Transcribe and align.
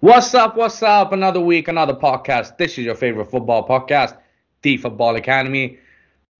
What's 0.00 0.32
up? 0.32 0.56
What's 0.56 0.80
up? 0.80 1.12
Another 1.12 1.40
week, 1.40 1.66
another 1.66 1.92
podcast. 1.92 2.56
This 2.56 2.78
is 2.78 2.84
your 2.84 2.94
favorite 2.94 3.32
football 3.32 3.66
podcast, 3.66 4.16
The 4.62 4.76
Football 4.76 5.16
Academy. 5.16 5.76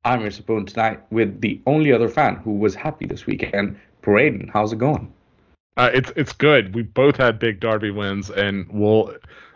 I'm 0.04 0.20
your 0.20 0.30
spoon 0.30 0.64
tonight 0.64 1.00
with 1.10 1.40
the 1.40 1.60
only 1.66 1.92
other 1.92 2.08
fan 2.08 2.36
who 2.36 2.52
was 2.52 2.76
happy 2.76 3.04
this 3.06 3.26
weekend, 3.26 3.76
Braden. 4.02 4.48
How's 4.52 4.72
it 4.72 4.78
going? 4.78 5.12
Uh, 5.76 5.90
it's 5.92 6.12
it's 6.14 6.32
good. 6.32 6.72
We 6.72 6.82
both 6.82 7.16
had 7.16 7.40
big 7.40 7.58
Derby 7.58 7.90
wins, 7.90 8.30
and 8.30 8.64
we'll 8.70 9.12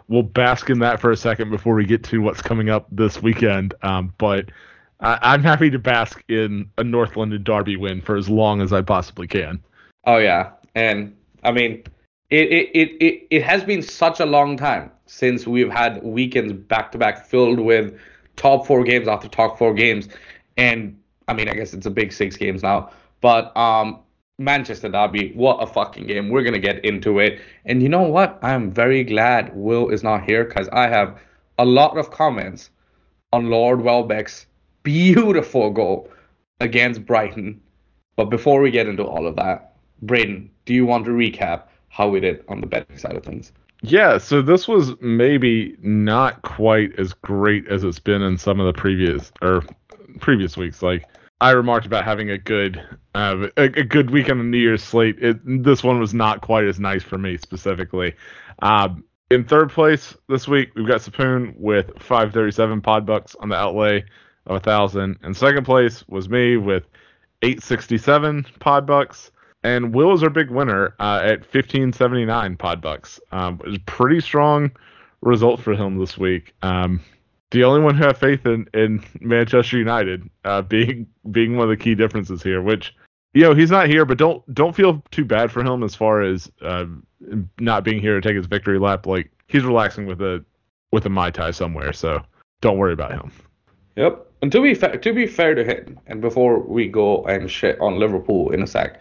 we'll 0.09 0.25
bask 0.25 0.69
in 0.69 0.81
that 0.81 1.01
for 1.01 1.13
a 1.13 1.17
second 1.17 1.51
before 1.51 1.77
we 1.77 1.85
get 1.85 2.03
to 2.05 2.19
what's 2.19 2.43
coming 2.43 2.71
up 2.71 2.89
this 2.91 3.23
weekend. 3.23 3.73
Um, 3.83 4.13
but 4.19 4.51
I, 4.99 5.35
am 5.35 5.45
happy 5.45 5.71
to 5.71 5.79
bask 5.79 6.25
in 6.29 6.69
a 6.77 6.83
North 6.83 7.17
London 7.17 7.45
Derby 7.45 7.77
win 7.77 8.01
for 8.01 8.17
as 8.17 8.29
long 8.29 8.63
as 8.63 8.73
I 8.73 8.83
possibly 8.83 9.29
can. 9.29 9.63
Oh 10.07 10.17
yeah, 10.17 10.51
and 10.75 11.15
I 11.45 11.53
mean, 11.53 11.85
it 12.33 12.51
it 12.51 12.97
it 13.01 13.27
it, 13.31 13.43
has 13.43 13.63
been 13.63 13.83
such 13.83 14.19
a 14.19 14.25
long 14.25 14.57
time 14.57 14.91
since 15.07 15.47
we've 15.47 15.71
had 15.71 16.03
weekends 16.03 16.53
back 16.53 16.91
to 16.93 16.99
back 16.99 17.27
filled 17.27 17.61
with 17.61 17.95
top 18.37 18.67
four 18.67 18.83
games 18.85 19.07
after 19.07 19.29
top 19.29 19.59
four 19.59 19.75
games, 19.75 20.09
and 20.57 20.99
I 21.29 21.35
mean, 21.35 21.49
I 21.49 21.55
guess 21.55 21.75
it's 21.75 21.87
a 21.87 21.91
big 21.91 22.13
six 22.13 22.37
games 22.37 22.63
now, 22.63 22.91
but 23.21 23.57
um. 23.57 24.01
Manchester 24.39 24.89
Derby, 24.89 25.33
what 25.35 25.63
a 25.63 25.67
fucking 25.67 26.07
game. 26.07 26.31
We're 26.31 26.43
going 26.43 26.55
to 26.55 26.59
get 26.59 26.85
into 26.85 27.21
it. 27.21 27.39
And 27.65 27.81
you 27.81 27.89
know 27.89 28.03
what? 28.03 28.41
I'm 28.43 28.73
very 28.73 29.05
glad 29.05 29.55
Will 29.55 29.91
is 29.91 30.03
not 30.03 30.25
here 30.25 30.45
because 30.45 30.69
I 30.73 30.89
have 30.89 31.21
a 31.59 31.65
lot 31.65 31.97
of 31.97 32.11
comments 32.11 32.71
on 33.33 33.51
Lord 33.51 33.83
Welbeck's 33.83 34.47
beautiful 34.83 35.71
goal 35.71 36.11
against 36.61 37.07
Brighton. 37.07 37.61
But 38.17 38.31
before 38.31 38.61
we 38.61 38.73
get 38.73 38.89
into 38.89 39.05
all 39.05 39.29
of 39.29 39.37
that, 39.37 39.77
Braden, 40.01 40.51
do 40.65 40.75
you 40.75 40.87
want 40.87 41.05
to 41.05 41.13
recap 41.13 41.65
how 41.93 42.09
we 42.09 42.21
did 42.21 42.43
on 42.49 42.61
the 42.61 42.67
betting 42.67 42.97
side 42.97 43.17
of 43.17 43.23
things? 43.23 43.53
Yeah, 43.83 44.19
so 44.19 44.41
this 44.43 44.67
was 44.67 44.93
maybe 45.01 45.77
not 45.83 46.41
quite 46.43 46.99
as 46.99 47.13
great 47.13 47.69
as 47.69 47.85
it's 47.85 47.99
been 47.99 48.23
in 48.23 48.39
some 48.39 48.61
of 48.61 48.67
the 48.67 48.79
previous 48.79 49.31
or 49.43 49.63
previous 50.21 50.57
weeks. 50.57 50.83
Like 50.83 51.05
I 51.41 51.51
remarked 51.51 51.85
about 51.85 52.05
having 52.05 52.31
a 52.31 52.39
good 52.39 52.83
uh, 53.15 53.49
a, 53.57 53.65
a, 53.65 53.85
good 53.85 54.11
weekend 54.11 54.41
on 54.41 54.51
New 54.51 54.59
Year's 54.59 54.83
slate. 54.83 55.19
It, 55.21 55.39
this 55.65 55.83
one 55.83 56.01
was 56.01 56.15
not 56.15 56.41
quite 56.41 56.65
as 56.65 56.81
nice 56.81 57.03
for 57.03 57.19
me 57.19 57.37
specifically. 57.37 58.15
Um, 58.61 59.05
in 59.31 59.45
third 59.45 59.71
place 59.71 60.17
this 60.29 60.49
week, 60.49 60.71
we've 60.75 60.87
got 60.87 61.01
Sapoon 61.01 61.55
with 61.59 61.87
537 61.99 62.81
pod 62.81 63.05
bucks 63.05 63.35
on 63.41 63.49
the 63.49 63.57
outlay 63.57 64.05
of 64.47 64.57
a 64.57 64.61
thousand. 64.61 65.19
And 65.23 65.37
second 65.37 65.65
place 65.65 66.07
was 66.09 66.29
me 66.29 66.57
with 66.57 66.85
867 67.43 68.47
pod 68.61 68.87
bucks. 68.87 69.31
And 69.65 69.95
Will 69.95 70.13
is 70.13 70.23
our 70.23 70.31
big 70.31 70.51
winner 70.51 70.95
uh, 70.99 71.21
at 71.23 71.41
1579 71.41 72.57
pod 72.57 72.81
bucks. 72.81 73.21
Um, 73.31 73.61
it 73.61 73.67
was 73.67 73.77
a 73.77 73.81
pretty 73.81 74.21
strong 74.21 74.73
result 75.21 75.61
for 75.61 75.75
him 75.75 75.99
this 75.99 76.19
week. 76.19 76.53
Um, 76.63 77.01
the 77.53 77.65
only 77.65 77.81
one 77.81 77.95
who 77.95 78.05
have 78.05 78.19
faith 78.19 78.45
in, 78.47 78.67
in 78.75 79.05
Manchester 79.21 79.79
United 79.79 80.29
uh, 80.45 80.63
being 80.75 81.07
being 81.31 81.57
one 81.57 81.65
of 81.65 81.71
the 81.71 81.83
key 81.83 81.95
differences 81.95 82.43
here, 82.43 82.61
which 82.61 82.95
you 83.35 83.43
know 83.43 83.55
he's 83.55 83.71
not 83.71 83.89
here, 83.89 84.05
but 84.05 84.19
don't 84.19 84.43
don't 84.55 84.75
feel 84.75 85.03
too 85.11 85.25
bad 85.25 85.53
for 85.53 85.63
him 85.63 85.83
as 85.83 85.95
far 85.95 86.23
as 86.23 86.51
uh, 86.63 86.87
not 87.61 87.85
being 87.85 88.01
here 88.01 88.21
to 88.21 88.27
take 88.27 88.37
his 88.37 88.47
victory 88.47 88.79
lap. 88.79 89.07
Like 89.07 89.31
he's 89.47 89.65
relaxing 89.65 90.07
with 90.07 90.21
a 90.21 90.45
with 90.91 91.07
a 91.07 91.11
mai 91.11 91.31
tai 91.31 91.53
somewhere, 91.53 91.93
so 91.93 92.21
don't 92.61 92.79
worry 92.79 92.93
about 92.93 93.13
him. 93.13 93.31
Yep. 93.97 94.27
And 94.43 94.51
to 94.51 94.61
be 94.61 94.75
fair, 94.75 94.97
to 94.97 95.13
be 95.13 95.27
fair 95.27 95.55
to 95.55 95.65
him, 95.65 96.01
and 96.07 96.21
before 96.21 96.59
we 96.59 96.89
go 96.89 97.23
and 97.25 97.49
shit 97.49 97.81
on 97.81 97.99
Liverpool 97.99 98.51
in 98.51 98.63
a 98.63 98.67
sec, 98.67 99.01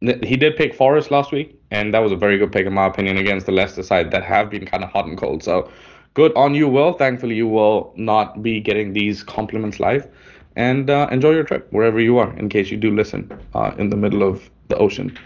he 0.00 0.36
did 0.36 0.56
pick 0.56 0.74
Forest 0.74 1.10
last 1.10 1.32
week, 1.32 1.58
and 1.70 1.92
that 1.92 1.98
was 1.98 2.12
a 2.12 2.16
very 2.16 2.38
good 2.38 2.52
pick 2.52 2.66
in 2.66 2.72
my 2.72 2.86
opinion 2.86 3.16
against 3.16 3.46
the 3.46 3.52
Leicester 3.52 3.82
side 3.82 4.10
that 4.12 4.22
have 4.22 4.48
been 4.50 4.64
kind 4.64 4.84
of 4.84 4.90
hot 4.90 5.06
and 5.06 5.18
cold. 5.18 5.42
So 5.42 5.70
good 6.14 6.32
on 6.36 6.54
you, 6.54 6.68
Will. 6.68 6.92
Thankfully, 6.92 7.34
you 7.34 7.48
will 7.48 7.92
not 7.96 8.42
be 8.42 8.60
getting 8.60 8.92
these 8.92 9.22
compliments 9.22 9.80
live, 9.80 10.08
and 10.54 10.88
uh, 10.88 11.08
enjoy 11.10 11.32
your 11.32 11.44
trip 11.44 11.66
wherever 11.72 11.98
you 12.00 12.18
are. 12.18 12.32
In 12.38 12.48
case 12.48 12.70
you 12.70 12.76
do 12.76 12.94
listen 12.94 13.30
uh, 13.54 13.72
in 13.78 13.90
the 13.90 13.96
middle 13.96 14.22
of 14.22 14.48
the 14.68 14.76
ocean. 14.76 15.18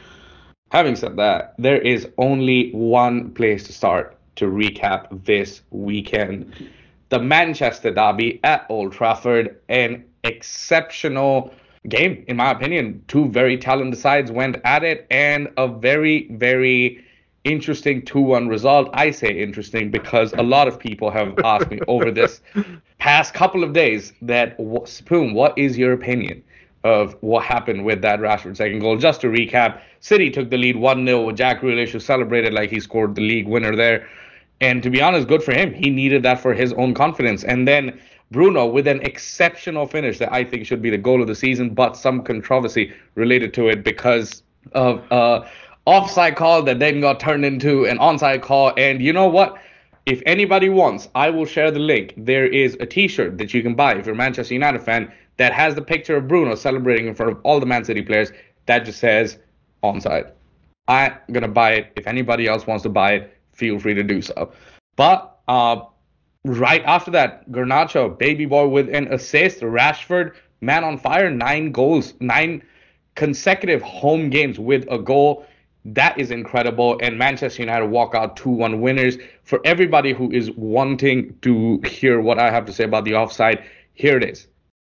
Having 0.71 0.97
said 0.97 1.17
that, 1.17 1.55
there 1.59 1.81
is 1.81 2.09
only 2.17 2.71
one 2.73 3.33
place 3.35 3.65
to 3.65 3.75
start 3.75 4.17
to 4.37 4.47
recap 4.47 5.25
this 5.25 5.61
weekend 5.71 6.51
the 7.11 7.19
Manchester 7.19 7.93
Derby 7.93 8.41
at 8.43 8.65
Old 8.71 8.95
Trafford. 8.95 9.61
An 9.69 10.03
exceptional 10.25 11.53
game, 11.89 12.25
in 12.29 12.37
my 12.37 12.51
opinion. 12.51 13.03
Two 13.09 13.29
very 13.29 13.57
talented 13.57 13.99
sides 13.99 14.31
went 14.31 14.57
at 14.65 14.85
it, 14.85 15.07
and 15.11 15.49
a 15.57 15.69
very, 15.69 16.29
very 16.33 17.05
interesting 17.45 18.05
2 18.05 18.21
1 18.21 18.49
result. 18.49 18.89
I 18.93 19.11
say 19.11 19.31
interesting 19.31 19.91
because 19.91 20.33
a 20.35 20.43
lot 20.43 20.69
of 20.69 20.79
people 20.79 21.11
have 21.11 21.39
asked 21.45 21.71
me 21.71 21.81
over 21.89 22.11
this 22.11 22.41
past 22.99 23.35
couple 23.35 23.65
of 23.65 23.73
days 23.73 24.13
that, 24.23 24.57
Spoon, 24.85 25.35
what 25.35 25.57
is 25.59 25.77
your 25.77 25.93
opinion? 25.93 26.43
Of 26.85 27.17
what 27.21 27.45
happened 27.45 27.85
with 27.85 28.03
that 28.03 28.19
Rashford 28.19 28.57
second 28.57 28.81
goal. 28.81 28.97
Just 28.97 29.21
to 29.21 29.29
recap, 29.29 29.81
City 30.01 30.31
took 30.31 30.51
the 30.51 30.57
lead 30.57 30.75
1 30.75 31.07
0 31.07 31.23
with 31.23 31.37
Jack 31.37 31.61
Grealish, 31.61 31.91
who 31.91 32.01
celebrated 32.01 32.53
like 32.53 32.71
he 32.71 32.81
scored 32.81 33.15
the 33.15 33.21
league 33.21 33.47
winner 33.47 33.77
there. 33.77 34.09
And 34.61 34.83
to 34.83 34.91
be 34.91 35.01
honest, 35.01 35.29
good 35.29 35.45
for 35.45 35.53
him. 35.53 35.73
He 35.73 35.91
needed 35.91 36.25
that 36.25 36.41
for 36.41 36.55
his 36.55 36.73
own 36.73 36.93
confidence. 36.95 37.45
And 37.45 37.69
then 37.69 38.01
Bruno 38.33 38.67
with 38.67 38.89
an 38.89 39.01
exceptional 39.03 39.87
finish 39.87 40.19
that 40.19 40.33
I 40.33 40.43
think 40.43 40.67
should 40.67 40.83
be 40.83 40.91
the 40.91 40.99
goal 40.99 41.21
of 41.21 41.29
the 41.29 41.35
season, 41.35 41.75
but 41.75 41.97
some 41.97 42.23
controversy 42.23 42.93
related 43.15 43.55
to 43.55 43.69
it 43.69 43.85
because 43.85 44.43
of 44.73 45.11
uh 45.13 45.45
offside 45.85 46.37
call 46.37 46.63
that 46.63 46.79
then 46.79 47.01
got 47.01 47.21
turned 47.21 47.45
into 47.45 47.85
an 47.85 47.99
onside 47.99 48.43
call. 48.43 48.73
And 48.77 49.03
you 49.03 49.13
know 49.13 49.27
what? 49.27 49.59
If 50.07 50.23
anybody 50.27 50.69
wants, 50.69 51.09
I 51.15 51.31
will 51.31 51.47
share 51.47 51.71
the 51.71 51.79
link. 51.79 52.15
There 52.17 52.47
is 52.47 52.77
a 52.81 52.87
T-shirt 52.87 53.39
that 53.39 53.55
you 53.55 53.63
can 53.63 53.75
buy 53.75 53.95
if 53.95 54.07
you're 54.07 54.15
a 54.15 54.19
Manchester 54.19 54.55
United 54.55 54.83
fan 54.83 55.13
that 55.37 55.53
has 55.53 55.75
the 55.75 55.83
picture 55.83 56.17
of 56.17 56.27
Bruno 56.27 56.55
celebrating 56.57 57.07
in 57.07 57.15
front 57.15 57.33
of 57.33 57.41
all 57.45 57.61
the 57.61 57.67
Man 57.67 57.85
City 57.85 58.03
players. 58.03 58.33
That 58.67 58.85
just 58.85 58.99
says 58.99 59.39
onside. 59.83 60.33
I'm 60.89 61.13
gonna 61.31 61.49
buy 61.49 61.73
it. 61.75 61.93
If 61.97 62.07
anybody 62.07 62.49
else 62.49 62.67
wants 62.67 62.83
to 62.83 62.89
buy 62.89 63.13
it, 63.15 63.37
feel 63.53 63.79
free 63.79 63.95
to 63.95 64.03
do 64.03 64.21
so. 64.23 64.53
But 64.97 65.39
uh, 65.49 65.83
right 66.45 66.83
after 66.85 67.11
that, 67.13 67.51
Garnacho, 67.51 68.19
baby 68.19 68.47
boy 68.47 68.69
with 68.69 68.93
an 68.95 69.13
assist. 69.13 69.61
Rashford, 69.61 70.35
man 70.61 70.85
on 70.85 70.99
fire, 70.99 71.31
nine 71.31 71.73
goals, 71.73 72.15
nine 72.21 72.63
consecutive 73.15 73.83
home 73.83 74.31
games 74.31 74.59
with 74.59 74.87
a 74.91 74.99
goal. 74.99 75.47
That 75.85 76.19
is 76.19 76.31
incredible. 76.31 76.99
And 77.03 77.19
Manchester 77.19 77.63
United 77.63 77.87
walk 77.87 78.15
out 78.15 78.37
2 78.37 78.49
1 78.51 78.81
winners. 78.81 79.19
For 79.45 79.61
everybody 79.65 80.13
who 80.13 80.31
is 80.31 80.51
wanting 80.53 81.37
to 81.43 81.81
hear 81.87 82.21
what 82.21 82.39
I 82.39 82.51
have 82.51 82.67
to 82.67 82.73
say 82.73 82.85
about 82.85 83.05
the 83.05 83.15
offside, 83.15 83.65
here 83.95 84.17
it 84.17 84.25
is. 84.25 84.47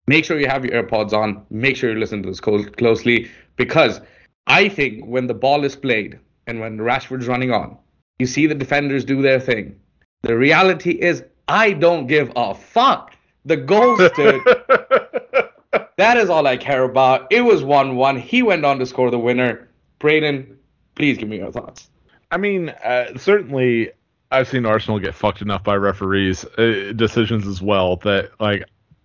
Make 0.08 0.26
sure 0.26 0.40
you 0.40 0.48
have 0.48 0.66
your 0.66 0.84
AirPods 0.84 1.14
on. 1.14 1.46
Make 1.50 1.78
sure 1.78 1.92
you 1.92 2.00
listen 2.00 2.24
to 2.24 2.30
this 2.30 2.40
closely 2.40 3.30
because 3.56 4.02
I 4.48 4.68
think 4.68 5.06
when 5.06 5.28
the 5.28 5.34
ball 5.34 5.64
is 5.64 5.76
played 5.76 6.20
and 6.48 6.60
when 6.60 6.78
Rashford's 6.78 7.28
running 7.28 7.52
on, 7.52 7.78
you 8.20 8.26
see 8.26 8.48
the 8.48 8.56
defenders 8.56 9.06
do 9.06 9.22
their 9.22 9.40
thing. 9.40 9.80
The 10.24 10.38
reality 10.38 10.92
is, 10.92 11.24
I 11.52 11.74
don't 11.74 12.08
give 12.08 12.32
a 12.38 12.56
fuck. 12.56 13.14
The 13.44 13.58
goal 13.58 13.98
stood. 13.98 14.42
that 15.98 16.16
is 16.16 16.30
all 16.30 16.48
I 16.48 16.56
care 16.56 16.86
about. 16.86 17.28
It 17.30 17.42
was 17.42 17.62
1 17.62 17.98
1. 17.98 18.18
He 18.20 18.42
went 18.42 18.64
on 18.64 18.80
to 18.80 18.86
score 18.86 19.12
the 19.12 19.20
winner. 19.20 19.68
Braden, 20.00 20.58
please 20.96 21.18
give 21.18 21.28
me 21.28 21.40
your 21.40 21.52
thoughts. 21.52 21.90
I 22.32 22.38
mean, 22.38 22.70
uh, 22.70 23.18
certainly 23.18 23.92
I've 24.32 24.48
seen 24.48 24.66
Arsenal 24.66 24.98
get 25.00 25.14
fucked 25.14 25.42
enough 25.42 25.62
by 25.62 25.76
referees 25.76 26.46
uh, 26.58 26.94
decisions 26.96 27.46
as 27.46 27.62
well 27.62 27.98
that, 27.98 28.32
like, 28.40 28.64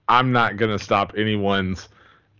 I'm 0.08 0.30
not 0.30 0.56
going 0.56 0.70
to 0.70 0.82
stop 0.82 1.14
anyone's 1.16 1.88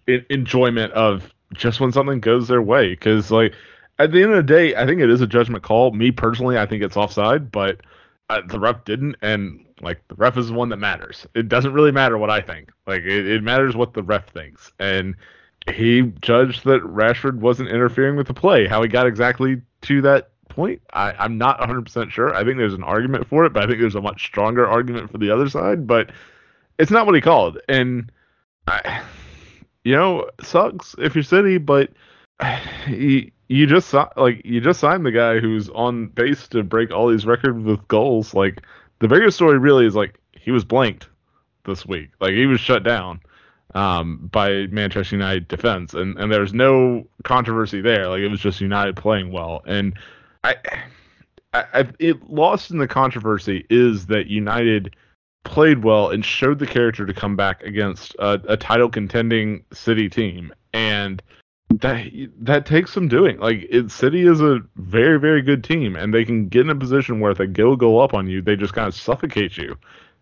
enjoyment 0.07 0.93
of 0.93 1.35
just 1.53 1.81
when 1.81 1.91
something 1.91 2.21
goes 2.21 2.47
their 2.47 2.63
way. 2.63 2.91
Because, 2.91 3.33
like, 3.33 3.55
at 3.99 4.13
the 4.13 4.23
end 4.23 4.31
of 4.31 4.37
the 4.37 4.55
day, 4.55 4.77
I 4.77 4.87
think 4.87 5.01
it 5.01 5.11
is 5.11 5.21
a 5.21 5.27
judgment 5.27 5.65
call. 5.65 5.91
Me 5.91 6.13
personally, 6.13 6.57
I 6.57 6.67
think 6.67 6.85
it's 6.85 6.97
offside, 6.97 7.51
but 7.51 7.81
uh, 8.31 8.43
the 8.47 8.61
ref 8.61 8.85
didn't, 8.85 9.17
and 9.21 9.66
like 9.81 10.07
the 10.09 10.15
ref 10.15 10.37
is 10.37 10.49
the 10.49 10.55
one 10.55 10.71
that 10.71 10.79
matters. 10.79 11.27
It 11.35 11.49
doesn't 11.49 11.73
really 11.73 11.93
matter 11.93 12.17
what 12.19 12.31
I 12.31 12.41
think. 12.41 12.71
Like 12.87 13.03
it, 13.03 13.27
it 13.27 13.43
matters 13.43 13.77
what 13.77 13.95
the 13.95 14.03
ref 14.03 14.29
thinks, 14.31 14.73
and 14.79 15.15
he 15.71 16.03
judged 16.21 16.65
that 16.65 16.83
Rashford 16.83 17.37
wasn't 17.39 17.71
interfering 17.71 18.17
with 18.17 18.27
the 18.27 18.35
play. 18.35 18.67
How 18.67 18.83
he 18.83 18.89
got 18.89 19.07
exactly 19.07 19.61
to 19.83 20.03
that 20.03 20.31
point, 20.49 20.81
I, 20.93 21.13
I'm 21.13 21.39
not 21.39 21.61
100% 21.61 22.11
sure. 22.11 22.35
I 22.35 22.45
think 22.45 22.57
there's 22.57 22.75
an 22.75 22.85
argument 22.85 23.27
for 23.29 23.45
it, 23.45 23.53
but 23.53 23.63
I 23.63 23.67
think 23.67 23.81
there's 23.81 23.97
a 23.97 24.01
much 24.01 24.25
stronger 24.27 24.67
argument 24.67 25.11
for 25.11 25.19
the 25.19 25.31
other 25.31 25.49
side. 25.49 25.87
But 25.87 26.11
it's 26.79 26.91
not 26.91 27.07
what 27.07 27.15
he 27.15 27.21
called, 27.21 27.59
and 27.69 28.11
I, 28.67 29.03
you 29.85 29.95
know, 29.95 30.31
sucks 30.43 30.95
if 30.99 31.15
you're 31.15 31.25
City, 31.25 31.59
but 31.59 31.91
he 32.87 33.33
you 33.49 33.67
just 33.67 33.95
like 34.17 34.43
you 34.45 34.61
just 34.61 34.81
signed 34.81 35.07
the 35.07 35.13
guy 35.13 35.39
who's 35.39 35.69
on 35.71 36.09
base 36.09 36.49
to 36.49 36.63
break 36.63 36.91
all 36.91 37.09
these 37.09 37.27
records 37.27 37.65
with 37.65 37.87
goals. 37.89 38.35
Like 38.35 38.63
the 38.99 39.09
bigger 39.09 39.31
story 39.31 39.59
really 39.59 39.87
is 39.87 39.95
like 39.95 40.19
he 40.33 40.51
was 40.51 40.65
blanked 40.65 41.09
this 41.65 41.87
week. 41.87 42.11
Like 42.21 42.33
he 42.33 42.47
was 42.47 42.61
shut 42.61 42.83
down 42.83 43.21
um, 43.75 44.29
by 44.33 44.67
Manchester 44.69 45.17
United 45.17 45.49
defense, 45.49 45.95
and 45.95 46.19
and 46.19 46.33
there's 46.33 46.55
no 46.55 47.07
controversy 47.25 47.81
there. 47.81 48.09
Like 48.09 48.21
it 48.21 48.29
was 48.29 48.41
just 48.41 48.61
United 48.61 48.97
playing 48.97 49.33
well, 49.33 49.63
and 49.67 49.99
I 50.45 50.57
I, 51.53 51.65
I, 51.75 51.89
it 51.99 52.31
lost 52.31 52.71
in 52.71 52.79
the 52.79 52.89
controversy 52.89 53.67
is 53.71 54.07
that 54.07 54.27
United 54.27 54.97
played 55.45 55.85
well 55.85 56.11
and 56.11 56.25
showed 56.25 56.59
the 56.59 56.67
character 56.67 57.07
to 57.07 57.15
come 57.15 57.37
back 57.37 57.63
against 57.63 58.15
a, 58.19 58.41
a 58.49 58.57
title 58.57 58.89
contending 58.89 59.65
City 59.73 60.09
team, 60.09 60.53
and 60.73 61.23
that 61.71 62.07
that 62.41 62.67
takes 62.67 62.93
some 62.93 63.09
doing. 63.09 63.39
Like 63.39 63.67
it, 63.69 63.91
City 63.91 64.27
is 64.27 64.41
a 64.41 64.61
very 64.77 65.19
very 65.19 65.43
good 65.43 65.65
team, 65.65 65.97
and 65.97 66.15
they 66.15 66.25
can 66.25 66.49
get 66.49 66.63
in 66.63 66.71
a 66.71 66.75
position 66.75 67.21
where 67.21 67.33
if 67.33 67.39
they 67.39 67.47
go 67.47 67.77
go 67.77 67.99
up 67.99 68.15
on 68.15 68.27
you, 68.27 68.41
they 68.41 68.57
just 68.57 68.73
kind 68.73 68.89
of 68.89 68.95
suffocate 68.95 69.57
you, 69.57 69.77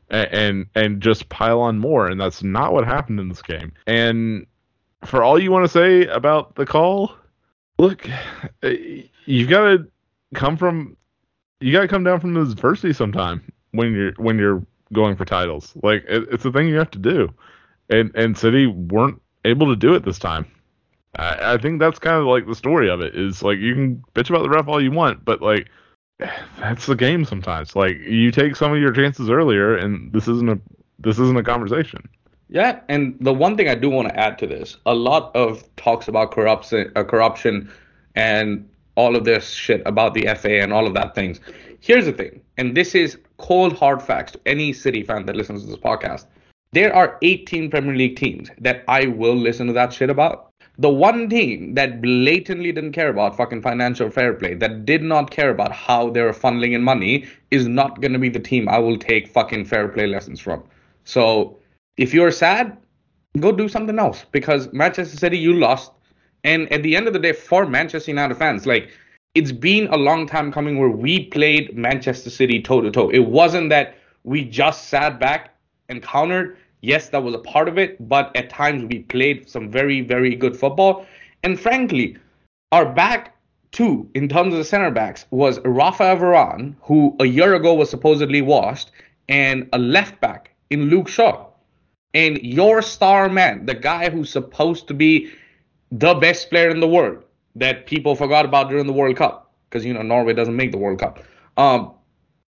and, 0.09 0.29
and 0.33 0.67
and 0.75 1.01
just 1.03 1.29
pile 1.29 1.61
on 1.61 1.79
more. 1.79 2.09
And 2.09 2.21
that's 2.21 2.43
not 2.43 2.73
what 2.73 2.85
happened 2.85 3.21
in 3.21 3.29
this 3.29 3.43
game. 3.43 3.73
And 3.87 4.47
for 5.05 5.23
all 5.23 5.39
you 5.39 5.53
want 5.53 5.65
to 5.65 5.69
say 5.69 6.07
about 6.07 6.55
the 6.55 6.67
call, 6.67 7.15
look, 7.79 8.09
eh, 8.63 9.03
you've 9.27 9.51
got 9.51 9.65
to 9.65 9.87
come 10.35 10.57
from 10.57 10.97
you 11.61 11.73
got 11.73 11.83
to 11.83 11.89
come 11.89 12.05
down 12.05 12.21
from 12.21 12.35
the 12.35 12.41
adversity 12.41 12.93
sometime 12.93 13.53
when 13.73 13.93
you're 13.93 14.13
when 14.17 14.39
you're 14.39 14.65
going 14.93 15.17
for 15.17 15.25
titles. 15.25 15.73
Like 15.83 16.05
it, 16.09 16.29
it's 16.33 16.45
a 16.45 16.53
thing 16.53 16.69
you 16.69 16.77
have 16.77 16.91
to 16.93 16.99
do, 16.99 17.33
and 17.91 18.11
and 18.15 18.37
City 18.37 18.67
weren't 18.67 19.21
able 19.45 19.69
to 19.69 19.77
do 19.77 19.95
it 19.95 20.05
this 20.05 20.19
time. 20.19 20.47
I, 21.17 21.55
I 21.55 21.59
think 21.59 21.81
that's 21.81 21.99
kind 21.99 22.17
of 22.17 22.27
like 22.27 22.47
the 22.47 22.55
story 22.55 22.89
of 22.89 23.01
it. 23.01 23.15
Is 23.15 23.43
like 23.43 23.59
you 23.59 23.75
can 23.75 24.05
bitch 24.15 24.31
about 24.31 24.43
the 24.43 24.51
ref 24.51 24.69
all 24.69 24.83
you 24.83 24.91
want, 24.91 25.25
but 25.25 25.41
like 25.43 25.69
that's 26.59 26.87
the 26.87 26.97
game 26.97 27.25
sometimes. 27.25 27.77
Like 27.77 27.99
you 27.99 28.31
take 28.31 28.57
some 28.57 28.73
of 28.73 28.79
your 28.79 28.93
chances 28.93 29.31
earlier, 29.31 29.77
and 29.77 30.13
this 30.13 30.29
isn't 30.29 30.49
a 30.51 30.59
this 30.99 31.19
isn't 31.19 31.37
a 31.37 31.43
conversation. 31.43 32.09
Yeah, 32.49 32.81
and 32.89 33.17
the 33.21 33.33
one 33.33 33.57
thing 33.57 33.69
I 33.69 33.75
do 33.75 33.89
want 33.89 34.09
to 34.09 34.19
add 34.19 34.39
to 34.39 34.47
this, 34.47 34.77
a 34.87 34.95
lot 34.95 35.35
of 35.35 35.65
talks 35.77 36.09
about 36.09 36.31
corruption, 36.31 36.93
uh, 36.95 37.03
corruption, 37.03 37.71
and 38.15 38.69
all 38.97 39.17
of 39.17 39.25
this 39.25 39.51
shit 39.51 39.83
about 39.87 40.15
the 40.15 40.29
FA 40.37 40.61
and 40.61 40.73
all 40.73 40.87
of 40.87 40.95
that 40.95 41.15
things. 41.15 41.41
Here's 41.81 42.05
the 42.05 42.13
thing, 42.13 42.41
and 42.57 42.77
this 42.77 42.95
is 42.95 43.19
cold 43.39 43.77
hard 43.77 44.03
facts 44.03 44.33
to 44.33 44.41
any 44.47 44.73
City 44.73 45.03
fan 45.03 45.27
that 45.27 45.37
listens 45.37 45.65
to 45.65 45.71
this 45.71 45.79
podcast. 45.79 46.27
There 46.73 46.95
are 46.95 47.19
18 47.23 47.71
Premier 47.71 47.95
League 47.95 48.17
teams 48.17 48.51
that 48.59 48.85
I 48.89 49.07
will 49.07 49.37
listen 49.37 49.67
to 49.69 49.73
that 49.75 49.93
shit 49.93 50.11
about. 50.11 50.51
The 50.79 50.91
one 50.91 51.29
team 51.29 51.75
that 51.75 52.03
blatantly 52.03 52.73
didn't 52.73 52.93
care 52.93 53.09
about 53.09 53.37
fucking 53.37 53.63
financial 53.63 54.11
fair 54.11 54.35
play, 54.35 54.55
that 54.55 54.85
did 54.85 55.03
not 55.03 55.31
care 55.31 55.51
about 55.51 55.71
how 55.71 56.11
they 56.11 56.21
were 56.21 56.33
funneling 56.33 56.73
in 56.73 56.83
money, 56.83 57.27
is 57.51 57.69
not 57.69 58.01
going 58.01 58.13
to 58.13 58.19
be 58.19 58.29
the 58.29 58.41
team 58.41 58.69
I 58.69 58.79
will 58.79 58.99
take 58.99 59.29
fucking 59.29 59.67
fair 59.67 59.87
play 59.87 60.09
lessons 60.09 60.41
from. 60.41 60.65
So 61.05 61.59
if 61.97 62.13
you're 62.13 62.33
sad, 62.33 62.77
go 63.39 63.53
do 63.53 63.69
something 63.69 63.99
else 63.99 64.25
because 64.33 64.73
Manchester 64.73 65.17
City, 65.17 65.39
you 65.39 65.55
lost. 65.55 65.93
And 66.43 66.71
at 66.73 66.83
the 66.83 66.97
end 66.97 67.07
of 67.07 67.13
the 67.13 67.21
day, 67.21 67.33
for 67.33 67.67
Manchester 67.67 68.11
United 68.11 68.37
fans, 68.37 68.67
like 68.67 68.91
it's 69.35 69.53
been 69.53 69.89
a 69.89 69.97
long 69.97 70.27
time 70.27 70.53
coming 70.53 70.79
where 70.79 70.91
we 70.91 71.27
played 71.27 71.77
Manchester 71.77 72.31
City 72.31 72.61
toe 72.61 72.81
to 72.81 72.91
toe. 72.91 73.11
It 73.11 73.27
wasn't 73.27 73.71
that 73.71 73.97
we 74.25 74.45
just 74.45 74.89
sat 74.89 75.19
back 75.19 75.55
and 75.89 76.03
countered. 76.03 76.57
Yes, 76.85 77.09
that 77.09 77.23
was 77.23 77.35
a 77.35 77.39
part 77.39 77.67
of 77.69 77.79
it, 77.79 77.97
but 78.09 78.37
at 78.37 78.51
times 78.51 78.85
we 78.85 78.99
played 79.01 79.49
some 79.49 79.71
very, 79.71 80.03
very 80.03 80.35
good 80.35 80.55
football. 80.55 81.07
And 81.43 81.59
frankly, 81.59 82.19
our 82.73 82.85
back 82.85 83.37
two 83.73 84.09
in 84.15 84.29
terms 84.29 84.53
of 84.53 84.59
the 84.59 84.65
center 84.65 84.91
backs 84.91 85.25
was 85.31 85.59
Rafael 85.65 86.17
Varane, 86.19 86.75
who 86.83 87.17
a 87.21 87.25
year 87.25 87.55
ago 87.55 87.73
was 87.73 87.89
supposedly 87.89 88.43
washed, 88.43 88.91
and 89.31 89.67
a 89.73 89.79
left 89.79 90.21
back 90.21 90.51
in 90.69 90.91
Luke 90.91 91.09
Shaw. 91.09 91.47
And 92.13 92.39
your 92.43 92.83
star 92.83 93.31
man, 93.31 93.65
the 93.65 93.75
guy 93.75 94.11
who's 94.11 94.29
supposed 94.29 94.87
to 94.89 94.95
be 94.95 95.33
the 95.91 96.13
best 96.13 96.51
player 96.51 96.69
in 96.69 96.81
the 96.81 96.89
world, 96.89 97.25
that 97.57 97.87
people 97.87 98.15
forgot 98.15 98.45
about 98.45 98.69
during 98.69 98.87
the 98.87 98.93
World 98.93 99.17
Cup 99.17 99.55
because 99.71 99.87
you 99.87 99.95
know 99.95 100.03
Norway 100.03 100.35
doesn't 100.35 100.55
make 100.55 100.71
the 100.71 100.79
World 100.79 100.99
Cup. 100.99 101.21
Um, 101.57 101.93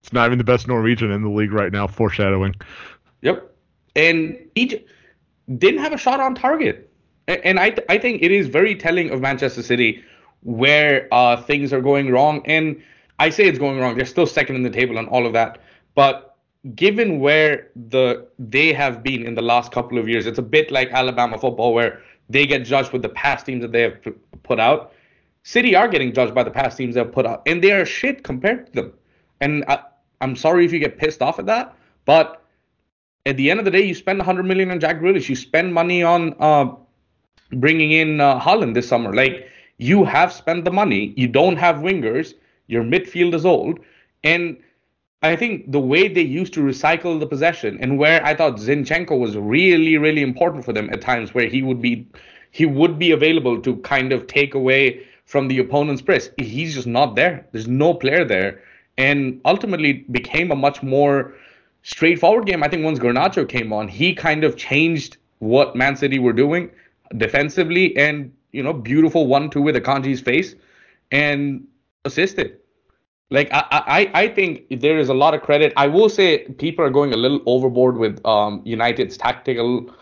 it's 0.04 0.12
not 0.12 0.26
even 0.26 0.38
the 0.38 0.44
best 0.44 0.68
Norwegian 0.68 1.10
in 1.12 1.22
the 1.22 1.30
league 1.30 1.54
right 1.54 1.72
now. 1.72 1.88
Foreshadowing. 1.88 2.56
Yep, 3.22 3.55
and 3.96 4.38
he 4.56 4.84
didn't 5.58 5.80
have 5.80 5.94
a 5.94 5.98
shot 5.98 6.20
on 6.20 6.36
target, 6.36 6.90
and 7.28 7.60
I 7.60 7.76
I 7.90 7.98
think 7.98 8.22
it 8.22 8.32
is 8.32 8.48
very 8.48 8.76
telling 8.76 9.10
of 9.10 9.22
Manchester 9.22 9.64
City 9.64 10.04
where 10.44 11.08
uh, 11.12 11.42
things 11.42 11.74
are 11.74 11.82
going 11.82 12.12
wrong. 12.12 12.42
And 12.46 12.82
I 13.18 13.30
say 13.32 13.46
it's 13.46 13.58
going 13.58 13.80
wrong. 13.80 13.96
They're 13.96 14.06
still 14.06 14.28
second 14.28 14.56
in 14.58 14.64
the 14.64 14.70
table 14.70 14.98
and 14.98 15.08
all 15.10 15.26
of 15.26 15.34
that, 15.34 15.60
but 15.96 16.36
given 16.74 17.20
where 17.20 17.70
the 17.90 18.28
they 18.40 18.74
have 18.74 19.04
been 19.04 19.24
in 19.26 19.36
the 19.36 19.42
last 19.42 19.72
couple 19.72 19.98
of 19.98 20.10
years, 20.10 20.26
it's 20.26 20.40
a 20.40 20.48
bit 20.58 20.72
like 20.72 20.90
Alabama 20.92 21.38
football 21.38 21.74
where 21.74 22.02
they 22.30 22.46
get 22.46 22.66
judged 22.66 22.92
with 22.92 23.02
the 23.02 23.10
past 23.10 23.46
teams 23.46 23.62
that 23.62 23.72
they 23.72 23.82
have 23.82 23.98
put 24.44 24.60
out. 24.60 24.94
City 25.44 25.76
are 25.76 25.88
getting 25.88 26.12
judged 26.12 26.34
by 26.34 26.42
the 26.42 26.50
past 26.50 26.78
teams 26.78 26.96
they've 26.96 27.12
put 27.12 27.26
out, 27.26 27.44
and 27.46 27.64
they 27.64 27.72
are 27.72 27.86
shit 27.86 28.24
compared 28.24 28.66
to 28.68 28.72
them. 28.72 28.94
And 29.42 29.64
I, 29.68 29.80
I'm 30.22 30.36
sorry 30.36 30.66
if 30.66 30.74
you 30.74 30.80
get 30.80 30.98
pissed 30.98 31.22
off 31.22 31.38
at 31.38 31.46
that, 31.46 31.76
but 32.06 32.44
at 33.26 33.38
the 33.38 33.50
end 33.50 33.60
of 33.60 33.66
the 33.66 33.72
day, 33.72 33.84
you 33.84 33.96
spend 33.96 34.20
100 34.20 34.44
million 34.44 34.72
on 34.72 34.80
Jack 34.80 35.00
Grealish. 35.00 35.30
You 35.30 35.36
spend 35.36 35.74
money 35.74 36.04
on 36.04 36.36
uh, 36.40 36.76
bringing 37.52 37.92
in 37.92 38.22
uh, 38.22 38.40
Haaland 38.40 38.74
this 38.74 38.88
summer. 38.88 39.14
Like 39.14 39.48
you 39.78 40.04
have 40.06 40.32
spent 40.32 40.66
the 40.66 40.72
money. 40.72 41.14
You 41.18 41.28
don't 41.28 41.58
have 41.58 41.78
wingers. 41.78 42.34
Your 42.68 42.84
midfield 42.84 43.34
is 43.34 43.46
old, 43.46 43.80
and 44.24 44.58
I 45.22 45.36
think 45.36 45.72
the 45.72 45.80
way 45.80 46.08
they 46.08 46.22
used 46.22 46.54
to 46.54 46.62
recycle 46.62 47.20
the 47.20 47.28
possession 47.28 47.78
and 47.82 47.98
where 47.98 48.24
I 48.26 48.36
thought 48.36 48.58
Zinchenko 48.58 49.20
was 49.20 49.38
really, 49.38 49.98
really 49.98 50.22
important 50.22 50.66
for 50.66 50.74
them 50.74 50.90
at 50.92 51.02
times 51.02 51.34
where 51.34 51.48
he 51.48 51.62
would 51.62 51.82
be 51.82 52.08
he 52.52 52.66
would 52.66 52.98
be 52.98 53.12
available 53.12 53.62
to 53.62 53.76
kind 53.78 54.14
of 54.14 54.28
take 54.28 54.54
away 54.54 55.06
from 55.26 55.48
the 55.48 55.60
opponent's 55.60 56.02
press. 56.02 56.30
He's 56.38 56.76
just 56.76 56.88
not 56.88 57.16
there. 57.16 57.46
There's 57.52 57.68
no 57.68 57.94
player 57.94 58.24
there. 58.24 58.62
And 58.98 59.42
ultimately 59.44 60.06
became 60.12 60.52
a 60.52 60.56
much 60.56 60.82
more 60.82 61.34
straightforward 61.86 62.48
game. 62.48 62.64
I 62.64 62.68
think 62.68 62.84
once 62.84 62.98
Garnacho 63.00 63.48
came 63.48 63.72
on, 63.72 63.88
he 63.88 64.14
kind 64.14 64.44
of 64.44 64.58
changed 64.58 65.18
what 65.40 65.76
Man 65.76 65.96
City 65.96 66.18
were 66.18 66.34
doing 66.34 66.72
defensively 67.18 67.96
and, 67.96 68.34
you 68.52 68.64
know, 68.64 68.74
beautiful 68.74 69.28
one 69.28 69.50
two 69.52 69.62
with 69.62 69.76
Akanji's 69.76 70.20
face 70.20 70.56
and 71.12 71.68
assisted. 72.04 72.58
Like 73.30 73.50
I, 73.52 73.66
I, 73.72 74.12
I 74.24 74.28
think 74.28 74.66
there 74.82 74.98
is 74.98 75.10
a 75.10 75.14
lot 75.14 75.36
of 75.36 75.42
credit. 75.44 75.74
I 75.78 75.88
will 75.88 76.10
say 76.10 76.40
people 76.58 76.84
are 76.84 76.90
going 76.90 77.14
a 77.14 77.18
little 77.18 77.42
overboard 77.46 77.98
with 77.98 78.20
um, 78.26 78.62
United's 78.66 79.16
tactical 79.18 79.94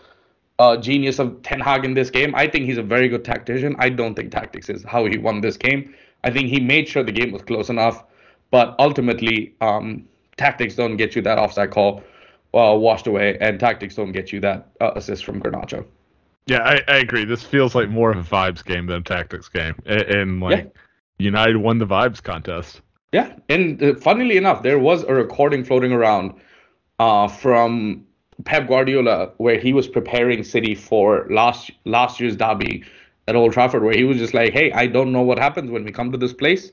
uh, 0.58 0.78
genius 0.78 1.18
of 1.18 1.42
Ten 1.42 1.60
Hag 1.60 1.84
in 1.84 1.92
this 1.92 2.10
game. 2.10 2.34
I 2.34 2.46
think 2.46 2.64
he's 2.64 2.78
a 2.78 2.82
very 2.82 3.08
good 3.08 3.24
tactician. 3.24 3.76
I 3.78 3.90
don't 3.90 4.14
think 4.14 4.32
tactics 4.32 4.70
is 4.70 4.84
how 4.84 5.04
he 5.04 5.18
won 5.18 5.42
this 5.42 5.58
game. 5.58 5.94
I 6.22 6.30
think 6.30 6.48
he 6.48 6.60
made 6.60 6.88
sure 6.88 7.02
the 7.02 7.12
game 7.12 7.32
was 7.32 7.42
close 7.42 7.68
enough, 7.68 8.04
but 8.50 8.74
ultimately, 8.78 9.54
um, 9.60 10.06
tactics 10.36 10.74
don't 10.74 10.96
get 10.96 11.14
you 11.14 11.22
that 11.22 11.38
offside 11.38 11.70
call 11.70 12.02
uh, 12.54 12.74
washed 12.76 13.06
away, 13.06 13.36
and 13.40 13.58
tactics 13.58 13.94
don't 13.94 14.12
get 14.12 14.32
you 14.32 14.40
that 14.40 14.68
uh, 14.80 14.92
assist 14.94 15.24
from 15.24 15.40
Garnacho. 15.40 15.84
Yeah, 16.46 16.58
I, 16.58 16.82
I, 16.88 16.96
agree. 16.98 17.24
This 17.24 17.42
feels 17.42 17.74
like 17.74 17.88
more 17.88 18.10
of 18.10 18.18
a 18.18 18.22
vibes 18.22 18.64
game 18.64 18.86
than 18.86 19.00
a 19.00 19.02
tactics 19.02 19.48
game, 19.48 19.74
and, 19.86 20.02
and 20.02 20.40
like 20.40 20.64
yeah. 20.64 20.70
United 21.18 21.56
won 21.56 21.78
the 21.78 21.86
vibes 21.86 22.22
contest. 22.22 22.82
Yeah, 23.12 23.34
and 23.48 23.82
uh, 23.82 23.94
funnily 23.94 24.36
enough, 24.36 24.62
there 24.62 24.78
was 24.78 25.04
a 25.04 25.14
recording 25.14 25.64
floating 25.64 25.92
around 25.92 26.34
uh, 26.98 27.28
from 27.28 28.06
Pep 28.44 28.68
Guardiola 28.68 29.30
where 29.38 29.58
he 29.58 29.72
was 29.72 29.88
preparing 29.88 30.44
City 30.44 30.74
for 30.74 31.26
last 31.30 31.70
last 31.86 32.20
year's 32.20 32.36
derby 32.36 32.84
at 33.26 33.36
Old 33.36 33.52
Trafford, 33.52 33.82
where 33.82 33.94
he 33.96 34.04
was 34.04 34.18
just 34.18 34.34
like, 34.34 34.52
"Hey, 34.52 34.70
I 34.72 34.86
don't 34.86 35.12
know 35.12 35.22
what 35.22 35.38
happens 35.38 35.70
when 35.70 35.84
we 35.84 35.92
come 35.92 36.12
to 36.12 36.18
this 36.18 36.34
place. 36.34 36.72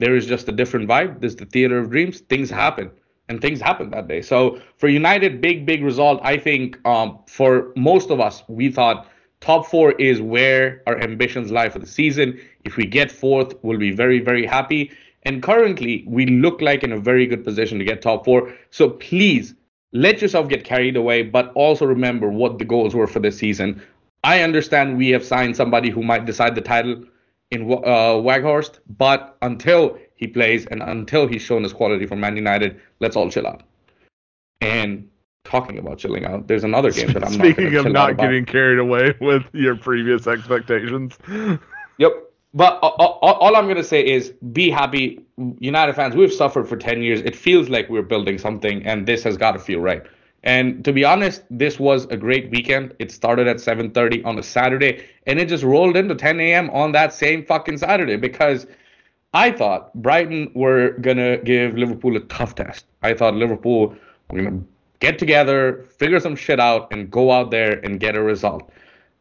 There 0.00 0.16
is 0.16 0.26
just 0.26 0.48
a 0.48 0.52
different 0.60 0.88
vibe. 0.88 1.20
This 1.20 1.32
is 1.34 1.36
the 1.36 1.46
theater 1.46 1.78
of 1.78 1.90
dreams. 1.90 2.20
Things 2.32 2.50
happen." 2.50 2.90
And 3.28 3.40
things 3.40 3.60
happened 3.60 3.92
that 3.92 4.08
day. 4.08 4.22
So 4.22 4.60
for 4.76 4.88
United, 4.88 5.40
big, 5.40 5.64
big 5.64 5.84
result. 5.84 6.18
I 6.24 6.36
think 6.36 6.84
um, 6.84 7.20
for 7.28 7.72
most 7.76 8.10
of 8.10 8.18
us, 8.18 8.42
we 8.48 8.72
thought 8.72 9.06
top 9.40 9.66
four 9.66 9.92
is 9.92 10.20
where 10.20 10.82
our 10.88 10.98
ambitions 11.00 11.52
lie 11.52 11.68
for 11.68 11.78
the 11.78 11.86
season. 11.86 12.40
If 12.64 12.76
we 12.76 12.86
get 12.86 13.08
fourth, 13.08 13.54
we'll 13.62 13.78
be 13.78 13.92
very, 13.92 14.18
very 14.18 14.44
happy. 14.44 14.90
And 15.22 15.44
currently, 15.44 16.02
we 16.08 16.26
look 16.26 16.60
like 16.60 16.82
in 16.82 16.90
a 16.90 16.98
very 16.98 17.24
good 17.24 17.44
position 17.44 17.78
to 17.78 17.84
get 17.84 18.02
top 18.02 18.24
four. 18.24 18.52
So 18.70 18.90
please 18.90 19.54
let 19.92 20.20
yourself 20.22 20.48
get 20.48 20.64
carried 20.64 20.96
away, 20.96 21.22
but 21.22 21.52
also 21.54 21.86
remember 21.86 22.28
what 22.28 22.58
the 22.58 22.64
goals 22.64 22.96
were 22.96 23.06
for 23.06 23.20
this 23.20 23.38
season. 23.38 23.80
I 24.24 24.42
understand 24.42 24.96
we 24.96 25.10
have 25.10 25.24
signed 25.24 25.56
somebody 25.56 25.90
who 25.90 26.02
might 26.02 26.26
decide 26.26 26.54
the 26.54 26.60
title 26.60 27.04
in 27.50 27.72
uh, 27.72 28.20
Weghorst, 28.20 28.78
but 28.98 29.36
until 29.42 29.98
he 30.14 30.26
plays 30.26 30.66
and 30.66 30.82
until 30.82 31.26
he's 31.26 31.42
shown 31.42 31.62
his 31.62 31.72
quality 31.72 32.06
for 32.06 32.16
Man 32.16 32.36
United, 32.36 32.80
let's 33.00 33.16
all 33.16 33.30
chill 33.30 33.46
out. 33.46 33.62
And 34.60 35.08
talking 35.44 35.78
about 35.78 35.98
chilling 35.98 36.26
out, 36.26 36.46
there's 36.46 36.64
another 36.64 36.92
game 36.92 37.12
that 37.12 37.24
I'm 37.24 37.32
speaking 37.32 37.72
not 37.72 37.86
of 37.86 37.92
not 37.92 38.18
getting 38.18 38.44
carried 38.44 38.78
away 38.78 39.14
with 39.20 39.44
your 39.52 39.76
previous 39.76 40.26
expectations. 40.26 41.18
Yep, 41.98 42.12
but 42.52 42.78
all, 42.82 43.18
all, 43.22 43.56
I'm 43.56 43.64
going 43.64 43.76
to 43.76 43.84
say 43.84 44.04
is 44.04 44.32
be 44.52 44.70
happy. 44.70 45.24
United 45.58 45.94
fans, 45.94 46.16
we've 46.16 46.32
suffered 46.32 46.68
for 46.68 46.76
10 46.76 47.02
years. 47.02 47.20
It 47.20 47.36
feels 47.36 47.68
like 47.68 47.88
we're 47.88 48.02
building 48.02 48.38
something, 48.38 48.84
and 48.84 49.06
this 49.06 49.22
has 49.22 49.36
got 49.36 49.52
to 49.52 49.58
feel 49.58 49.80
right. 49.80 50.02
And 50.42 50.84
to 50.84 50.92
be 50.92 51.04
honest, 51.04 51.42
this 51.50 51.78
was 51.78 52.06
a 52.06 52.16
great 52.16 52.50
weekend. 52.50 52.94
It 52.98 53.12
started 53.12 53.46
at 53.46 53.60
7:30 53.60 54.24
on 54.24 54.38
a 54.38 54.42
Saturday, 54.42 55.04
and 55.26 55.38
it 55.38 55.48
just 55.48 55.64
rolled 55.64 55.96
into 55.96 56.14
10 56.14 56.40
a.m. 56.40 56.70
on 56.70 56.92
that 56.92 57.12
same 57.12 57.44
fucking 57.44 57.76
Saturday 57.76 58.16
because 58.16 58.66
I 59.34 59.50
thought 59.52 59.94
Brighton 59.94 60.50
were 60.54 60.92
gonna 61.00 61.38
give 61.38 61.76
Liverpool 61.76 62.16
a 62.16 62.20
tough 62.20 62.54
test. 62.54 62.86
I 63.02 63.12
thought 63.14 63.34
Liverpool 63.34 63.94
were 64.30 64.42
gonna 64.42 64.62
get 65.00 65.18
together, 65.18 65.84
figure 65.98 66.20
some 66.20 66.36
shit 66.36 66.58
out, 66.58 66.90
and 66.90 67.10
go 67.10 67.30
out 67.30 67.50
there 67.50 67.78
and 67.84 68.00
get 68.00 68.16
a 68.16 68.22
result. 68.22 68.70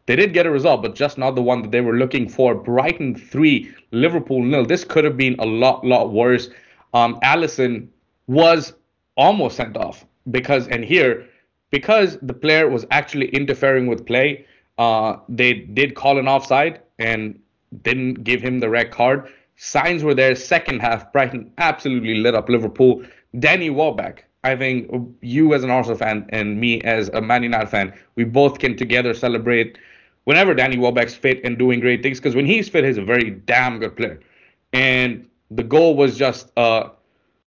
They 0.05 0.15
did 0.15 0.33
get 0.33 0.45
a 0.45 0.49
result, 0.49 0.81
but 0.81 0.95
just 0.95 1.17
not 1.17 1.35
the 1.35 1.41
one 1.41 1.61
that 1.61 1.71
they 1.71 1.81
were 1.81 1.97
looking 1.97 2.29
for. 2.29 2.55
Brighton 2.55 3.13
three, 3.13 3.71
Liverpool 3.91 4.41
nil. 4.41 4.65
This 4.65 4.85
could 4.85 5.03
have 5.03 5.17
been 5.17 5.35
a 5.37 5.45
lot, 5.45 5.85
lot 5.85 6.13
worse. 6.13 6.49
Um, 6.93 7.19
Alisson 7.23 7.89
was 8.27 8.73
almost 9.17 9.57
sent 9.57 9.75
off 9.75 10.05
because, 10.31 10.67
and 10.67 10.83
here, 10.83 11.25
because 11.71 12.17
the 12.21 12.33
player 12.33 12.69
was 12.69 12.85
actually 12.91 13.29
interfering 13.29 13.87
with 13.87 14.05
play, 14.05 14.45
uh, 14.77 15.17
they 15.27 15.53
did 15.53 15.95
call 15.95 16.17
an 16.17 16.27
offside 16.27 16.81
and 16.97 17.39
didn't 17.81 18.23
give 18.23 18.41
him 18.41 18.59
the 18.59 18.69
red 18.69 18.91
card. 18.91 19.27
Signs 19.57 20.03
were 20.03 20.13
there. 20.13 20.35
Second 20.35 20.79
half, 20.79 21.11
Brighton 21.11 21.51
absolutely 21.57 22.15
lit 22.15 22.33
up 22.33 22.49
Liverpool. 22.49 23.03
Danny 23.37 23.69
Welbeck, 23.69 24.25
I 24.43 24.55
think 24.55 24.89
you 25.21 25.53
as 25.53 25.63
an 25.63 25.69
Arsenal 25.69 25.97
fan 25.97 26.25
and 26.29 26.59
me 26.59 26.81
as 26.81 27.09
a 27.09 27.21
Man 27.21 27.43
United 27.43 27.69
fan, 27.69 27.93
we 28.15 28.23
both 28.23 28.59
can 28.59 28.77
together 28.77 29.13
celebrate 29.13 29.77
whenever 30.23 30.53
Danny 30.53 30.77
Welbeck's 30.77 31.13
fit 31.13 31.41
and 31.43 31.57
doing 31.57 31.79
great 31.79 32.01
things. 32.01 32.19
Because 32.19 32.35
when 32.35 32.45
he's 32.45 32.69
fit, 32.69 32.85
he's 32.85 32.97
a 32.97 33.03
very 33.03 33.31
damn 33.31 33.79
good 33.79 33.97
player. 33.97 34.19
And 34.71 35.27
the 35.51 35.63
goal 35.63 35.95
was 35.95 36.17
just 36.17 36.51
a 36.55 36.91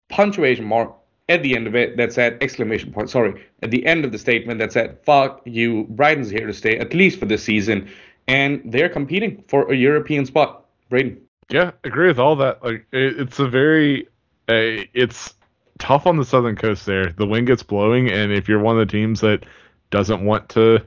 punctuation 0.08 0.64
mark 0.64 0.92
at 1.28 1.42
the 1.42 1.56
end 1.56 1.66
of 1.66 1.74
it 1.74 1.96
that 1.96 2.12
said 2.12 2.38
exclamation 2.40 2.92
point. 2.92 3.10
Sorry, 3.10 3.44
at 3.62 3.70
the 3.70 3.84
end 3.86 4.04
of 4.04 4.12
the 4.12 4.18
statement 4.18 4.58
that 4.58 4.72
said 4.72 4.98
"fuck 5.04 5.40
you." 5.44 5.84
Brighton's 5.90 6.30
here 6.30 6.46
to 6.46 6.52
stay 6.52 6.78
at 6.78 6.94
least 6.94 7.18
for 7.18 7.26
this 7.26 7.42
season, 7.42 7.90
and 8.28 8.60
they're 8.64 8.88
competing 8.88 9.44
for 9.48 9.70
a 9.70 9.76
European 9.76 10.26
spot. 10.26 10.66
Braden. 10.90 11.20
Yeah, 11.48 11.72
agree 11.84 12.08
with 12.08 12.18
all 12.18 12.36
that. 12.36 12.62
Like 12.62 12.86
it, 12.92 13.20
it's 13.20 13.38
a 13.38 13.48
very, 13.48 14.06
uh, 14.48 14.84
it's 14.94 15.34
tough 15.78 16.06
on 16.06 16.16
the 16.16 16.24
southern 16.24 16.56
coast 16.56 16.86
there. 16.86 17.12
The 17.12 17.26
wind 17.26 17.46
gets 17.46 17.62
blowing, 17.62 18.10
and 18.10 18.32
if 18.32 18.48
you're 18.48 18.60
one 18.60 18.78
of 18.78 18.86
the 18.86 18.92
teams 18.92 19.20
that 19.20 19.44
doesn't 19.90 20.24
want 20.24 20.48
to 20.50 20.80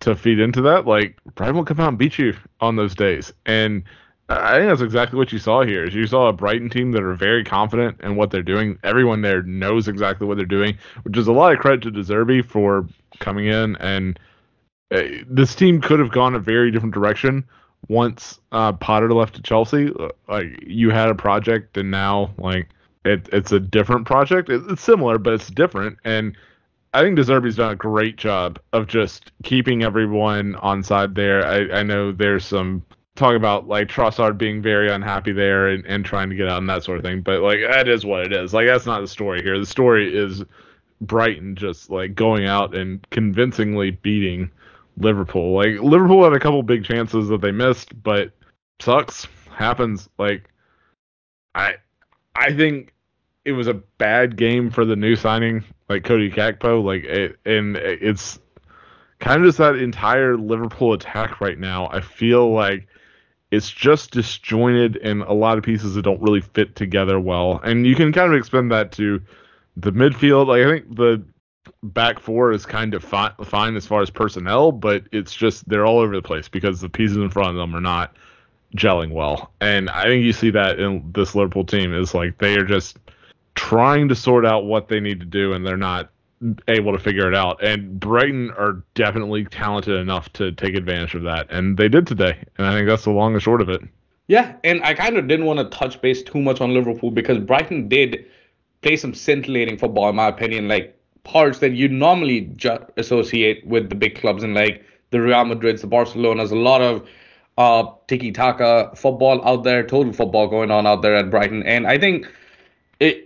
to 0.00 0.14
feed 0.14 0.38
into 0.38 0.60
that, 0.62 0.86
like 0.86 1.18
Brighton 1.34 1.56
will 1.56 1.64
come 1.64 1.80
out 1.80 1.88
and 1.88 1.98
beat 1.98 2.18
you 2.18 2.36
on 2.60 2.76
those 2.76 2.94
days. 2.94 3.32
And 3.46 3.84
I 4.28 4.56
think 4.56 4.70
that's 4.70 4.80
exactly 4.80 5.18
what 5.18 5.32
you 5.32 5.38
saw 5.38 5.62
here. 5.62 5.84
Is 5.84 5.94
you 5.94 6.06
saw 6.06 6.28
a 6.28 6.32
Brighton 6.32 6.70
team 6.70 6.92
that 6.92 7.02
are 7.02 7.14
very 7.14 7.44
confident 7.44 8.00
in 8.00 8.16
what 8.16 8.30
they're 8.30 8.42
doing. 8.42 8.78
Everyone 8.82 9.20
there 9.20 9.42
knows 9.42 9.86
exactly 9.86 10.26
what 10.26 10.38
they're 10.38 10.46
doing, 10.46 10.78
which 11.02 11.16
is 11.18 11.28
a 11.28 11.32
lot 11.32 11.52
of 11.52 11.58
credit 11.58 11.82
to 11.82 11.90
De 11.90 12.00
Zerbi 12.00 12.44
for 12.44 12.86
coming 13.20 13.46
in. 13.46 13.76
And 13.76 14.18
uh, 14.90 15.02
this 15.28 15.54
team 15.54 15.80
could 15.80 16.00
have 16.00 16.10
gone 16.10 16.34
a 16.34 16.38
very 16.38 16.70
different 16.70 16.94
direction 16.94 17.44
once 17.88 18.40
uh, 18.52 18.72
Potter 18.72 19.12
left 19.12 19.34
to 19.34 19.42
Chelsea. 19.42 19.92
Uh, 19.98 20.08
like 20.28 20.58
you 20.66 20.90
had 20.90 21.10
a 21.10 21.14
project, 21.14 21.76
and 21.76 21.90
now 21.90 22.32
like 22.38 22.68
it, 23.04 23.28
it's 23.32 23.52
a 23.52 23.60
different 23.60 24.06
project. 24.06 24.48
It, 24.48 24.62
it's 24.70 24.82
similar, 24.82 25.18
but 25.18 25.34
it's 25.34 25.48
different. 25.48 25.98
And 26.04 26.34
I 26.94 27.02
think 27.02 27.16
De 27.16 27.22
Zerbi's 27.24 27.56
done 27.56 27.72
a 27.72 27.76
great 27.76 28.16
job 28.16 28.58
of 28.72 28.86
just 28.86 29.32
keeping 29.42 29.82
everyone 29.82 30.54
on 30.56 30.82
side 30.82 31.14
there. 31.14 31.44
I, 31.46 31.80
I 31.80 31.82
know 31.82 32.12
there's 32.12 32.46
some 32.46 32.82
talk 33.16 33.36
about 33.36 33.68
like 33.68 33.88
Trossard 33.88 34.38
being 34.38 34.60
very 34.60 34.90
unhappy 34.90 35.32
there 35.32 35.68
and, 35.68 35.86
and 35.86 36.04
trying 36.04 36.30
to 36.30 36.36
get 36.36 36.48
out 36.48 36.58
and 36.58 36.68
that 36.68 36.82
sort 36.82 36.98
of 36.98 37.04
thing. 37.04 37.20
But 37.20 37.40
like 37.40 37.60
that 37.68 37.88
is 37.88 38.04
what 38.04 38.26
it 38.26 38.32
is. 38.32 38.52
Like 38.52 38.66
that's 38.66 38.86
not 38.86 39.00
the 39.00 39.08
story 39.08 39.42
here. 39.42 39.58
The 39.58 39.66
story 39.66 40.16
is 40.16 40.42
Brighton 41.00 41.54
just 41.56 41.90
like 41.90 42.14
going 42.14 42.46
out 42.46 42.74
and 42.74 43.06
convincingly 43.10 43.92
beating 43.92 44.50
Liverpool. 44.96 45.54
Like 45.54 45.80
Liverpool 45.80 46.24
had 46.24 46.32
a 46.32 46.40
couple 46.40 46.62
big 46.62 46.84
chances 46.84 47.28
that 47.28 47.40
they 47.40 47.52
missed, 47.52 48.02
but 48.02 48.32
sucks. 48.80 49.26
Happens. 49.50 50.08
Like 50.18 50.50
I 51.54 51.76
I 52.34 52.52
think 52.52 52.92
it 53.44 53.52
was 53.52 53.68
a 53.68 53.74
bad 53.74 54.36
game 54.36 54.70
for 54.70 54.84
the 54.84 54.96
new 54.96 55.14
signing, 55.14 55.62
like 55.88 56.02
Cody 56.02 56.30
Gakpo. 56.30 56.82
Like 56.82 57.04
it, 57.04 57.38
and 57.44 57.76
it's 57.76 58.40
kind 59.20 59.40
of 59.40 59.46
just 59.46 59.58
that 59.58 59.76
entire 59.76 60.36
Liverpool 60.36 60.94
attack 60.94 61.40
right 61.40 61.58
now. 61.58 61.88
I 61.92 62.00
feel 62.00 62.52
like 62.52 62.88
it's 63.54 63.70
just 63.70 64.12
disjointed 64.12 64.96
and 64.96 65.22
a 65.22 65.32
lot 65.32 65.58
of 65.58 65.64
pieces 65.64 65.94
that 65.94 66.02
don't 66.02 66.20
really 66.20 66.40
fit 66.40 66.76
together 66.76 67.18
well. 67.20 67.60
And 67.62 67.86
you 67.86 67.94
can 67.94 68.12
kind 68.12 68.32
of 68.32 68.38
expand 68.38 68.70
that 68.72 68.92
to 68.92 69.20
the 69.76 69.92
midfield. 69.92 70.48
Like 70.48 70.66
I 70.66 70.70
think 70.70 70.96
the 70.96 71.24
back 71.82 72.18
four 72.18 72.52
is 72.52 72.66
kind 72.66 72.94
of 72.94 73.04
fi- 73.04 73.32
fine 73.44 73.76
as 73.76 73.86
far 73.86 74.02
as 74.02 74.10
personnel, 74.10 74.72
but 74.72 75.04
it's 75.12 75.34
just 75.34 75.68
they're 75.68 75.86
all 75.86 75.98
over 75.98 76.14
the 76.14 76.22
place 76.22 76.48
because 76.48 76.80
the 76.80 76.88
pieces 76.88 77.16
in 77.16 77.30
front 77.30 77.50
of 77.50 77.56
them 77.56 77.74
are 77.74 77.80
not 77.80 78.16
gelling 78.76 79.12
well. 79.12 79.52
And 79.60 79.88
I 79.90 80.04
think 80.04 80.24
you 80.24 80.32
see 80.32 80.50
that 80.50 80.78
in 80.80 81.10
this 81.14 81.34
Liverpool 81.34 81.64
team 81.64 81.94
is 81.94 82.14
like 82.14 82.38
they 82.38 82.56
are 82.56 82.64
just 82.64 82.98
trying 83.54 84.08
to 84.08 84.14
sort 84.14 84.44
out 84.44 84.64
what 84.64 84.88
they 84.88 85.00
need 85.00 85.20
to 85.20 85.26
do 85.26 85.52
and 85.52 85.64
they're 85.64 85.76
not 85.76 86.10
able 86.68 86.92
to 86.92 86.98
figure 86.98 87.28
it 87.28 87.34
out. 87.34 87.62
And 87.62 87.98
Brighton 87.98 88.50
are 88.52 88.82
definitely 88.94 89.44
talented 89.44 89.98
enough 89.98 90.32
to 90.34 90.52
take 90.52 90.74
advantage 90.74 91.14
of 91.14 91.22
that, 91.22 91.46
and 91.50 91.76
they 91.76 91.88
did 91.88 92.06
today. 92.06 92.44
And 92.58 92.66
I 92.66 92.72
think 92.72 92.88
that's 92.88 93.04
the 93.04 93.10
long 93.10 93.34
and 93.34 93.42
short 93.42 93.60
of 93.60 93.68
it. 93.68 93.82
Yeah, 94.26 94.56
and 94.64 94.82
I 94.82 94.94
kind 94.94 95.16
of 95.16 95.28
didn't 95.28 95.46
want 95.46 95.58
to 95.58 95.76
touch 95.76 96.00
base 96.00 96.22
too 96.22 96.40
much 96.40 96.60
on 96.60 96.72
Liverpool 96.72 97.10
because 97.10 97.38
Brighton 97.38 97.88
did 97.88 98.24
play 98.80 98.96
some 98.96 99.14
scintillating 99.14 99.76
football, 99.76 100.08
in 100.08 100.16
my 100.16 100.28
opinion, 100.28 100.68
like 100.68 100.98
parts 101.24 101.58
that 101.58 101.72
you 101.72 101.88
normally 101.88 102.42
ju- 102.56 102.86
associate 102.96 103.66
with 103.66 103.88
the 103.88 103.94
big 103.94 104.14
clubs 104.18 104.42
and 104.42 104.54
like 104.54 104.84
the 105.10 105.20
Real 105.20 105.44
Madrids, 105.44 105.80
the 105.80 105.86
Barcelonas, 105.86 106.50
a 106.50 106.56
lot 106.56 106.80
of 106.80 107.08
uh, 107.56 107.90
tiki 108.08 108.32
taka 108.32 108.90
football 108.94 109.46
out 109.46 109.64
there, 109.64 109.82
total 109.86 110.12
football 110.12 110.48
going 110.48 110.70
on 110.70 110.86
out 110.86 111.02
there 111.02 111.16
at 111.16 111.30
Brighton. 111.30 111.62
And 111.62 111.86
I 111.86 111.98
think 111.98 112.26
it 113.00 113.23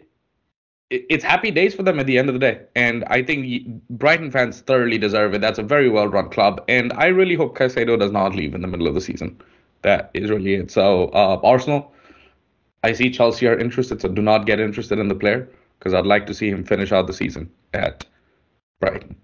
it's 0.91 1.25
happy 1.25 1.51
days 1.51 1.75
for 1.75 1.83
them 1.83 2.01
at 2.01 2.07
the 2.07 2.19
end 2.19 2.29
of 2.29 2.35
the 2.35 2.39
day. 2.39 2.61
And 2.75 3.05
I 3.05 3.23
think 3.23 3.67
Brighton 3.91 4.31
fans 4.31 4.61
thoroughly 4.61 4.99
deserve 4.99 5.35
it. 5.35 5.41
That's 5.41 5.59
a 5.59 5.63
very 5.63 5.89
well 5.89 6.09
run 6.09 6.31
club. 6.31 6.65
And 6.69 6.93
I 6.95 7.07
really 7.07 7.35
hope 7.35 7.57
Caicedo 7.57 7.99
does 7.99 8.13
not 8.13 8.35
leave 8.35 8.55
in 8.55 8.63
the 8.63 8.69
middle 8.69 8.87
of 8.87 8.95
the 8.95 9.01
season. 9.01 9.41
That 9.83 10.11
is 10.15 10.31
really 10.31 10.55
it. 10.55 10.71
So, 10.71 11.09
uh, 11.09 11.41
Arsenal, 11.45 11.93
I 12.85 12.93
see 12.93 13.11
Chelsea 13.11 13.47
are 13.47 13.59
interested, 13.59 14.01
so 14.01 14.09
do 14.09 14.23
not 14.23 14.47
get 14.47 14.61
interested 14.61 14.99
in 14.99 15.09
the 15.09 15.15
player 15.15 15.49
because 15.79 15.95
I'd 15.95 16.07
like 16.07 16.27
to 16.27 16.35
see 16.35 16.49
him 16.49 16.65
finish 16.65 16.91
out 16.91 17.07
the 17.07 17.13
season 17.13 17.51
at 17.75 18.05
Brighton. 18.81 19.17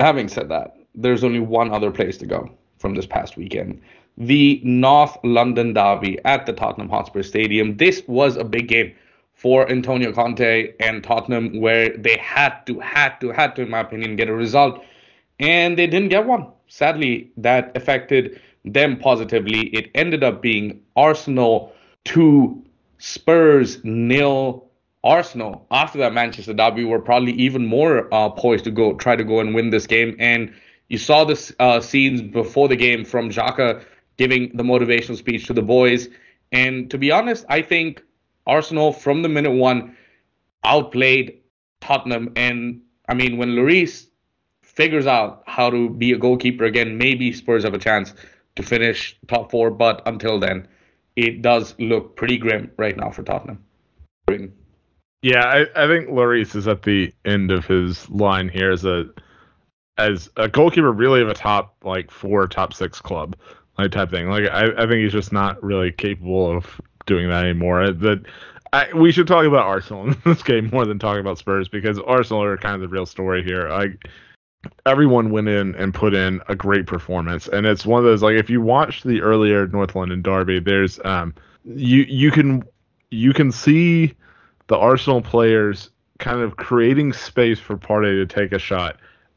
Having 0.00 0.28
said 0.28 0.48
that, 0.48 0.76
there's 0.94 1.22
only 1.22 1.40
one 1.40 1.72
other 1.72 1.90
place 1.90 2.16
to 2.18 2.26
go 2.26 2.50
from 2.78 2.94
this 2.94 3.06
past 3.06 3.36
weekend 3.36 3.80
the 4.16 4.60
North 4.62 5.16
London 5.24 5.72
Derby 5.72 6.20
at 6.24 6.46
the 6.46 6.52
Tottenham 6.52 6.88
Hotspur 6.88 7.24
Stadium. 7.24 7.76
This 7.78 8.00
was 8.06 8.36
a 8.36 8.44
big 8.44 8.68
game 8.68 8.94
for 9.34 9.70
Antonio 9.70 10.12
Conte 10.12 10.72
and 10.80 11.04
Tottenham, 11.04 11.60
where 11.60 11.96
they 11.96 12.16
had 12.16 12.64
to, 12.66 12.80
had 12.80 13.20
to, 13.20 13.30
had 13.30 13.54
to, 13.56 13.62
in 13.62 13.70
my 13.70 13.80
opinion, 13.80 14.16
get 14.16 14.28
a 14.28 14.34
result, 14.34 14.82
and 15.38 15.76
they 15.76 15.86
didn't 15.86 16.08
get 16.08 16.26
one. 16.26 16.46
Sadly, 16.68 17.30
that 17.36 17.76
affected 17.76 18.40
them 18.64 18.96
positively. 18.98 19.66
It 19.68 19.90
ended 19.94 20.24
up 20.24 20.40
being 20.40 20.80
Arsenal 20.96 21.72
two, 22.04 22.64
Spurs 22.98 23.84
nil. 23.84 24.66
Arsenal 25.02 25.66
after 25.70 25.98
that 25.98 26.14
Manchester 26.14 26.54
derby 26.54 26.82
were 26.82 26.98
probably 26.98 27.32
even 27.32 27.66
more 27.66 28.08
uh, 28.14 28.30
poised 28.30 28.64
to 28.64 28.70
go 28.70 28.94
try 28.94 29.14
to 29.14 29.24
go 29.24 29.38
and 29.40 29.54
win 29.54 29.68
this 29.68 29.86
game. 29.86 30.16
And 30.18 30.54
you 30.88 30.96
saw 30.96 31.24
the 31.24 31.54
uh, 31.60 31.80
scenes 31.80 32.22
before 32.22 32.68
the 32.68 32.76
game 32.76 33.04
from 33.04 33.28
Xhaka 33.28 33.84
giving 34.16 34.56
the 34.56 34.62
motivational 34.62 35.18
speech 35.18 35.46
to 35.48 35.52
the 35.52 35.60
boys. 35.60 36.08
And 36.52 36.90
to 36.90 36.96
be 36.96 37.10
honest, 37.10 37.44
I 37.50 37.60
think 37.60 38.02
Arsenal 38.46 38.92
from 38.92 39.22
the 39.22 39.28
minute 39.28 39.52
one 39.52 39.96
outplayed 40.64 41.40
Tottenham. 41.80 42.32
And 42.36 42.82
I 43.08 43.14
mean, 43.14 43.36
when 43.36 43.50
Lloris 43.50 44.06
figures 44.62 45.06
out 45.06 45.44
how 45.46 45.70
to 45.70 45.88
be 45.90 46.12
a 46.12 46.18
goalkeeper 46.18 46.64
again, 46.64 46.98
maybe 46.98 47.32
Spurs 47.32 47.64
have 47.64 47.74
a 47.74 47.78
chance 47.78 48.14
to 48.56 48.62
finish 48.62 49.18
top 49.28 49.50
four. 49.50 49.70
But 49.70 50.02
until 50.06 50.38
then, 50.38 50.68
it 51.16 51.42
does 51.42 51.74
look 51.78 52.16
pretty 52.16 52.38
grim 52.38 52.70
right 52.76 52.96
now 52.96 53.10
for 53.10 53.22
Tottenham. 53.22 53.62
Yeah, 55.22 55.44
I, 55.44 55.84
I 55.84 55.86
think 55.86 56.08
Lloris 56.08 56.54
is 56.54 56.68
at 56.68 56.82
the 56.82 57.12
end 57.24 57.50
of 57.50 57.66
his 57.66 58.08
line 58.10 58.48
here 58.48 58.70
as 58.70 58.84
a 58.84 59.06
as 59.96 60.28
a 60.36 60.48
goalkeeper, 60.48 60.90
really 60.92 61.22
of 61.22 61.28
a 61.28 61.34
top 61.34 61.76
like 61.84 62.10
four, 62.10 62.46
top 62.48 62.74
six 62.74 63.00
club 63.00 63.36
like 63.78 63.92
type 63.92 64.10
thing. 64.10 64.28
Like 64.28 64.48
I, 64.50 64.66
I 64.76 64.86
think 64.86 65.02
he's 65.02 65.12
just 65.12 65.32
not 65.32 65.62
really 65.62 65.92
capable 65.92 66.56
of 66.56 66.80
doing 67.06 67.28
that 67.28 67.44
anymore. 67.44 67.90
That 67.92 68.24
we 68.94 69.12
should 69.12 69.26
talk 69.26 69.44
about 69.44 69.66
Arsenal 69.66 70.06
in 70.08 70.16
this 70.24 70.42
game 70.42 70.70
more 70.70 70.84
than 70.84 70.98
talking 70.98 71.20
about 71.20 71.38
Spurs 71.38 71.68
because 71.68 71.98
Arsenal 71.98 72.42
are 72.42 72.56
kind 72.56 72.74
of 72.74 72.80
the 72.80 72.88
real 72.88 73.06
story 73.06 73.42
here. 73.42 73.68
Like 73.68 74.08
everyone 74.86 75.30
went 75.30 75.48
in 75.48 75.74
and 75.76 75.92
put 75.92 76.14
in 76.14 76.40
a 76.48 76.54
great 76.54 76.86
performance, 76.86 77.48
and 77.48 77.66
it's 77.66 77.86
one 77.86 77.98
of 77.98 78.04
those 78.04 78.22
like 78.22 78.36
if 78.36 78.50
you 78.50 78.60
watch 78.60 79.02
the 79.02 79.20
earlier 79.20 79.66
North 79.68 79.94
London 79.94 80.22
derby, 80.22 80.60
there's 80.60 80.98
um 81.04 81.34
you 81.64 82.02
you 82.02 82.30
can 82.30 82.64
you 83.10 83.32
can 83.32 83.52
see 83.52 84.14
the 84.66 84.76
Arsenal 84.76 85.22
players 85.22 85.90
kind 86.18 86.40
of 86.40 86.56
creating 86.56 87.12
space 87.12 87.58
for 87.58 87.76
Partey 87.76 88.26
to 88.26 88.26
take 88.26 88.52
a 88.52 88.58
shot 88.58 88.96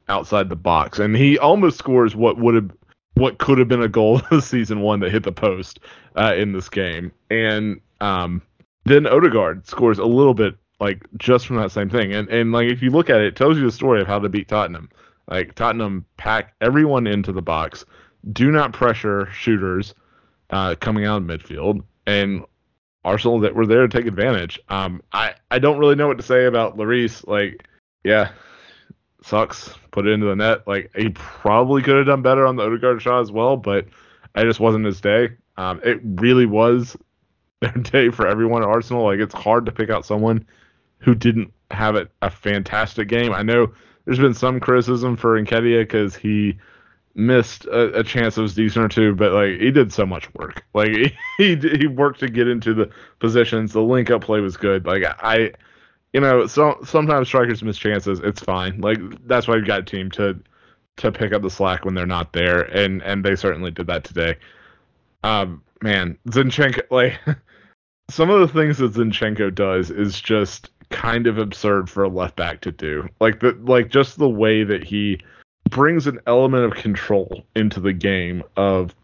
outside 0.10 0.50
the 0.50 0.56
box, 0.56 1.00
and 1.00 1.16
he 1.16 1.38
almost 1.38 1.78
scores 1.78 2.16
what 2.16 2.38
would 2.38 2.56
have 2.56 2.72
what 3.18 3.38
could 3.40 3.58
have 3.58 3.68
been 3.68 3.82
a 3.82 3.88
goal 3.88 4.22
of 4.32 4.44
season 4.44 4.82
one 4.82 5.00
that 5.00 5.12
hit 5.12 5.24
the 5.24 5.32
post 5.32 5.80
uh, 6.16 6.34
in 6.36 6.52
this 6.52 6.70
game. 6.70 7.12
And 7.30 7.82
um, 8.02 8.42
then 8.86 9.08
Odegaard 9.08 9.68
scores 9.68 10.00
a 10.00 10.06
little 10.06 10.34
bit 10.34 10.56
like 10.80 11.02
just 11.18 11.48
from 11.48 11.58
that 11.58 11.72
same 11.72 11.90
thing. 11.90 12.14
And 12.14 12.30
and 12.30 12.52
like 12.52 12.70
if 12.70 12.82
you 12.82 12.92
look 12.92 13.10
at 13.10 13.22
it, 13.22 13.28
it 13.28 13.36
tells 13.36 13.58
you 13.58 13.66
the 13.66 13.72
story 13.72 14.02
of 14.02 14.08
how 14.08 14.20
to 14.20 14.30
beat 14.30 14.48
Tottenham. 14.48 14.90
Like 15.28 15.56
Tottenham 15.56 16.06
pack 16.18 16.54
everyone 16.62 17.06
into 17.08 17.34
the 17.34 17.42
box, 17.42 17.84
do 18.32 18.52
not 18.52 18.74
pressure 18.74 19.28
shooters 19.34 19.94
uh, 20.52 20.76
coming 20.80 21.06
out 21.06 21.22
of 21.22 21.24
midfield, 21.24 21.84
and 22.06 22.46
Arsenal 23.04 23.40
that 23.42 23.56
were 23.56 23.66
there 23.66 23.86
to 23.86 23.98
take 23.98 24.08
advantage. 24.08 24.60
Um, 24.70 25.02
I 25.12 25.34
I 25.52 25.60
don't 25.60 25.80
really 25.80 25.96
know 25.96 26.08
what 26.08 26.18
to 26.18 26.24
say 26.24 26.46
about 26.46 26.78
Lloris. 26.78 27.28
Like, 27.28 27.68
yeah, 28.04 28.32
sucks. 29.24 29.74
Put 29.92 30.08
it 30.08 30.12
into 30.12 30.28
the 30.28 30.36
net. 30.36 30.68
Like 30.68 30.92
he 30.96 31.10
probably 31.10 31.82
could 31.82 31.98
have 31.98 32.06
done 32.06 32.22
better 32.22 32.46
on 32.46 32.56
the 32.56 32.64
Odegaard 32.64 33.02
shot 33.02 33.22
as 33.22 33.32
well, 33.32 33.58
but 33.58 33.86
it 34.36 34.46
just 34.46 34.60
wasn't 34.60 34.86
his 34.86 35.02
day. 35.02 35.30
Um, 35.58 35.82
it 35.84 36.00
really 36.04 36.46
was 36.46 36.96
their 37.62 37.72
day 37.72 38.10
for 38.10 38.28
everyone 38.28 38.64
at 38.64 38.70
Arsenal. 38.70 39.04
Like 39.04 39.20
it's 39.20 39.34
hard 39.34 39.66
to 39.66 39.72
pick 39.72 39.90
out 39.90 40.06
someone 40.06 40.46
who 41.00 41.16
didn't 41.16 41.54
have 41.72 41.96
a, 41.96 42.08
a 42.22 42.30
fantastic 42.30 43.08
game. 43.08 43.34
I 43.34 43.44
know 43.44 43.74
there's 44.06 44.20
been 44.20 44.34
some 44.34 44.60
criticism 44.60 45.18
for 45.18 45.40
Nketiah 45.40 45.82
because 45.82 46.16
he 46.16 46.58
missed 47.14 47.66
a, 47.66 48.00
a, 48.00 48.04
chance 48.04 48.36
that 48.36 48.42
was 48.42 48.54
decent 48.54 48.86
or 48.86 48.88
two, 48.88 49.16
but 49.16 49.34
like 49.34 49.60
he 49.60 49.72
did 49.72 49.92
so 49.92 50.06
much 50.06 50.34
work. 50.36 50.64
Like 50.74 50.92
he, 50.92 51.14
he 51.38 51.56
he 51.56 51.88
worked 51.88 52.20
to 52.22 52.30
get 52.30 52.48
into 52.48 52.74
the 52.74 52.90
positions. 53.20 53.74
The 53.74 53.82
link 53.82 54.10
up 54.10 54.24
play 54.24 54.40
was 54.40 54.56
good. 54.56 54.86
Like 54.86 55.04
I, 55.04 55.52
you 56.18 56.22
know, 56.22 56.48
so 56.48 56.80
sometimes 56.84 57.28
strikers 57.28 57.62
miss 57.62 57.78
chances. 57.78 58.20
It's 58.24 58.42
fine. 58.42 58.82
Like 58.82 58.98
that's 59.28 59.48
why 59.48 59.56
you've 59.56 59.68
got 59.68 59.82
a 59.82 59.84
team 59.84 60.10
to 60.12 60.40
to 60.96 61.12
pick 61.12 61.32
up 61.32 61.44
the 61.44 61.50
slack 61.52 61.86
when 61.86 61.94
they're 61.94 62.08
not 62.08 62.34
there, 62.34 62.62
and 62.62 63.04
and 63.04 63.24
they 63.24 63.36
certainly 63.36 63.70
did 63.70 63.86
that 63.86 64.04
today. 64.04 64.36
Um, 65.24 65.62
man, 65.84 66.18
Zinchenko, 66.30 66.90
like 66.90 67.20
some 68.10 68.32
of 68.32 68.40
the 68.40 68.48
things 68.48 68.80
that 68.80 68.94
Zinchenko 68.94 69.54
does 69.54 69.92
is 69.92 70.20
just 70.20 70.72
kind 70.90 71.28
of 71.28 71.38
absurd 71.38 71.88
for 71.88 72.04
a 72.04 72.10
left 72.10 72.36
back 72.36 72.62
to 72.62 72.72
do. 72.72 73.08
Like 73.20 73.40
the 73.40 73.52
like 73.62 73.90
just 73.90 74.18
the 74.18 74.28
way 74.28 74.64
that 74.64 74.84
he 74.84 75.20
brings 75.70 76.08
an 76.08 76.20
element 76.26 76.64
of 76.64 76.74
control 76.82 77.46
into 77.56 77.80
the 77.80 77.94
game 77.94 78.42
of 78.56 78.96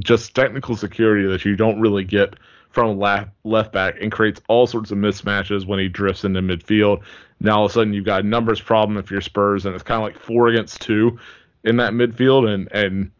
just 0.00 0.34
technical 0.34 0.74
security 0.74 1.28
that 1.28 1.44
you 1.44 1.54
don't 1.54 1.80
really 1.80 2.02
get 2.02 2.34
from 2.76 2.98
left 2.98 3.30
left 3.44 3.72
back 3.72 3.94
and 4.02 4.12
creates 4.12 4.38
all 4.48 4.66
sorts 4.66 4.90
of 4.90 4.98
mismatches 4.98 5.66
when 5.66 5.78
he 5.78 5.88
drifts 5.88 6.24
into 6.24 6.42
midfield. 6.42 7.02
Now 7.40 7.60
all 7.60 7.64
of 7.64 7.70
a 7.70 7.72
sudden 7.72 7.94
you've 7.94 8.04
got 8.04 8.20
a 8.20 8.26
numbers 8.26 8.60
problem 8.60 8.98
if 8.98 9.10
you're 9.10 9.22
Spurs 9.22 9.64
and 9.64 9.74
it's 9.74 9.82
kind 9.82 9.96
of 9.96 10.02
like 10.02 10.18
four 10.18 10.48
against 10.48 10.82
two 10.82 11.18
in 11.64 11.78
that 11.78 11.94
midfield 11.94 12.52
and 12.52 12.70
and 12.72 13.10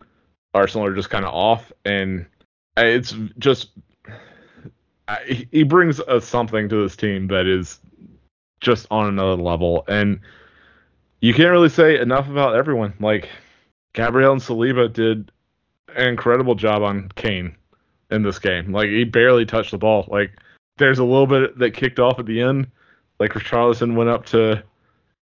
Arsenal 0.52 0.86
are 0.86 0.94
just 0.94 1.08
kind 1.08 1.24
of 1.24 1.32
off 1.32 1.72
and 1.86 2.26
it's 2.76 3.14
just 3.38 3.70
he 5.26 5.62
brings 5.62 6.00
a, 6.00 6.20
something 6.20 6.68
to 6.68 6.82
this 6.82 6.94
team 6.94 7.26
that 7.28 7.46
is 7.46 7.80
just 8.60 8.86
on 8.90 9.08
another 9.08 9.40
level 9.40 9.86
and 9.88 10.20
you 11.22 11.32
can't 11.32 11.50
really 11.50 11.70
say 11.70 11.98
enough 11.98 12.28
about 12.28 12.56
everyone. 12.56 12.92
Like 13.00 13.30
Gabriel 13.94 14.32
and 14.32 14.42
Saliba 14.42 14.92
did 14.92 15.32
an 15.96 16.08
incredible 16.08 16.56
job 16.56 16.82
on 16.82 17.08
Kane 17.16 17.56
in 18.10 18.22
this 18.22 18.38
game. 18.38 18.72
Like 18.72 18.88
he 18.88 19.04
barely 19.04 19.46
touched 19.46 19.70
the 19.70 19.78
ball. 19.78 20.06
Like 20.08 20.32
there's 20.78 20.98
a 20.98 21.04
little 21.04 21.26
bit 21.26 21.58
that 21.58 21.72
kicked 21.72 21.98
off 21.98 22.18
at 22.18 22.26
the 22.26 22.40
end. 22.40 22.68
Like 23.18 23.32
Richarlison 23.32 23.94
went 23.94 24.10
up 24.10 24.26
to 24.26 24.62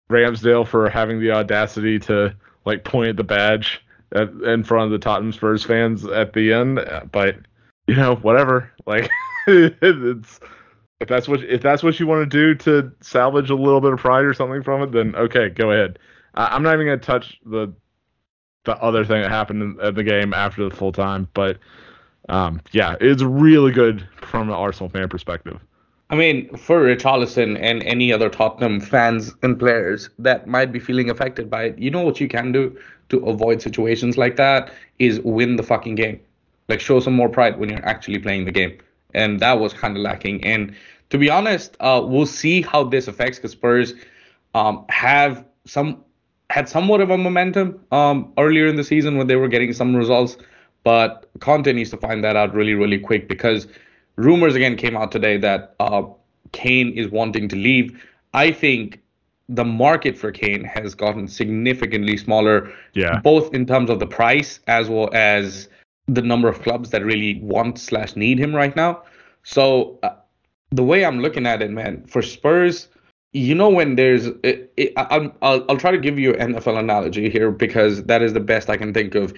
Ramsdale 0.09 0.67
for 0.67 0.89
having 0.89 1.19
the 1.19 1.31
audacity 1.31 1.99
to 1.99 2.35
like 2.65 2.83
point 2.83 3.09
at 3.09 3.17
the 3.17 3.23
badge 3.23 3.81
at, 4.11 4.29
in 4.29 4.63
front 4.63 4.85
of 4.85 4.91
the 4.91 5.03
Tottenham 5.03 5.31
Spurs 5.31 5.63
fans 5.63 6.05
at 6.05 6.33
the 6.33 6.53
end. 6.53 6.79
But 7.11 7.37
you 7.87 7.95
know, 7.95 8.15
whatever. 8.15 8.71
Like 8.85 9.09
it's 9.47 10.39
if 10.99 11.07
that's 11.07 11.27
what 11.27 11.43
if 11.43 11.61
that's 11.61 11.83
what 11.83 11.99
you 11.99 12.07
want 12.07 12.29
to 12.29 12.37
do 12.37 12.55
to 12.55 12.91
salvage 13.01 13.49
a 13.49 13.55
little 13.55 13.81
bit 13.81 13.93
of 13.93 13.99
pride 13.99 14.25
or 14.25 14.33
something 14.33 14.63
from 14.63 14.81
it, 14.81 14.91
then 14.91 15.15
okay, 15.15 15.49
go 15.49 15.71
ahead. 15.71 15.99
I, 16.35 16.55
am 16.55 16.63
not 16.63 16.73
even 16.73 16.87
gonna 16.87 16.97
touch 16.97 17.39
the 17.45 17.73
the 18.65 18.77
other 18.81 19.05
thing 19.05 19.21
that 19.21 19.29
happened 19.29 19.61
in, 19.61 19.79
in 19.79 19.93
the 19.93 20.03
game 20.03 20.33
after 20.33 20.67
the 20.67 20.75
full 20.75 20.91
time, 20.91 21.27
but 21.33 21.57
um, 22.29 22.61
yeah, 22.71 22.95
it's 22.99 23.23
really 23.23 23.71
good 23.71 24.07
from 24.17 24.49
an 24.49 24.55
Arsenal 24.55 24.89
fan 24.89 25.09
perspective. 25.09 25.59
I 26.09 26.15
mean, 26.15 26.55
for 26.55 26.81
Richarlison 26.81 27.57
and 27.59 27.81
any 27.83 28.13
other 28.13 28.29
Tottenham 28.29 28.79
fans 28.79 29.33
and 29.41 29.57
players 29.57 30.09
that 30.19 30.47
might 30.47 30.71
be 30.71 30.79
feeling 30.79 31.09
affected 31.09 31.49
by 31.49 31.63
it, 31.65 31.79
you 31.79 31.89
know 31.89 32.01
what 32.01 32.19
you 32.19 32.27
can 32.27 32.51
do 32.51 32.77
to 33.09 33.17
avoid 33.25 33.61
situations 33.61 34.17
like 34.17 34.35
that 34.35 34.71
is 34.99 35.19
win 35.21 35.55
the 35.55 35.63
fucking 35.63 35.95
game. 35.95 36.19
Like 36.69 36.79
show 36.79 36.99
some 36.99 37.13
more 37.13 37.29
pride 37.29 37.59
when 37.59 37.69
you're 37.69 37.85
actually 37.85 38.19
playing 38.19 38.45
the 38.45 38.51
game 38.51 38.77
and 39.15 39.39
that 39.39 39.59
was 39.59 39.73
kind 39.73 39.95
of 39.97 40.03
lacking. 40.03 40.43
And 40.43 40.75
to 41.09 41.17
be 41.17 41.29
honest, 41.29 41.75
uh, 41.79 42.01
we'll 42.05 42.25
see 42.25 42.61
how 42.61 42.83
this 42.83 43.07
affects 43.07 43.39
because 43.39 43.51
Spurs 43.51 43.93
um, 44.53 44.85
have 44.89 45.43
some 45.65 46.03
had 46.51 46.69
somewhat 46.69 47.01
of 47.01 47.09
a 47.09 47.17
momentum 47.17 47.79
um, 47.91 48.31
earlier 48.37 48.67
in 48.67 48.75
the 48.75 48.83
season 48.83 49.17
when 49.17 49.25
they 49.25 49.35
were 49.35 49.47
getting 49.47 49.73
some 49.73 49.95
results, 49.95 50.37
but 50.85 51.27
Conte 51.39 51.73
needs 51.73 51.89
to 51.89 51.97
find 51.97 52.23
that 52.23 52.37
out 52.37 52.53
really, 52.53 52.75
really 52.75 52.99
quick 52.99 53.27
because 53.27 53.67
rumors 54.15 54.55
again 54.55 54.77
came 54.77 54.95
out 54.95 55.11
today 55.11 55.35
that 55.35 55.75
uh, 55.81 56.03
Kane 56.53 56.93
is 56.93 57.09
wanting 57.09 57.49
to 57.49 57.55
leave. 57.55 58.01
I 58.33 58.51
think 58.51 59.01
the 59.49 59.65
market 59.65 60.15
for 60.15 60.31
Kane 60.31 60.63
has 60.63 60.93
gotten 60.93 61.27
significantly 61.27 62.17
smaller, 62.17 62.71
yeah. 62.93 63.19
both 63.19 63.53
in 63.53 63.65
terms 63.65 63.89
of 63.89 63.99
the 63.99 64.05
price 64.05 64.59
as 64.67 64.87
well 64.87 65.09
as 65.11 65.67
the 66.07 66.21
number 66.21 66.47
of 66.47 66.61
clubs 66.61 66.91
that 66.91 67.03
really 67.03 67.39
want 67.41 67.79
slash 67.79 68.15
need 68.15 68.37
him 68.37 68.55
right 68.55 68.75
now. 68.75 69.01
So 69.41 69.97
uh, 70.03 70.15
the 70.69 70.83
way 70.83 71.03
I'm 71.03 71.19
looking 71.19 71.47
at 71.47 71.63
it, 71.63 71.71
man, 71.71 72.05
for 72.05 72.21
Spurs, 72.21 72.89
you 73.33 73.55
know 73.55 73.69
when 73.69 73.95
there's, 73.95 74.27
it, 74.43 74.71
it, 74.77 74.93
I, 74.97 75.31
I'll 75.41 75.65
I'll 75.67 75.77
try 75.77 75.91
to 75.91 75.97
give 75.97 76.19
you 76.19 76.35
an 76.35 76.53
NFL 76.53 76.77
analogy 76.77 77.29
here 77.29 77.49
because 77.49 78.03
that 78.03 78.21
is 78.21 78.33
the 78.33 78.39
best 78.39 78.69
I 78.69 78.77
can 78.77 78.93
think 78.93 79.15
of. 79.15 79.33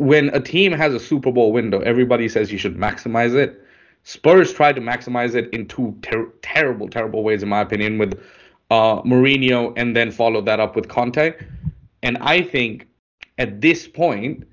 When 0.00 0.30
a 0.30 0.40
team 0.40 0.72
has 0.72 0.94
a 0.94 0.98
Super 0.98 1.30
Bowl 1.30 1.52
window, 1.52 1.80
everybody 1.80 2.26
says 2.26 2.50
you 2.50 2.56
should 2.56 2.78
maximize 2.78 3.34
it. 3.34 3.62
Spurs 4.04 4.50
tried 4.50 4.76
to 4.76 4.80
maximize 4.80 5.34
it 5.34 5.52
in 5.52 5.68
two 5.68 5.94
ter- 6.00 6.32
terrible, 6.40 6.88
terrible 6.88 7.22
ways, 7.22 7.42
in 7.42 7.50
my 7.50 7.60
opinion, 7.60 7.98
with 7.98 8.18
uh, 8.70 9.02
Mourinho 9.02 9.74
and 9.76 9.94
then 9.94 10.10
follow 10.10 10.40
that 10.40 10.58
up 10.58 10.74
with 10.74 10.88
Conte. 10.88 11.34
And 12.02 12.16
I 12.22 12.40
think 12.40 12.88
at 13.36 13.60
this 13.60 13.86
point, 13.86 14.44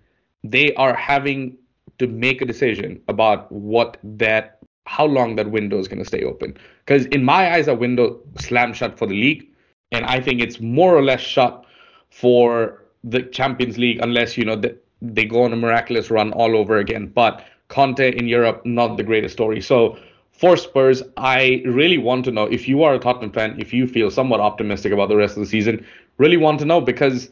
they 0.43 0.73
are 0.73 0.93
having 0.93 1.57
to 1.99 2.07
make 2.07 2.41
a 2.41 2.45
decision 2.45 3.01
about 3.07 3.49
what 3.49 3.95
that 4.03 4.60
how 4.86 5.05
long 5.05 5.38
that 5.38 5.49
window 5.49 5.79
is 5.79 5.88
going 5.88 5.99
to 5.99 6.05
stay 6.05 6.23
open 6.23 6.57
because 6.86 7.05
in 7.07 7.23
my 7.23 7.53
eyes 7.53 7.67
that 7.67 7.79
window 7.79 8.19
slammed 8.39 8.75
shut 8.75 8.97
for 8.97 9.05
the 9.05 9.13
league 9.13 9.49
and 9.91 10.05
i 10.05 10.17
think 10.17 10.39
it's 10.39 10.62
more 10.62 10.95
or 10.95 11.03
less 11.03 11.19
shut 11.19 11.65
for 12.10 12.86
the 13.03 13.21
champions 13.23 13.77
league 13.77 13.99
unless 14.01 14.38
you 14.38 14.45
know 14.45 14.55
that 14.55 14.81
they 15.01 15.25
go 15.25 15.43
on 15.43 15.53
a 15.53 15.55
miraculous 15.55 16.10
run 16.10 16.31
all 16.33 16.55
over 16.55 16.77
again 16.77 17.07
but 17.07 17.45
conte 17.67 18.15
in 18.17 18.27
europe 18.27 18.65
not 18.65 18.97
the 18.97 19.03
greatest 19.03 19.33
story 19.33 19.62
so 19.62 19.97
for 20.31 20.55
spurs 20.57 21.03
i 21.17 21.62
really 21.65 21.97
want 21.97 22.23
to 22.25 22.31
know 22.31 22.45
if 22.45 22.67
you 22.67 22.83
are 22.83 22.95
a 22.95 22.99
tottenham 22.99 23.31
fan 23.31 23.55
if 23.60 23.73
you 23.73 23.88
feel 23.88 24.10
somewhat 24.10 24.39
optimistic 24.39 24.91
about 24.91 25.10
the 25.10 25.15
rest 25.15 25.36
of 25.36 25.41
the 25.41 25.49
season 25.49 25.86
really 26.17 26.38
want 26.38 26.60
to 26.60 26.65
know 26.65 26.81
because 26.81 27.29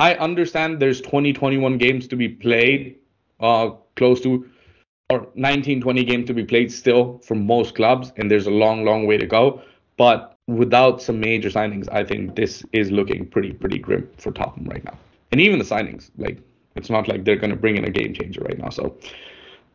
I 0.00 0.14
understand 0.14 0.80
there's 0.80 1.02
20, 1.02 1.34
21 1.34 1.76
games 1.76 2.08
to 2.08 2.16
be 2.16 2.28
played, 2.28 2.96
uh, 3.38 3.70
close 3.96 4.20
to, 4.22 4.48
or 5.10 5.28
19, 5.34 5.82
20 5.82 6.04
games 6.04 6.26
to 6.28 6.34
be 6.34 6.44
played 6.44 6.72
still 6.72 7.18
for 7.18 7.34
most 7.34 7.74
clubs, 7.74 8.10
and 8.16 8.30
there's 8.30 8.46
a 8.46 8.50
long, 8.50 8.84
long 8.84 9.06
way 9.06 9.18
to 9.18 9.26
go. 9.26 9.60
But 9.98 10.38
without 10.46 11.02
some 11.02 11.20
major 11.20 11.50
signings, 11.50 11.86
I 11.92 12.04
think 12.04 12.34
this 12.34 12.64
is 12.72 12.90
looking 12.90 13.26
pretty, 13.26 13.52
pretty 13.52 13.78
grim 13.78 14.08
for 14.16 14.32
Tottenham 14.32 14.70
right 14.70 14.82
now. 14.84 14.96
And 15.32 15.40
even 15.40 15.58
the 15.58 15.66
signings, 15.66 16.10
like 16.16 16.38
it's 16.80 16.90
not 16.90 17.08
like 17.08 17.24
they're 17.24 17.36
going 17.36 17.50
to 17.50 17.56
bring 17.64 17.76
in 17.76 17.84
a 17.84 17.90
game 17.90 18.12
changer 18.14 18.40
right 18.40 18.58
now. 18.58 18.70
So 18.70 18.96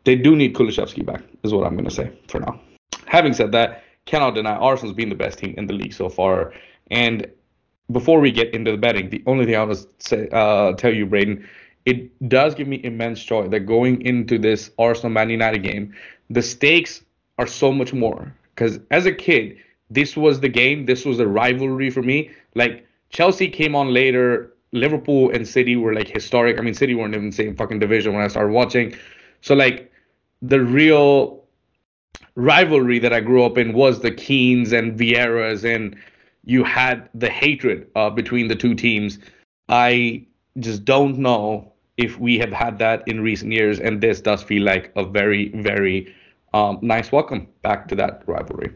they 0.03 0.15
do 0.15 0.35
need 0.35 0.55
Kulusevski 0.55 1.05
back, 1.05 1.21
is 1.43 1.53
what 1.53 1.65
I'm 1.65 1.73
going 1.73 1.89
to 1.89 1.97
say 2.01 2.11
for 2.27 2.39
now. 2.39 2.59
Having 3.05 3.33
said 3.33 3.51
that, 3.53 3.83
cannot 4.05 4.35
deny 4.35 4.55
Arsenal's 4.55 4.95
been 4.95 5.09
the 5.09 5.15
best 5.15 5.39
team 5.39 5.55
in 5.57 5.67
the 5.67 5.73
league 5.73 5.93
so 5.93 6.09
far. 6.09 6.53
And 6.91 7.27
before 7.91 8.19
we 8.19 8.31
get 8.31 8.53
into 8.53 8.71
the 8.71 8.77
betting, 8.77 9.09
the 9.09 9.23
only 9.25 9.45
thing 9.45 9.55
I 9.55 9.63
want 9.63 9.77
to 9.77 9.87
say, 9.99 10.29
uh, 10.31 10.73
tell 10.73 10.93
you, 10.93 11.05
Braden, 11.05 11.47
it 11.85 12.29
does 12.29 12.55
give 12.55 12.67
me 12.67 12.83
immense 12.83 13.23
joy 13.23 13.47
that 13.49 13.61
going 13.61 14.01
into 14.01 14.37
this 14.39 14.71
Arsenal 14.77 15.11
Man 15.11 15.29
United 15.29 15.63
game, 15.63 15.93
the 16.29 16.41
stakes 16.41 17.03
are 17.37 17.47
so 17.47 17.71
much 17.71 17.93
more. 17.93 18.33
Because 18.53 18.79
as 18.91 19.05
a 19.05 19.11
kid, 19.11 19.57
this 19.89 20.17
was 20.17 20.39
the 20.39 20.49
game, 20.49 20.85
this 20.85 21.05
was 21.05 21.17
the 21.17 21.27
rivalry 21.27 21.89
for 21.89 22.01
me. 22.01 22.31
Like 22.55 22.87
Chelsea 23.09 23.49
came 23.49 23.75
on 23.75 23.93
later, 23.93 24.51
Liverpool 24.75 25.31
and 25.31 25.47
City 25.47 25.75
were 25.75 25.93
like 25.93 26.07
historic. 26.07 26.59
I 26.59 26.61
mean, 26.61 26.73
City 26.73 26.93
weren't 26.93 27.15
even 27.15 27.29
the 27.29 27.35
same 27.35 27.55
fucking 27.55 27.79
division 27.79 28.13
when 28.13 28.23
I 28.23 28.27
started 28.27 28.53
watching. 28.53 28.95
So 29.41 29.55
like 29.55 29.91
the 30.41 30.61
real 30.61 31.43
rivalry 32.35 32.99
that 32.99 33.13
I 33.13 33.21
grew 33.21 33.43
up 33.43 33.57
in 33.57 33.73
was 33.73 34.01
the 34.01 34.11
Keanes 34.11 34.73
and 34.73 34.97
Vieiras 34.99 35.63
and 35.63 35.95
you 36.43 36.63
had 36.63 37.09
the 37.13 37.29
hatred 37.29 37.89
uh, 37.95 38.09
between 38.09 38.47
the 38.47 38.55
two 38.55 38.75
teams. 38.75 39.17
I 39.69 40.25
just 40.59 40.85
don't 40.85 41.17
know 41.17 41.73
if 41.97 42.19
we 42.19 42.37
have 42.37 42.51
had 42.51 42.77
that 42.79 43.07
in 43.07 43.21
recent 43.21 43.51
years, 43.51 43.79
and 43.79 44.01
this 44.01 44.21
does 44.21 44.43
feel 44.43 44.63
like 44.63 44.91
a 44.95 45.03
very, 45.03 45.49
very 45.49 46.13
um, 46.53 46.77
nice 46.81 47.11
welcome 47.11 47.47
back 47.61 47.87
to 47.87 47.95
that 47.95 48.23
rivalry. 48.27 48.71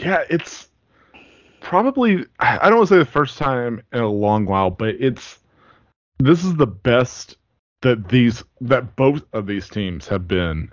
Yeah, 0.00 0.24
it's 0.28 0.67
probably 1.60 2.24
I 2.38 2.68
don't 2.68 2.78
want 2.78 2.88
to 2.88 2.94
say 2.94 2.98
the 2.98 3.04
first 3.04 3.38
time 3.38 3.82
in 3.92 4.00
a 4.00 4.08
long 4.08 4.46
while, 4.46 4.70
but 4.70 4.96
it's 4.98 5.38
this 6.18 6.44
is 6.44 6.56
the 6.56 6.66
best 6.66 7.36
that 7.82 8.08
these 8.08 8.42
that 8.60 8.96
both 8.96 9.22
of 9.32 9.46
these 9.46 9.68
teams 9.68 10.08
have 10.08 10.26
been 10.26 10.72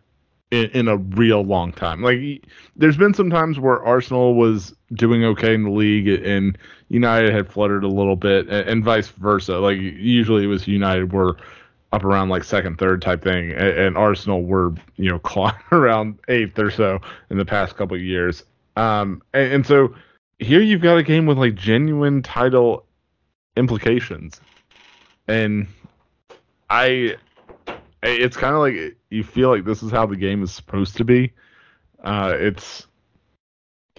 in, 0.51 0.65
in 0.71 0.87
a 0.87 0.97
real 0.97 1.41
long 1.41 1.71
time. 1.71 2.01
Like 2.01 2.45
there's 2.75 2.97
been 2.97 3.13
some 3.13 3.29
times 3.29 3.59
where 3.59 3.83
Arsenal 3.83 4.35
was 4.35 4.75
doing 4.93 5.23
okay 5.25 5.53
in 5.53 5.63
the 5.63 5.71
league 5.71 6.07
and 6.07 6.57
United 6.89 7.33
had 7.33 7.51
fluttered 7.51 7.83
a 7.83 7.89
little 7.89 8.15
bit 8.15 8.47
and, 8.47 8.67
and 8.69 8.83
vice 8.83 9.09
versa. 9.09 9.59
Like 9.59 9.77
usually 9.79 10.43
it 10.43 10.47
was 10.47 10.67
United 10.67 11.13
were 11.13 11.37
up 11.91 12.03
around 12.03 12.29
like 12.29 12.43
second, 12.43 12.77
third 12.77 13.01
type 13.01 13.23
thing, 13.23 13.51
and, 13.51 13.69
and 13.69 13.97
Arsenal 13.97 14.43
were 14.43 14.73
you 14.97 15.09
know 15.09 15.19
clawing 15.29 15.55
around 15.71 16.19
eighth 16.27 16.57
or 16.59 16.71
so 16.71 16.99
in 17.29 17.37
the 17.37 17.45
past 17.45 17.75
couple 17.75 17.97
years. 17.97 18.43
Um, 18.75 19.21
and, 19.33 19.53
and 19.53 19.65
so 19.65 19.95
here 20.39 20.61
you've 20.61 20.81
got 20.81 20.97
a 20.97 21.03
game 21.03 21.25
with 21.25 21.37
like 21.37 21.55
genuine 21.55 22.21
title 22.21 22.85
implications, 23.55 24.41
and 25.27 25.67
I, 26.69 27.15
it's 28.03 28.37
kind 28.37 28.53
of 28.53 28.61
like 28.61 28.97
you 29.09 29.23
feel 29.23 29.49
like 29.49 29.65
this 29.65 29.81
is 29.81 29.91
how 29.91 30.05
the 30.05 30.15
game 30.15 30.43
is 30.43 30.51
supposed 30.51 30.97
to 30.97 31.05
be. 31.05 31.31
Uh, 32.03 32.35
it's 32.37 32.87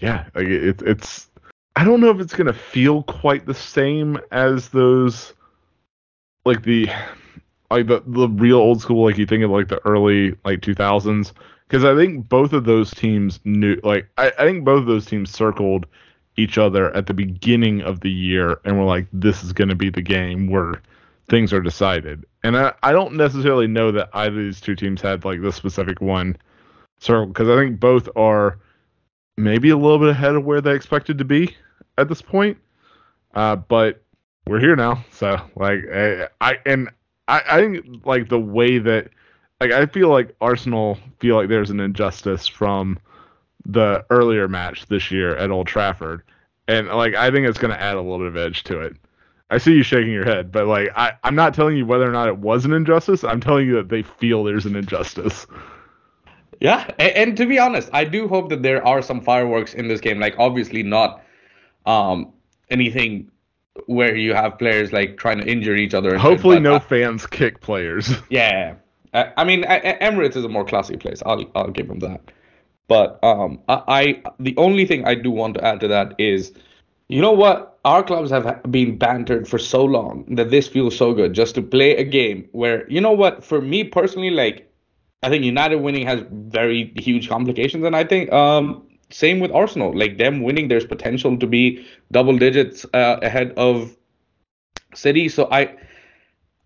yeah, 0.01 0.27
like 0.35 0.46
it, 0.46 0.83
it's. 0.83 1.29
I 1.75 1.85
don't 1.85 2.01
know 2.01 2.11
if 2.11 2.20
it's 2.20 2.35
gonna 2.35 2.53
feel 2.53 3.03
quite 3.03 3.46
the 3.46 3.55
same 3.55 4.18
as 4.31 4.70
those, 4.70 5.35
like 6.44 6.62
the 6.62 6.88
like 7.70 7.87
the 7.87 8.03
the 8.07 8.29
real 8.29 8.59
old 8.59 8.81
school, 8.81 9.05
like 9.05 9.18
you 9.18 9.27
think 9.27 9.42
of 9.44 9.51
like 9.51 9.68
the 9.68 9.85
early 9.87 10.37
like 10.44 10.61
2000s, 10.61 11.33
because 11.66 11.85
I 11.85 11.94
think 11.94 12.29
both 12.29 12.53
of 12.53 12.64
those 12.64 12.90
teams 12.90 13.40
knew, 13.44 13.79
like 13.83 14.09
I, 14.16 14.33
I 14.38 14.44
think 14.44 14.64
both 14.64 14.81
of 14.81 14.87
those 14.87 15.07
teams 15.07 15.31
circled 15.31 15.87
each 16.37 16.59
other 16.59 16.94
at 16.94 17.07
the 17.07 17.14
beginning 17.14 17.83
of 17.83 18.01
the 18.01 18.11
year 18.11 18.61
and 18.64 18.79
were 18.79 18.85
like, 18.85 19.07
this 19.12 19.42
is 19.42 19.53
going 19.53 19.68
to 19.68 19.75
be 19.75 19.90
the 19.90 20.03
game 20.03 20.49
where 20.49 20.83
things 21.29 21.53
are 21.53 21.61
decided. 21.61 22.25
And 22.42 22.57
I, 22.57 22.72
I 22.83 22.92
don't 22.92 23.14
necessarily 23.14 23.66
know 23.66 23.90
that 23.92 24.11
either 24.12 24.38
of 24.38 24.44
these 24.44 24.61
two 24.61 24.77
teams 24.77 25.01
had 25.01 25.25
like 25.25 25.42
the 25.42 25.53
specific 25.53 26.01
one 26.01 26.37
circle 27.01 27.27
because 27.27 27.49
I 27.49 27.57
think 27.57 27.81
both 27.81 28.09
are 28.16 28.59
maybe 29.37 29.70
a 29.70 29.77
little 29.77 29.99
bit 29.99 30.09
ahead 30.09 30.35
of 30.35 30.44
where 30.44 30.61
they 30.61 30.75
expected 30.75 31.18
to 31.18 31.25
be 31.25 31.57
at 31.99 32.09
this 32.09 32.22
point. 32.22 32.59
Uh, 33.35 33.57
but 33.57 34.03
we're 34.46 34.61
here 34.61 34.77
now, 34.77 35.05
so 35.11 35.38
like 35.57 35.81
I, 35.92 36.29
I 36.40 36.59
and 36.64 36.88
I, 37.29 37.42
I 37.49 37.61
think 37.61 38.07
like 38.07 38.29
the 38.29 38.38
way 38.38 38.79
that 38.79 39.11
like 39.61 39.72
I 39.72 39.87
feel 39.87 40.09
like 40.09 40.35
Arsenal 40.40 40.99
feel 41.18 41.37
like 41.37 41.49
there's 41.49 41.70
an 41.70 41.81
injustice 41.81 42.46
from 42.46 42.99
the 43.67 44.05
earlier 44.11 44.49
match 44.49 44.87
this 44.87 45.11
year 45.11 45.37
at 45.37 45.51
Old 45.51 45.67
Trafford, 45.67 46.23
and 46.69 46.89
like 46.89 47.15
I 47.15 47.31
think 47.31 47.47
it's 47.47 47.59
going 47.59 47.73
to 47.73 47.81
add 47.81 47.97
a 47.97 48.01
little 48.01 48.19
bit 48.19 48.29
of 48.29 48.37
edge 48.37 48.65
to 48.65 48.81
it. 48.81 48.97
I 49.51 49.59
see 49.59 49.75
you 49.75 49.83
shaking 49.83 50.13
your 50.13 50.25
head, 50.25 50.51
but 50.51 50.67
like 50.67 50.91
I, 50.97 51.13
I'm 51.23 51.35
not 51.35 51.55
telling 51.55 51.77
you 51.77 51.87
whether 51.87 52.09
or 52.09 52.13
not 52.13 52.29
it 52.29 52.39
was 52.39 52.65
an 52.65 52.73
injustice. 52.73 53.23
I'm 53.25 53.41
telling 53.41 53.67
you 53.67 53.75
that 53.77 53.89
they 53.89 54.03
feel 54.03 54.45
there's 54.45 54.67
an 54.67 54.77
injustice. 54.77 55.47
Yeah, 56.61 56.91
and, 56.99 57.13
and 57.13 57.37
to 57.37 57.47
be 57.47 57.59
honest, 57.59 57.91
I 57.93 58.05
do 58.05 58.29
hope 58.29 58.49
that 58.49 58.63
there 58.63 58.85
are 58.87 59.03
some 59.03 59.21
fireworks 59.21 59.75
in 59.75 59.89
this 59.89 60.01
game. 60.01 60.19
Like 60.19 60.35
obviously 60.39 60.83
not 60.83 61.23
um, 61.85 62.33
anything 62.71 63.31
where 63.87 64.17
you 64.17 64.35
have 64.35 64.59
players 64.59 64.93
like 64.93 65.19
trying 65.19 65.39
to 65.39 65.47
injure 65.47 65.75
each 65.75 65.95
other. 65.95 66.17
Hopefully, 66.17 66.59
no 66.59 66.77
I, 66.77 66.79
fans 66.79 67.27
kick 67.27 67.61
players. 67.61 68.11
Yeah, 68.31 68.75
I, 69.13 69.33
I 69.37 69.45
mean 69.45 69.63
Emirates 69.65 70.37
is 70.37 70.45
a 70.45 70.49
more 70.49 70.65
classy 70.65 70.97
place. 70.97 71.23
I'll 71.25 71.45
I'll 71.55 71.71
give 71.71 71.89
them 71.89 72.01
that. 72.01 72.21
But 72.88 73.18
um, 73.25 73.61
I, 73.68 73.83
I 73.88 74.22
the 74.38 74.55
only 74.57 74.87
thing 74.87 75.05
I 75.07 75.14
do 75.14 75.31
want 75.31 75.55
to 75.55 75.64
add 75.64 75.81
to 75.81 75.88
that 75.88 76.14
is, 76.18 76.53
you 77.09 77.20
know 77.20 77.33
what? 77.33 77.79
Our 77.85 78.03
clubs 78.03 78.31
have 78.31 78.62
been 78.70 78.99
bantered 78.99 79.46
for 79.49 79.59
so 79.59 79.85
long 79.85 80.25
that 80.35 80.51
this 80.51 80.68
feels 80.68 80.96
so 80.96 81.14
good 81.14 81.33
just 81.33 81.55
to 81.57 81.62
play 81.62 81.96
a 81.96 82.05
game 82.05 82.49
where 82.53 82.88
you 82.90 83.01
know 83.01 83.12
what? 83.12 83.44
For 83.44 83.61
me 83.61 83.85
personally, 83.85 84.31
like 84.31 84.70
I 85.22 85.29
think 85.29 85.44
United 85.44 85.77
winning 85.77 86.07
has 86.07 86.22
very 86.31 86.92
huge 86.96 87.29
complications, 87.29 87.85
and 87.85 87.96
I 87.96 88.05
think 88.05 88.33
um, 88.33 88.87
same 89.11 89.40
with 89.40 89.51
Arsenal. 89.53 89.96
Like 89.96 90.18
them 90.18 90.42
winning, 90.42 90.68
there's 90.68 90.87
potential 90.87 91.37
to 91.38 91.46
be 91.46 91.87
double 92.12 92.37
digits 92.38 92.87
uh, 92.94 93.18
ahead 93.22 93.53
of 93.57 93.96
City. 94.94 95.29
So 95.29 95.49
I, 95.51 95.75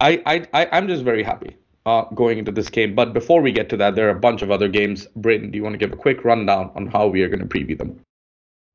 I, 0.01 0.23
I, 0.27 0.47
I 0.55 0.69
I'm 0.73 0.89
just 0.89 1.03
very 1.05 1.23
happy 1.23 1.57
uh, 1.87 2.05
going 2.15 2.39
into 2.39 2.53
this 2.53 2.69
game. 2.69 2.95
But 2.95 3.13
before 3.13 3.41
we 3.41 3.53
get 3.53 3.69
to 3.71 3.77
that, 3.79 3.95
there 3.95 4.09
are 4.09 4.17
a 4.17 4.21
bunch 4.21 4.43
of 4.43 4.51
other 4.51 4.69
games. 4.69 5.07
Brayden, 5.19 5.51
do 5.51 5.57
you 5.57 5.63
want 5.63 5.75
to 5.75 5.79
give 5.79 5.93
a 5.93 5.97
quick 5.97 6.25
rundown 6.25 6.71
on 6.75 6.87
how 6.87 7.07
we 7.07 7.23
are 7.23 7.29
going 7.29 7.41
to 7.41 7.47
preview 7.47 7.77
them? 7.77 8.01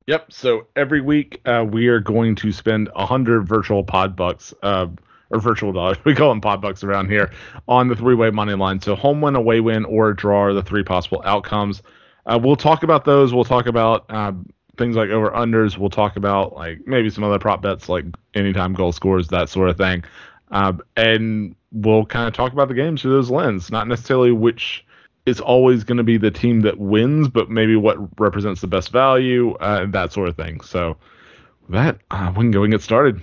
Yep. 0.06 0.32
So 0.32 0.66
every 0.76 1.00
week 1.00 1.40
uh, 1.46 1.64
we 1.68 1.88
are 1.88 2.00
going 2.00 2.36
to 2.36 2.52
spend 2.52 2.88
a 2.94 3.06
hundred 3.06 3.46
virtual 3.48 3.84
pod 3.84 4.16
bucks. 4.16 4.54
Uh, 4.62 4.88
or 5.30 5.40
virtual 5.40 5.72
dollars. 5.72 5.96
We 6.04 6.14
call 6.14 6.28
them 6.28 6.40
pod 6.40 6.60
bucks 6.60 6.84
around 6.84 7.08
here 7.08 7.32
on 7.66 7.88
the 7.88 7.96
three 7.96 8.14
way 8.14 8.30
money 8.30 8.54
line. 8.54 8.80
So 8.80 8.94
home 8.94 9.20
win, 9.20 9.34
away 9.34 9.60
win, 9.60 9.84
or 9.84 10.12
draw 10.12 10.44
are 10.44 10.52
the 10.52 10.62
three 10.62 10.84
possible 10.84 11.20
outcomes. 11.24 11.82
Uh, 12.26 12.38
we'll 12.40 12.56
talk 12.56 12.82
about 12.82 13.04
those. 13.04 13.34
We'll 13.34 13.44
talk 13.44 13.66
about 13.66 14.04
uh, 14.08 14.32
things 14.76 14.96
like 14.96 15.10
over 15.10 15.30
unders. 15.30 15.78
We'll 15.78 15.90
talk 15.90 16.16
about 16.16 16.54
like 16.54 16.86
maybe 16.86 17.10
some 17.10 17.24
other 17.24 17.38
prop 17.38 17.62
bets 17.62 17.88
like 17.88 18.04
anytime 18.34 18.74
goal 18.74 18.92
scores, 18.92 19.28
that 19.28 19.48
sort 19.48 19.68
of 19.68 19.76
thing. 19.76 20.04
Uh, 20.50 20.72
and 20.96 21.54
we'll 21.72 22.06
kind 22.06 22.28
of 22.28 22.34
talk 22.34 22.52
about 22.52 22.68
the 22.68 22.74
games 22.74 23.02
through 23.02 23.12
those 23.12 23.30
lens, 23.30 23.70
not 23.70 23.88
necessarily 23.88 24.32
which 24.32 24.84
is 25.26 25.40
always 25.40 25.82
going 25.82 25.98
to 25.98 26.04
be 26.04 26.16
the 26.16 26.30
team 26.30 26.60
that 26.60 26.78
wins, 26.78 27.28
but 27.28 27.50
maybe 27.50 27.74
what 27.74 27.96
represents 28.20 28.60
the 28.60 28.66
best 28.66 28.90
value, 28.90 29.54
uh, 29.54 29.84
that 29.86 30.12
sort 30.12 30.28
of 30.28 30.36
thing. 30.36 30.60
So 30.60 30.96
that 31.68 31.98
uh, 32.10 32.32
we 32.36 32.44
can 32.44 32.50
go 32.52 32.62
and 32.62 32.72
get 32.72 32.82
started. 32.82 33.20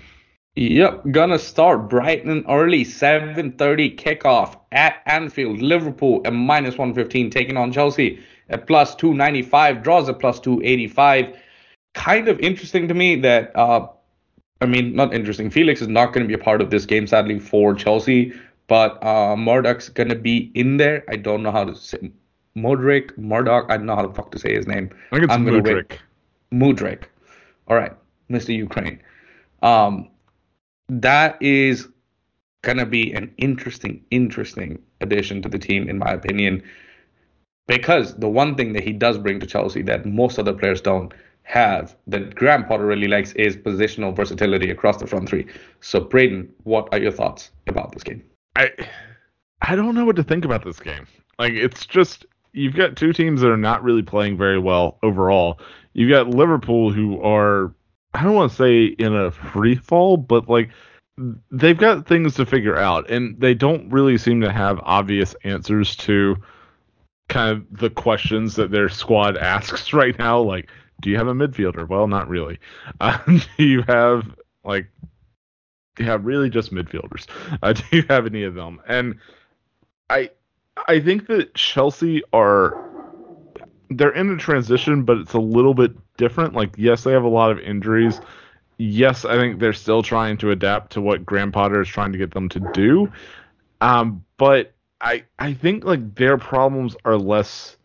Yep, 0.55 1.05
gonna 1.11 1.39
start 1.39 1.89
bright 1.89 2.25
and 2.25 2.45
early, 2.47 2.83
7:30 2.83 3.97
kickoff 3.97 4.55
at 4.71 5.01
Anfield. 5.07 5.59
Liverpool 5.61 6.21
at 6.25 6.33
minus 6.33 6.77
115 6.77 7.31
taking 7.31 7.57
on 7.57 7.71
Chelsea 7.71 8.19
at 8.49 8.67
plus 8.67 8.93
295, 8.95 9.81
draws 9.81 10.09
at 10.09 10.19
plus 10.19 10.39
285. 10.39 11.35
Kind 11.95 12.27
of 12.27 12.39
interesting 12.39 12.87
to 12.87 12.93
me 12.93 13.15
that, 13.21 13.51
uh, 13.55 13.87
I 14.63 14.65
mean, 14.65 14.95
not 14.95 15.13
interesting. 15.13 15.49
Felix 15.49 15.81
is 15.81 15.89
not 15.89 16.13
going 16.13 16.23
to 16.23 16.27
be 16.27 16.33
a 16.33 16.43
part 16.43 16.61
of 16.61 16.69
this 16.69 16.85
game, 16.85 17.05
sadly, 17.05 17.37
for 17.37 17.75
Chelsea, 17.75 18.33
but 18.67 19.03
uh, 19.03 19.35
Murdoch's 19.35 19.89
going 19.89 20.07
to 20.09 20.15
be 20.15 20.51
in 20.55 20.77
there. 20.77 21.03
I 21.09 21.17
don't 21.17 21.43
know 21.43 21.51
how 21.51 21.65
to 21.65 21.75
say 21.75 22.11
Mudryk, 22.55 23.17
Murdoch. 23.17 23.65
I 23.69 23.75
don't 23.75 23.85
know 23.85 23.95
how 23.95 24.07
the 24.07 24.13
fuck 24.13 24.31
to 24.31 24.39
say 24.39 24.55
his 24.55 24.65
name. 24.65 24.89
I 25.11 25.15
think 25.15 25.23
it's 25.25 25.33
I'm 25.33 25.45
Mudryk. 25.45 25.97
Mudryk. 26.53 27.03
All 27.67 27.75
right, 27.75 27.91
Mr. 28.29 28.55
Ukraine. 28.55 29.01
Um, 29.61 30.09
that 30.87 31.41
is 31.41 31.89
going 32.61 32.77
to 32.77 32.85
be 32.85 33.11
an 33.13 33.33
interesting, 33.37 34.01
interesting 34.11 34.81
addition 35.01 35.41
to 35.41 35.49
the 35.49 35.59
team, 35.59 35.89
in 35.89 35.97
my 35.97 36.11
opinion 36.11 36.63
because 37.67 38.15
the 38.15 38.27
one 38.27 38.55
thing 38.55 38.73
that 38.73 38.83
he 38.83 38.91
does 38.91 39.17
bring 39.17 39.39
to 39.39 39.45
Chelsea 39.45 39.81
that 39.83 40.05
most 40.05 40.37
other 40.37 40.53
players 40.53 40.81
don't 40.81 41.13
have 41.43 41.95
that 42.07 42.35
Graham 42.35 42.65
Potter 42.65 42.85
really 42.85 43.07
likes 43.07 43.33
is 43.33 43.55
positional 43.55 44.15
versatility 44.15 44.69
across 44.69 44.97
the 44.97 45.07
front 45.07 45.29
three. 45.29 45.45
So, 45.81 45.99
Brayden, 46.01 46.49
what 46.63 46.89
are 46.91 46.99
your 46.99 47.11
thoughts 47.11 47.51
about 47.67 47.91
this 47.91 48.03
game? 48.03 48.23
I 48.55 48.71
I 49.61 49.75
don't 49.75 49.95
know 49.95 50.05
what 50.05 50.15
to 50.17 50.23
think 50.23 50.45
about 50.45 50.63
this 50.63 50.79
game. 50.79 51.07
Like, 51.39 51.53
it's 51.53 51.85
just 51.85 52.25
you've 52.53 52.75
got 52.75 52.95
two 52.95 53.13
teams 53.13 53.41
that 53.41 53.49
are 53.49 53.57
not 53.57 53.83
really 53.83 54.03
playing 54.03 54.37
very 54.37 54.59
well 54.59 54.97
overall. 55.03 55.59
You've 55.93 56.11
got 56.11 56.29
Liverpool 56.29 56.91
who 56.91 57.21
are 57.21 57.73
I 58.13 58.23
don't 58.23 58.35
want 58.35 58.51
to 58.51 58.57
say 58.57 58.85
in 58.85 59.15
a 59.15 59.31
free 59.31 59.75
fall, 59.75 60.17
but 60.17 60.47
like 60.47 60.69
they've 61.51 61.77
got 61.77 62.07
things 62.07 62.35
to 62.35 62.45
figure 62.45 62.77
out, 62.77 63.09
and 63.09 63.39
they 63.39 63.53
don't 63.53 63.91
really 63.91 64.17
seem 64.17 64.41
to 64.41 64.51
have 64.51 64.79
obvious 64.83 65.35
answers 65.43 65.95
to 65.97 66.37
kind 67.29 67.51
of 67.51 67.79
the 67.79 67.89
questions 67.89 68.55
that 68.55 68.71
their 68.71 68.89
squad 68.89 69.37
asks 69.37 69.93
right 69.93 70.17
now. 70.17 70.39
Like, 70.39 70.69
do 71.03 71.09
you 71.09 71.17
have 71.17 71.27
a 71.27 71.33
midfielder? 71.33 71.87
Well, 71.87 72.07
not 72.07 72.27
really. 72.27 72.59
Uh, 72.99 73.19
do 73.27 73.63
you 73.63 73.83
have 73.83 74.23
like, 74.63 74.87
do 75.95 76.03
you 76.03 76.09
have 76.09 76.25
really 76.25 76.49
just 76.49 76.73
midfielders? 76.73 77.27
Uh, 77.61 77.73
do 77.73 77.83
you 77.91 78.05
have 78.09 78.25
any 78.25 78.43
of 78.43 78.55
them? 78.55 78.81
And 78.87 79.19
I, 80.09 80.31
I 80.87 80.99
think 81.01 81.27
that 81.27 81.53
Chelsea 81.53 82.23
are 82.31 82.75
they're 83.89 84.15
in 84.15 84.31
a 84.31 84.37
transition, 84.37 85.03
but 85.03 85.17
it's 85.17 85.33
a 85.33 85.39
little 85.39 85.73
bit 85.73 85.91
different. 86.17 86.53
Like, 86.53 86.75
yes, 86.77 87.03
they 87.03 87.11
have 87.11 87.23
a 87.23 87.29
lot 87.29 87.51
of 87.51 87.59
injuries. 87.59 88.21
Yes, 88.77 89.25
I 89.25 89.35
think 89.35 89.59
they're 89.59 89.73
still 89.73 90.01
trying 90.01 90.37
to 90.37 90.51
adapt 90.51 90.93
to 90.93 91.01
what 91.01 91.25
Graham 91.25 91.51
Potter 91.51 91.81
is 91.81 91.87
trying 91.87 92.11
to 92.13 92.17
get 92.17 92.31
them 92.31 92.49
to 92.49 92.59
do. 92.59 93.11
Um, 93.81 94.23
but 94.37 94.73
I 95.01 95.25
I 95.37 95.53
think 95.53 95.83
like 95.83 96.15
their 96.15 96.37
problems 96.37 96.95
are 97.05 97.17
less 97.17 97.77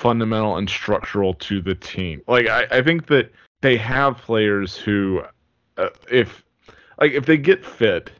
fundamental 0.00 0.56
and 0.56 0.68
structural 0.68 1.34
to 1.34 1.60
the 1.60 1.74
team. 1.74 2.22
Like 2.26 2.48
I, 2.48 2.66
I 2.70 2.82
think 2.82 3.06
that 3.08 3.30
they 3.60 3.76
have 3.76 4.16
players 4.16 4.74
who, 4.76 5.22
uh, 5.76 5.90
if 6.10 6.42
like 6.98 7.12
if 7.12 7.26
they 7.26 7.36
get 7.36 7.64
fit, 7.64 8.10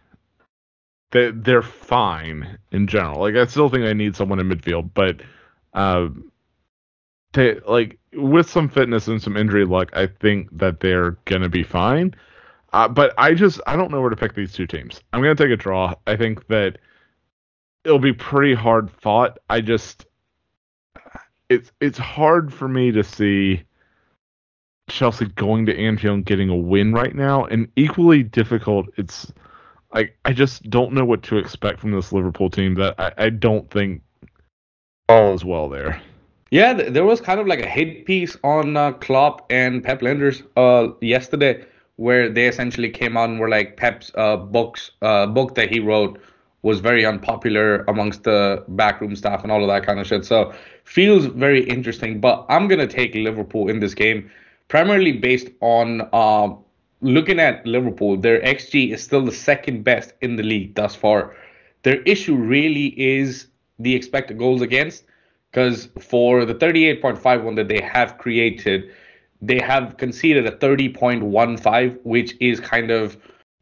they 1.10 1.30
they're 1.30 1.62
fine 1.62 2.58
in 2.70 2.86
general. 2.86 3.20
Like 3.20 3.34
I 3.34 3.46
still 3.46 3.70
think 3.70 3.84
they 3.84 3.94
need 3.94 4.14
someone 4.14 4.38
in 4.38 4.48
midfield, 4.48 4.90
but 4.92 5.22
uh, 5.72 6.08
they 7.32 7.58
like 7.60 7.98
with 8.12 8.50
some 8.50 8.68
fitness 8.68 9.08
and 9.08 9.22
some 9.22 9.38
injury 9.38 9.64
luck, 9.64 9.90
I 9.94 10.06
think 10.06 10.50
that 10.58 10.80
they're 10.80 11.12
gonna 11.24 11.48
be 11.48 11.62
fine. 11.62 12.14
Uh, 12.74 12.88
but 12.88 13.14
I 13.16 13.32
just 13.32 13.58
I 13.66 13.76
don't 13.76 13.90
know 13.90 14.02
where 14.02 14.10
to 14.10 14.16
pick 14.16 14.34
these 14.34 14.52
two 14.52 14.66
teams. 14.66 15.00
I'm 15.14 15.22
gonna 15.22 15.34
take 15.34 15.50
a 15.50 15.56
draw. 15.56 15.94
I 16.06 16.16
think 16.16 16.46
that 16.48 16.76
it'll 17.84 17.98
be 17.98 18.12
pretty 18.12 18.52
hard 18.52 18.90
fought. 18.90 19.38
I 19.48 19.62
just 19.62 20.04
it's 21.50 21.72
it's 21.80 21.98
hard 21.98 22.54
for 22.54 22.68
me 22.68 22.92
to 22.92 23.04
see 23.04 23.62
Chelsea 24.88 25.26
going 25.26 25.66
to 25.66 25.76
Anfield 25.76 26.14
and 26.14 26.24
getting 26.24 26.48
a 26.48 26.56
win 26.56 26.92
right 26.92 27.14
now, 27.14 27.44
and 27.44 27.68
equally 27.76 28.22
difficult. 28.22 28.86
It's 28.96 29.30
like 29.92 30.16
I 30.24 30.32
just 30.32 30.70
don't 30.70 30.92
know 30.92 31.04
what 31.04 31.22
to 31.24 31.36
expect 31.36 31.80
from 31.80 31.90
this 31.90 32.12
Liverpool 32.12 32.48
team 32.48 32.74
that 32.76 32.94
I, 32.98 33.12
I 33.18 33.30
don't 33.30 33.68
think 33.70 34.02
all 35.08 35.34
is 35.34 35.44
well 35.44 35.68
there. 35.68 36.00
Yeah, 36.52 36.72
there 36.72 37.04
was 37.04 37.20
kind 37.20 37.38
of 37.38 37.46
like 37.46 37.60
a 37.60 37.66
hit 37.66 38.06
piece 38.06 38.36
on 38.42 38.76
uh, 38.76 38.92
Klopp 38.92 39.46
and 39.50 39.84
Pep 39.84 40.00
Lijnders 40.00 40.42
uh, 40.56 40.92
yesterday, 41.00 41.64
where 41.96 42.28
they 42.28 42.48
essentially 42.48 42.90
came 42.90 43.16
out 43.16 43.28
and 43.28 43.38
were 43.38 43.48
like 43.48 43.76
Pep's 43.76 44.10
uh, 44.14 44.36
books 44.36 44.92
uh, 45.02 45.26
book 45.26 45.54
that 45.56 45.68
he 45.68 45.80
wrote 45.80 46.20
was 46.62 46.80
very 46.80 47.06
unpopular 47.06 47.84
amongst 47.88 48.24
the 48.24 48.64
backroom 48.68 49.16
staff 49.16 49.42
and 49.42 49.50
all 49.50 49.62
of 49.62 49.68
that 49.68 49.86
kind 49.86 49.98
of 49.98 50.06
shit. 50.06 50.24
So 50.24 50.52
feels 50.90 51.26
very 51.26 51.62
interesting. 51.62 52.20
But 52.20 52.44
I'm 52.48 52.66
gonna 52.66 52.86
take 52.86 53.14
Liverpool 53.14 53.68
in 53.68 53.78
this 53.78 53.94
game, 53.94 54.28
primarily 54.66 55.12
based 55.12 55.48
on 55.60 56.08
uh, 56.12 56.48
looking 57.00 57.38
at 57.38 57.64
Liverpool. 57.64 58.16
Their 58.16 58.40
xG 58.40 58.92
is 58.92 59.02
still 59.02 59.24
the 59.24 59.32
second 59.50 59.84
best 59.84 60.14
in 60.20 60.34
the 60.34 60.42
league 60.42 60.74
thus 60.74 60.96
far. 60.96 61.36
Their 61.84 62.02
issue 62.02 62.34
really 62.34 62.88
is 63.00 63.46
the 63.78 63.94
expected 63.94 64.36
goals 64.36 64.62
against 64.62 65.04
because 65.50 65.88
for 66.00 66.44
the 66.44 66.54
38.51 66.54 67.56
that 67.56 67.68
they 67.68 67.80
have 67.80 68.18
created, 68.18 68.90
they 69.40 69.60
have 69.60 69.96
conceded 69.96 70.46
a 70.46 70.52
30.15, 70.52 71.98
which 72.02 72.36
is 72.40 72.60
kind 72.60 72.90
of 72.90 73.16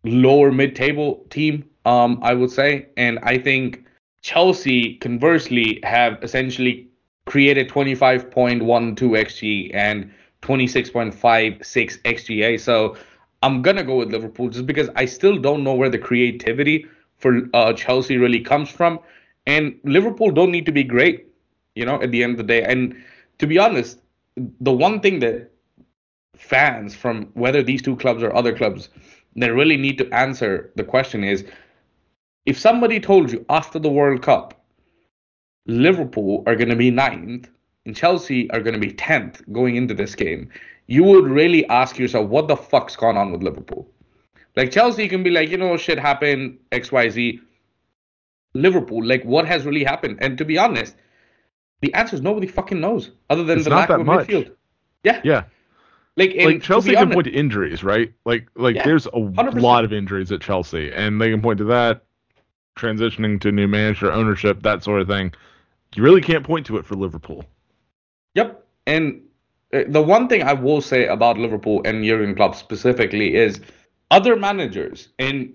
lower 0.05 0.51
mid-table 0.51 1.27
team, 1.31 1.65
um, 1.85 2.19
I 2.23 2.33
would 2.35 2.51
say. 2.51 2.89
And 2.97 3.19
I 3.23 3.39
think 3.39 3.85
Chelsea, 4.23 4.97
conversely, 4.97 5.81
have 5.85 6.19
essentially 6.23 6.88
created 7.29 7.69
25.12 7.69 8.63
xg 8.65 9.71
and 9.75 10.11
26.56 10.43 12.03
xga. 12.03 12.61
So 12.61 12.97
I'm 13.43 13.63
gonna 13.63 13.85
go 13.85 13.97
with 13.97 14.11
Liverpool 14.11 14.49
just 14.49 14.67
because 14.67 14.89
I 14.97 15.05
still 15.05 15.37
don't 15.39 15.63
know 15.63 15.75
where 15.75 15.91
the 15.91 15.99
creativity 15.99 16.87
for 17.17 17.49
uh, 17.55 17.73
Chelsea 17.73 18.17
really 18.17 18.41
comes 18.41 18.71
from. 18.71 18.99
And 19.47 19.79
Liverpool 19.85 20.31
don't 20.31 20.51
need 20.51 20.67
to 20.67 20.73
be 20.73 20.85
great 20.85 21.29
you 21.79 21.85
know, 21.87 22.03
at 22.03 22.11
the 22.11 22.25
end 22.25 22.33
of 22.33 22.39
the 22.39 22.43
day. 22.43 22.65
And 22.65 22.97
to 23.39 23.47
be 23.47 23.57
honest, 23.57 24.01
the 24.61 24.73
one 24.73 25.01
thing 25.01 25.21
that 25.21 25.53
fans 26.37 26.95
from 26.95 27.27
whether 27.35 27.63
these 27.63 27.83
two 27.83 27.97
clubs 27.97 28.21
or 28.23 28.35
other 28.35 28.55
clubs 28.55 28.89
that 29.37 29.55
really 29.55 29.77
need 29.77 29.97
to 29.99 30.13
answer 30.13 30.73
the 30.75 30.83
question 30.83 31.23
is 31.23 31.45
if 32.47 32.59
somebody 32.59 32.99
told 32.99 33.31
you 33.31 33.47
after 33.49 33.79
the 33.79 33.89
World 33.89 34.23
Cup, 34.23 34.58
Liverpool 35.69 36.43
are 36.47 36.57
going 36.57 36.71
to 36.71 36.77
be 36.77 36.91
ninth 36.91 37.49
and 37.87 37.95
Chelsea 37.95 38.51
are 38.51 38.61
going 38.61 38.75
to 38.75 38.81
be 38.81 38.93
10th 38.93 39.51
going 39.53 39.77
into 39.77 39.95
this 39.95 40.15
game, 40.15 40.51
you 40.87 41.05
would 41.05 41.27
really 41.27 41.67
ask 41.69 41.99
yourself, 41.99 42.29
what 42.29 42.49
the 42.49 42.57
fuck's 42.57 42.97
gone 42.97 43.17
on 43.17 43.31
with 43.31 43.43
Liverpool? 43.43 43.89
Like 44.57 44.73
Chelsea 44.73 45.07
can 45.09 45.23
be 45.23 45.31
like, 45.31 45.51
you 45.51 45.57
know, 45.57 45.77
shit 45.77 45.99
happened, 45.99 46.59
XYZ. 46.73 47.41
Liverpool, 48.55 49.05
like 49.05 49.23
what 49.25 49.47
has 49.47 49.65
really 49.65 49.85
happened? 49.85 50.19
And 50.21 50.37
to 50.39 50.45
be 50.45 50.59
honest, 50.59 50.97
the 51.81 51.95
answer 51.95 52.17
is 52.17 52.23
nobody 52.23 52.47
fucking 52.47 52.81
knows, 52.81 53.13
other 53.31 53.45
than 53.45 53.59
it's 53.59 53.69
the 53.69 53.75
lack 53.75 53.91
of 53.91 54.05
much. 54.05 54.27
midfield. 54.27 54.51
Yeah. 55.05 55.21
Yeah. 55.23 55.45
Like, 56.17 56.35
like 56.37 56.63
Chelsea 56.63 56.95
can 56.95 57.13
point 57.13 57.27
to 57.27 57.31
injuries, 57.31 57.85
right? 57.85 58.13
Like 58.25 58.49
like 58.57 58.75
yeah, 58.75 58.85
there's 58.85 59.07
a 59.07 59.11
100%. 59.11 59.61
lot 59.61 59.85
of 59.85 59.93
injuries 59.93 60.33
at 60.33 60.41
Chelsea, 60.41 60.91
and 60.93 61.21
they 61.21 61.31
can 61.31 61.41
point 61.41 61.59
to 61.59 61.65
that, 61.65 62.03
transitioning 62.77 63.41
to 63.43 63.53
new 63.53 63.69
manager, 63.69 64.11
ownership, 64.11 64.63
that 64.63 64.83
sort 64.83 65.01
of 65.01 65.07
thing. 65.07 65.33
You 65.95 66.03
really 66.03 66.21
can't 66.21 66.45
point 66.45 66.67
to 66.67 66.77
it 66.77 66.85
for 66.85 66.95
Liverpool. 66.95 67.45
Yep. 68.35 68.67
And 68.87 69.23
uh, 69.73 69.85
the 69.89 70.03
one 70.03 70.29
thing 70.29 70.43
I 70.43 70.53
will 70.53 70.81
say 70.81 71.07
about 71.07 71.39
Liverpool 71.39 71.83
and 71.85 72.05
Jurgen 72.05 72.35
Klopp 72.35 72.55
specifically 72.55 73.35
is 73.35 73.61
other 74.11 74.37
managers, 74.37 75.09
and 75.19 75.53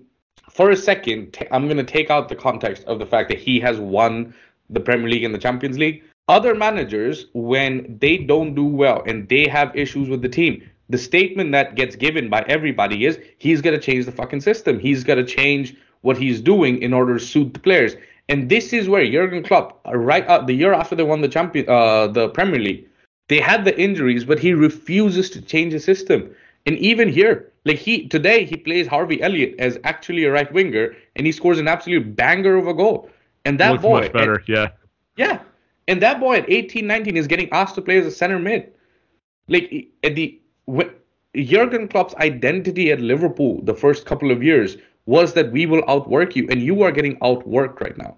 for 0.50 0.70
a 0.70 0.76
second, 0.76 1.36
I'm 1.50 1.64
going 1.64 1.78
to 1.78 1.82
take 1.84 2.10
out 2.10 2.28
the 2.28 2.36
context 2.36 2.84
of 2.84 3.00
the 3.00 3.06
fact 3.06 3.28
that 3.30 3.38
he 3.38 3.58
has 3.58 3.78
won 3.78 4.32
the 4.70 4.78
Premier 4.78 5.08
League 5.08 5.24
and 5.24 5.34
the 5.34 5.38
Champions 5.38 5.78
League. 5.78 6.04
Other 6.28 6.54
managers, 6.54 7.26
when 7.34 7.98
they 8.00 8.18
don't 8.18 8.54
do 8.54 8.64
well 8.64 9.02
and 9.04 9.28
they 9.28 9.48
have 9.48 9.74
issues 9.74 10.08
with 10.08 10.22
the 10.22 10.28
team, 10.28 10.62
the 10.88 10.98
statement 10.98 11.50
that 11.52 11.74
gets 11.74 11.96
given 11.96 12.30
by 12.30 12.44
everybody 12.46 13.04
is 13.04 13.18
he's 13.38 13.60
going 13.60 13.74
to 13.78 13.84
change 13.84 14.04
the 14.04 14.12
fucking 14.12 14.40
system. 14.40 14.78
He's 14.78 15.02
going 15.02 15.18
to 15.18 15.24
change 15.24 15.74
what 16.02 16.16
he's 16.16 16.40
doing 16.40 16.80
in 16.82 16.92
order 16.92 17.14
to 17.18 17.24
suit 17.24 17.52
the 17.52 17.60
players. 17.60 17.96
And 18.28 18.48
this 18.48 18.72
is 18.72 18.88
where 18.88 19.04
Jurgen 19.04 19.42
Klopp, 19.42 19.80
right 19.86 20.26
uh, 20.26 20.42
the 20.42 20.54
year 20.54 20.72
after 20.72 20.96
they 20.96 21.02
won 21.02 21.20
the 21.20 21.28
champion, 21.28 21.68
uh, 21.68 22.06
the 22.06 22.28
Premier 22.30 22.60
League, 22.60 22.88
they 23.28 23.40
had 23.40 23.64
the 23.64 23.78
injuries, 23.78 24.24
but 24.24 24.38
he 24.38 24.52
refuses 24.54 25.30
to 25.30 25.40
change 25.40 25.72
the 25.72 25.80
system. 25.80 26.34
And 26.66 26.78
even 26.78 27.08
here, 27.08 27.52
like 27.64 27.78
he 27.78 28.08
today, 28.08 28.44
he 28.44 28.56
plays 28.56 28.86
Harvey 28.86 29.20
Elliott 29.22 29.54
as 29.58 29.78
actually 29.84 30.24
a 30.24 30.32
right 30.32 30.50
winger, 30.52 30.94
and 31.16 31.26
he 31.26 31.32
scores 31.32 31.58
an 31.58 31.68
absolute 31.68 32.16
banger 32.16 32.56
of 32.56 32.66
a 32.66 32.74
goal. 32.74 33.10
And 33.44 33.60
that 33.60 33.72
Looks 33.72 33.82
boy, 33.82 34.00
much 34.00 34.12
better, 34.12 34.36
and, 34.36 34.48
yeah. 34.48 34.68
Yeah. 35.16 35.40
And 35.86 36.00
that 36.00 36.18
boy 36.18 36.38
at 36.38 36.50
18, 36.50 36.86
19 36.86 37.16
is 37.16 37.26
getting 37.26 37.50
asked 37.52 37.74
to 37.74 37.82
play 37.82 37.98
as 37.98 38.06
a 38.06 38.10
center 38.10 38.38
mid. 38.38 38.72
Like 39.48 39.88
at 40.02 40.14
the 40.14 40.40
Jurgen 41.36 41.88
Klopp's 41.88 42.14
identity 42.14 42.90
at 42.90 43.00
Liverpool 43.00 43.60
the 43.62 43.74
first 43.74 44.06
couple 44.06 44.30
of 44.30 44.42
years 44.42 44.78
was 45.06 45.34
that 45.34 45.52
we 45.52 45.66
will 45.66 45.82
outwork 45.88 46.36
you, 46.36 46.46
and 46.50 46.62
you 46.62 46.82
are 46.82 46.92
getting 46.92 47.18
outworked 47.20 47.80
right 47.80 47.96
now. 47.96 48.16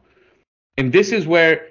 And 0.79 0.93
this 0.93 1.13
is 1.13 1.27
where 1.27 1.67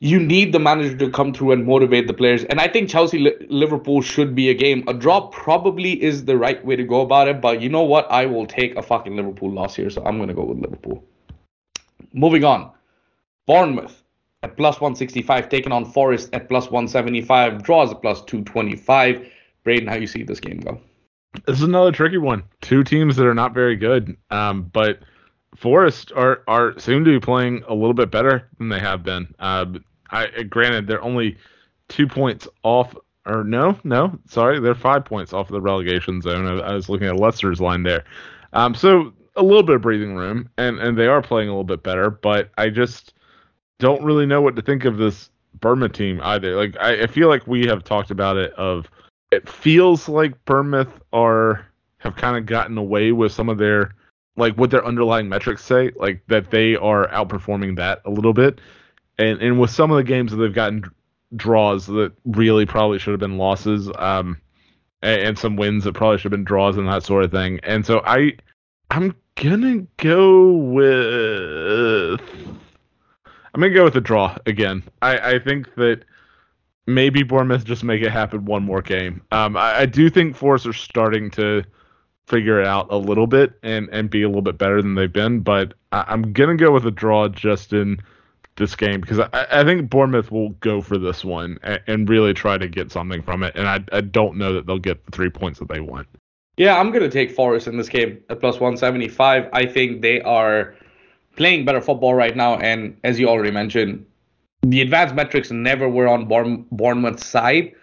you 0.00 0.18
need 0.18 0.52
the 0.52 0.58
manager 0.58 0.96
to 0.96 1.10
come 1.10 1.32
through 1.32 1.52
and 1.52 1.66
motivate 1.66 2.06
the 2.06 2.14
players. 2.14 2.44
And 2.44 2.58
I 2.58 2.68
think 2.68 2.88
Chelsea 2.88 3.34
Liverpool 3.48 4.00
should 4.00 4.34
be 4.34 4.48
a 4.48 4.54
game. 4.54 4.82
A 4.88 4.94
draw 4.94 5.26
probably 5.28 6.02
is 6.02 6.24
the 6.24 6.38
right 6.38 6.64
way 6.64 6.74
to 6.74 6.84
go 6.84 7.02
about 7.02 7.28
it, 7.28 7.40
but 7.40 7.60
you 7.60 7.68
know 7.68 7.82
what? 7.82 8.10
I 8.10 8.24
will 8.24 8.46
take 8.46 8.76
a 8.76 8.82
fucking 8.82 9.14
Liverpool 9.14 9.50
loss 9.50 9.76
here, 9.76 9.90
so 9.90 10.02
I'm 10.04 10.26
to 10.26 10.34
go 10.34 10.44
with 10.44 10.58
Liverpool. 10.58 11.04
Moving 12.14 12.44
on. 12.44 12.72
Bournemouth 13.46 14.02
at 14.42 14.56
plus 14.56 14.76
165, 14.76 15.48
taking 15.50 15.72
on 15.72 15.84
Forest 15.84 16.30
at 16.32 16.48
plus 16.48 16.70
175, 16.70 17.62
draws 17.62 17.90
at 17.90 18.00
plus 18.00 18.22
225. 18.22 19.28
Braden, 19.64 19.86
how 19.86 19.96
you 19.96 20.06
see 20.06 20.22
this 20.22 20.40
game 20.40 20.60
go? 20.60 20.80
This 21.46 21.58
is 21.58 21.62
another 21.62 21.92
tricky 21.92 22.18
one. 22.18 22.42
Two 22.60 22.82
teams 22.82 23.16
that 23.16 23.26
are 23.26 23.34
not 23.34 23.54
very 23.54 23.76
good, 23.76 24.16
um, 24.30 24.64
but 24.72 25.00
Forest 25.56 26.12
are 26.14 26.42
are 26.48 26.78
seem 26.78 27.04
to 27.04 27.10
be 27.10 27.20
playing 27.20 27.62
a 27.68 27.74
little 27.74 27.94
bit 27.94 28.10
better 28.10 28.48
than 28.58 28.68
they 28.68 28.80
have 28.80 29.02
been. 29.02 29.32
Uh, 29.38 29.66
I 30.10 30.26
granted 30.44 30.86
they're 30.86 31.02
only 31.02 31.36
two 31.88 32.06
points 32.06 32.48
off, 32.62 32.94
or 33.26 33.44
no, 33.44 33.78
no, 33.84 34.18
sorry, 34.28 34.58
they're 34.58 34.74
five 34.74 35.04
points 35.04 35.32
off 35.32 35.48
of 35.48 35.52
the 35.52 35.60
relegation 35.60 36.20
zone. 36.20 36.46
I, 36.46 36.70
I 36.70 36.74
was 36.74 36.88
looking 36.88 37.06
at 37.06 37.16
Leicester's 37.16 37.60
line 37.60 37.82
there. 37.82 38.04
Um, 38.52 38.74
so 38.74 39.12
a 39.36 39.42
little 39.42 39.62
bit 39.62 39.76
of 39.76 39.82
breathing 39.82 40.16
room, 40.16 40.48
and 40.56 40.78
and 40.78 40.98
they 40.98 41.06
are 41.06 41.22
playing 41.22 41.48
a 41.48 41.52
little 41.52 41.64
bit 41.64 41.82
better. 41.82 42.10
But 42.10 42.50
I 42.58 42.70
just 42.70 43.14
don't 43.78 44.02
really 44.02 44.26
know 44.26 44.40
what 44.40 44.56
to 44.56 44.62
think 44.62 44.84
of 44.84 44.96
this 44.96 45.30
Burma 45.60 45.88
team 45.88 46.20
either. 46.22 46.56
Like 46.56 46.76
I, 46.80 47.02
I 47.02 47.06
feel 47.06 47.28
like 47.28 47.46
we 47.46 47.66
have 47.66 47.84
talked 47.84 48.10
about 48.10 48.36
it. 48.36 48.52
Of 48.54 48.90
it 49.30 49.48
feels 49.48 50.08
like 50.08 50.44
Bournemouth 50.44 51.00
are 51.12 51.66
have 51.98 52.16
kind 52.16 52.36
of 52.36 52.46
gotten 52.46 52.78
away 52.78 53.12
with 53.12 53.32
some 53.32 53.48
of 53.48 53.58
their 53.58 53.94
like 54.36 54.54
what 54.54 54.70
their 54.70 54.84
underlying 54.84 55.28
metrics 55.28 55.64
say, 55.64 55.90
like 55.96 56.22
that 56.28 56.50
they 56.50 56.76
are 56.76 57.08
outperforming 57.08 57.76
that 57.76 58.00
a 58.04 58.10
little 58.10 58.32
bit. 58.32 58.60
And 59.18 59.40
and 59.40 59.60
with 59.60 59.70
some 59.70 59.90
of 59.90 59.96
the 59.96 60.04
games 60.04 60.30
that 60.30 60.38
they've 60.38 60.52
gotten 60.52 60.84
draws 61.36 61.86
that 61.86 62.12
really 62.24 62.66
probably 62.66 62.98
should 62.98 63.12
have 63.12 63.20
been 63.20 63.38
losses, 63.38 63.90
um, 63.98 64.40
and, 65.02 65.22
and 65.22 65.38
some 65.38 65.56
wins 65.56 65.84
that 65.84 65.94
probably 65.94 66.18
should 66.18 66.32
have 66.32 66.38
been 66.38 66.44
draws 66.44 66.76
and 66.76 66.88
that 66.88 67.04
sort 67.04 67.24
of 67.24 67.30
thing. 67.30 67.60
And 67.62 67.84
so 67.84 68.02
I 68.04 68.32
I'm 68.90 69.14
gonna 69.36 69.86
go 69.98 70.52
with. 70.52 72.20
I'm 73.52 73.60
gonna 73.60 73.74
go 73.74 73.84
with 73.84 73.96
a 73.96 74.00
draw 74.00 74.36
again. 74.46 74.82
I, 75.02 75.34
I 75.34 75.38
think 75.38 75.74
that 75.74 76.04
maybe 76.94 77.22
Bournemouth 77.22 77.64
just 77.64 77.84
make 77.84 78.02
it 78.02 78.10
happen 78.10 78.44
one 78.44 78.62
more 78.62 78.82
game. 78.82 79.22
Um, 79.32 79.56
I, 79.56 79.80
I 79.80 79.86
do 79.86 80.10
think 80.10 80.36
Forest 80.36 80.66
are 80.66 80.72
starting 80.72 81.30
to 81.32 81.64
figure 82.26 82.60
it 82.60 82.66
out 82.66 82.86
a 82.90 82.96
little 82.96 83.26
bit 83.26 83.52
and, 83.62 83.88
and 83.90 84.08
be 84.08 84.22
a 84.22 84.28
little 84.28 84.42
bit 84.42 84.58
better 84.58 84.80
than 84.80 84.94
they've 84.94 85.12
been, 85.12 85.40
but 85.40 85.74
I, 85.92 86.12
am 86.12 86.32
gonna 86.32 86.56
go 86.56 86.70
with 86.70 86.86
a 86.86 86.90
draw 86.90 87.28
just 87.28 87.72
in 87.72 88.00
this 88.56 88.76
game 88.76 89.00
because 89.00 89.18
I, 89.18 89.46
I 89.50 89.64
think 89.64 89.90
Bournemouth 89.90 90.30
will 90.30 90.50
go 90.60 90.80
for 90.80 90.96
this 90.96 91.24
one 91.24 91.58
and, 91.62 91.80
and 91.86 92.08
really 92.08 92.34
try 92.34 92.56
to 92.56 92.68
get 92.68 92.92
something 92.92 93.22
from 93.22 93.42
it, 93.42 93.56
and 93.56 93.68
I, 93.68 93.84
I 93.92 94.00
don't 94.00 94.36
know 94.36 94.52
that 94.52 94.66
they'll 94.66 94.78
get 94.78 95.04
the 95.06 95.12
three 95.12 95.30
points 95.30 95.58
that 95.58 95.68
they 95.68 95.80
want. 95.80 96.06
Yeah, 96.56 96.78
I'm 96.78 96.90
going 96.90 97.02
to 97.02 97.08
take 97.08 97.30
Forest 97.30 97.68
in 97.68 97.78
this 97.78 97.88
game 97.88 98.22
at 98.28 98.38
plus 98.38 98.56
175. 98.56 99.48
I 99.52 99.64
think 99.64 100.02
they 100.02 100.20
are 100.20 100.74
playing 101.36 101.64
better 101.64 101.80
football 101.80 102.12
right 102.12 102.36
now. 102.36 102.56
And 102.56 102.98
as 103.02 103.18
you 103.18 103.28
already 103.28 103.50
mentioned, 103.50 104.04
the 104.62 104.80
advanced 104.80 105.14
metrics 105.14 105.50
never 105.50 105.88
were 105.88 106.08
on 106.08 106.26
Bourne, 106.26 106.66
Bournemouth's 106.70 107.26
side. 107.26 107.74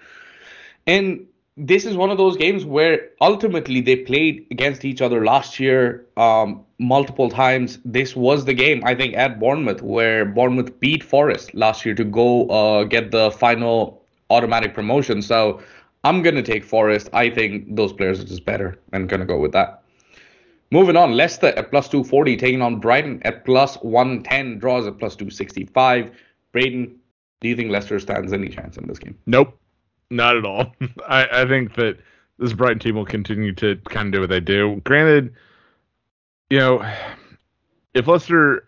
And 0.86 1.26
this 1.58 1.86
is 1.86 1.98
one 1.98 2.12
of 2.12 2.18
those 2.18 2.38
games 2.38 2.66
where 2.66 3.10
ultimately 3.20 3.82
they 3.82 3.96
played 3.96 4.46
against 4.52 4.86
each 4.86 5.02
other 5.02 5.26
last 5.26 5.60
year 5.60 6.06
um, 6.16 6.64
multiple 6.78 7.30
times. 7.30 7.80
This 7.84 8.16
was 8.16 8.46
the 8.46 8.54
game, 8.54 8.84
I 8.86 8.94
think, 8.94 9.16
at 9.16 9.40
Bournemouth 9.40 9.82
where 9.82 10.24
Bournemouth 10.24 10.80
beat 10.80 11.04
Forest 11.04 11.56
last 11.56 11.84
year 11.84 11.96
to 11.96 12.04
go 12.04 12.48
uh, 12.50 12.84
get 12.84 13.10
the 13.10 13.32
final 13.32 14.04
automatic 14.30 14.76
promotion. 14.76 15.22
So 15.22 15.62
I'm 16.04 16.22
going 16.22 16.36
to 16.36 16.44
take 16.44 16.64
Forest. 16.64 17.10
I 17.12 17.32
think 17.32 17.76
those 17.76 17.92
players 17.92 18.20
are 18.20 18.26
just 18.26 18.46
better 18.46 18.80
and 18.94 19.10
going 19.10 19.22
to 19.22 19.26
go 19.26 19.40
with 19.40 19.52
that. 19.54 19.84
Moving 20.70 20.98
on, 20.98 21.14
Leicester 21.14 21.48
at 21.48 21.72
plus 21.72 21.88
240, 21.88 22.36
taking 22.36 22.62
on 22.62 22.80
Brighton 22.80 23.22
at 23.24 23.46
plus 23.46 23.76
110, 23.78 24.60
draws 24.60 24.86
at 24.86 25.00
plus 25.00 25.16
265. 25.16 26.12
Braden, 26.52 26.96
do 27.42 27.48
you 27.48 27.56
think 27.56 27.72
Leicester 27.72 28.00
stands 28.00 28.34
any 28.34 28.50
chance 28.50 28.78
in 28.78 28.88
this 28.88 29.00
game? 29.00 29.18
Nope, 29.26 29.58
not 30.10 30.38
at 30.38 30.46
all. 30.46 30.74
I, 31.08 31.42
I 31.42 31.48
think 31.48 31.76
that 31.76 31.98
this 32.40 32.54
Brighton 32.54 32.80
team 32.80 32.96
will 32.96 33.06
continue 33.06 33.54
to 33.56 33.76
kind 33.90 34.08
of 34.08 34.14
do 34.14 34.20
what 34.22 34.30
they 34.30 34.40
do. 34.40 34.82
Granted, 34.84 35.34
you 36.50 36.60
know, 36.60 36.90
if 37.94 38.08
Leicester, 38.08 38.64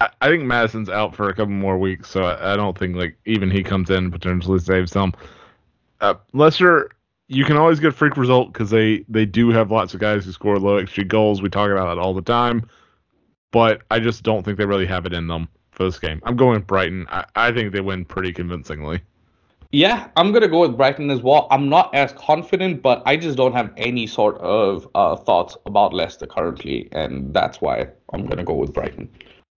I, 0.00 0.10
I 0.20 0.28
think 0.28 0.44
Maddison's 0.44 0.88
out 0.88 1.14
for 1.14 1.28
a 1.28 1.34
couple 1.34 1.52
more 1.52 1.78
weeks, 1.78 2.10
so 2.10 2.22
I, 2.22 2.52
I 2.52 2.56
don't 2.56 2.78
think 2.78 2.96
like 2.96 3.18
even 3.26 3.50
he 3.50 3.62
comes 3.62 3.90
in 3.90 3.96
and 3.96 4.12
potentially 4.12 4.58
saves 4.58 4.92
them. 4.92 5.12
Uh, 6.00 6.14
Leicester 6.32 6.90
you 7.32 7.44
can 7.44 7.56
always 7.56 7.78
get 7.78 7.94
freak 7.94 8.16
result 8.16 8.52
because 8.52 8.70
they 8.70 9.04
they 9.08 9.24
do 9.24 9.50
have 9.50 9.70
lots 9.70 9.94
of 9.94 10.00
guys 10.00 10.24
who 10.24 10.32
score 10.32 10.58
low 10.58 10.82
XG 10.82 11.06
goals. 11.06 11.40
We 11.40 11.48
talk 11.48 11.70
about 11.70 11.94
that 11.94 12.00
all 12.00 12.12
the 12.12 12.22
time, 12.22 12.68
but 13.52 13.82
I 13.88 14.00
just 14.00 14.24
don't 14.24 14.44
think 14.44 14.58
they 14.58 14.66
really 14.66 14.86
have 14.86 15.06
it 15.06 15.12
in 15.12 15.28
them 15.28 15.48
this 15.84 15.98
game. 15.98 16.20
I'm 16.24 16.36
going 16.36 16.54
with 16.54 16.66
Brighton. 16.66 17.06
I, 17.10 17.24
I 17.34 17.52
think 17.52 17.72
they 17.72 17.80
win 17.80 18.04
pretty 18.04 18.32
convincingly. 18.32 19.00
Yeah, 19.72 20.08
I'm 20.16 20.32
gonna 20.32 20.48
go 20.48 20.60
with 20.60 20.76
Brighton 20.76 21.10
as 21.10 21.22
well. 21.22 21.46
I'm 21.50 21.68
not 21.68 21.94
as 21.94 22.12
confident, 22.14 22.82
but 22.82 23.02
I 23.06 23.16
just 23.16 23.36
don't 23.36 23.52
have 23.52 23.72
any 23.76 24.06
sort 24.06 24.36
of 24.38 24.88
uh, 24.94 25.16
thoughts 25.16 25.56
about 25.64 25.92
Leicester 25.92 26.26
currently, 26.26 26.88
and 26.92 27.32
that's 27.32 27.60
why 27.60 27.88
I'm 28.12 28.26
gonna 28.26 28.44
go 28.44 28.54
with 28.54 28.72
Brighton. 28.72 29.08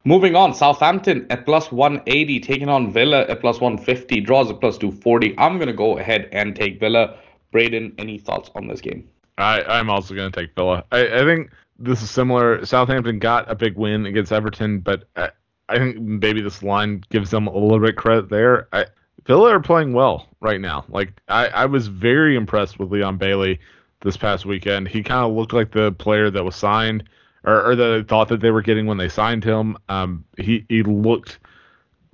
Moving 0.06 0.36
on, 0.36 0.54
Southampton 0.54 1.26
at 1.30 1.46
plus 1.46 1.72
180, 1.72 2.40
taking 2.42 2.70
on 2.70 2.92
Villa 2.92 3.22
at 3.22 3.40
plus 3.40 3.60
150, 3.60 4.22
draws 4.22 4.52
at 4.52 4.60
plus 4.60 4.78
240. 4.78 5.34
I'm 5.40 5.58
gonna 5.58 5.74
go 5.74 5.98
ahead 5.98 6.30
and 6.32 6.56
take 6.56 6.80
Villa. 6.80 7.18
Braden, 7.54 7.94
any 7.98 8.18
thoughts 8.18 8.50
on 8.56 8.68
this 8.68 8.82
game? 8.82 9.08
I, 9.38 9.64
I'm 9.64 9.90
also 9.90 10.14
going 10.14 10.32
to 10.32 10.42
take 10.42 10.54
Villa. 10.56 10.84
I, 10.92 11.08
I 11.08 11.20
think 11.20 11.52
this 11.80 12.02
is 12.02 12.12
similar. 12.12 12.66
Southampton 12.66 13.20
got 13.20 13.50
a 13.50 13.56
big 13.56 13.78
win 13.78 14.06
against 14.06 14.34
Everton, 14.34 14.80
but 14.80 15.06
I, 15.16 15.30
I 15.74 15.80
think 15.80 16.00
maybe 16.00 16.42
this 16.42 16.62
line 16.62 17.04
gives 17.10 17.32
them 17.32 17.48
a 17.48 17.58
little 17.58 17.80
bit 17.80 17.96
credit 17.96 18.30
there. 18.30 18.68
I, 18.72 18.86
Villa 19.26 19.50
are 19.50 19.60
playing 19.60 19.94
well 19.94 20.28
right 20.40 20.62
now. 20.62 20.86
Like 20.90 21.20
I, 21.28 21.48
I 21.48 21.66
was 21.66 21.88
very 21.88 22.36
impressed 22.36 22.78
with 22.78 22.92
Leon 22.92 23.18
Bailey 23.18 23.60
this 24.02 24.18
past 24.18 24.46
weekend. 24.46 24.88
He 24.88 25.02
kind 25.02 25.26
of 25.26 25.34
looked 25.34 25.54
like 25.54 25.72
the 25.72 25.92
player 25.94 26.30
that 26.30 26.44
was 26.44 26.56
signed, 26.56 27.06
or, 27.44 27.72
or 27.72 27.76
that 27.76 27.94
I 27.94 28.04
thought 28.04 28.28
that 28.30 28.42
they 28.42 28.52
were 28.52 28.62
getting 28.62 28.86
when 28.86 28.98
they 28.98 29.10
signed 29.10 29.44
him. 29.44 29.78
Um, 29.90 30.24
he 30.38 30.66
he 30.70 30.84
looked 30.84 31.40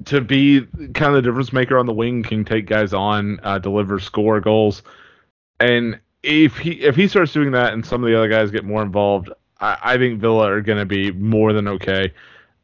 to 0.06 0.22
be 0.22 0.62
kind 0.94 1.16
of 1.16 1.16
the 1.16 1.22
difference 1.24 1.52
maker 1.52 1.78
on 1.78 1.86
the 1.86 1.94
wing, 1.94 2.24
can 2.24 2.46
take 2.46 2.66
guys 2.66 2.94
on, 2.94 3.40
uh, 3.44 3.60
deliver 3.60 4.00
score 4.00 4.40
goals. 4.40 4.84
And 5.60 6.00
if 6.24 6.58
he 6.58 6.72
if 6.82 6.96
he 6.96 7.08
starts 7.08 7.34
doing 7.34 7.52
that 7.52 7.74
and 7.74 7.86
some 7.86 8.04
of 8.04 8.10
the 8.10 8.16
other 8.16 8.30
guys 8.30 8.52
get 8.52 8.64
more 8.64 8.84
involved, 8.84 9.30
I, 9.60 9.78
I 9.82 9.98
think 9.98 10.22
Villa 10.22 10.50
are 10.50 10.62
going 10.62 10.80
to 10.80 10.86
be 10.86 11.12
more 11.12 11.52
than 11.52 11.68
okay. 11.68 12.14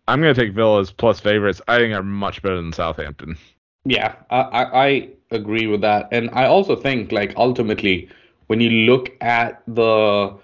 I'm 0.07 0.21
going 0.21 0.33
to 0.33 0.39
take 0.39 0.53
Villa 0.53 0.81
as 0.81 0.91
plus 0.91 1.19
favorites. 1.19 1.61
I 1.67 1.77
think 1.77 1.93
are 1.93 2.03
much 2.03 2.41
better 2.41 2.57
than 2.57 2.73
Southampton. 2.73 3.37
Yeah, 3.85 4.15
I, 4.29 4.39
I 4.41 5.09
agree 5.31 5.67
with 5.67 5.81
that, 5.81 6.09
and 6.11 6.29
I 6.33 6.45
also 6.45 6.75
think 6.75 7.11
like 7.11 7.33
ultimately 7.37 8.09
when 8.47 8.59
you 8.59 8.69
look 8.69 9.11
at 9.21 9.61
the 9.67 10.35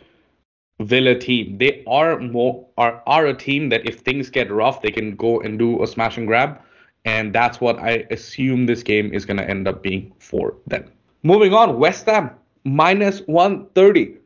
Villa 0.79 1.17
team, 1.17 1.57
they 1.57 1.83
are 1.87 2.19
more 2.19 2.67
are 2.77 3.01
are 3.05 3.27
a 3.27 3.33
team 3.33 3.69
that 3.69 3.87
if 3.87 3.99
things 3.99 4.29
get 4.29 4.51
rough, 4.51 4.81
they 4.81 4.91
can 4.91 5.15
go 5.15 5.39
and 5.41 5.59
do 5.59 5.81
a 5.83 5.87
smash 5.87 6.17
and 6.17 6.27
grab, 6.27 6.61
and 7.05 7.33
that's 7.33 7.61
what 7.61 7.79
I 7.79 8.05
assume 8.11 8.65
this 8.65 8.83
game 8.83 9.13
is 9.13 9.25
going 9.25 9.37
to 9.37 9.49
end 9.49 9.67
up 9.67 9.83
being 9.83 10.11
for 10.19 10.55
them. 10.67 10.85
Moving 11.23 11.53
on, 11.53 11.77
West 11.77 12.05
Ham 12.07 12.31
minus 12.63 13.21
130. 13.21 14.17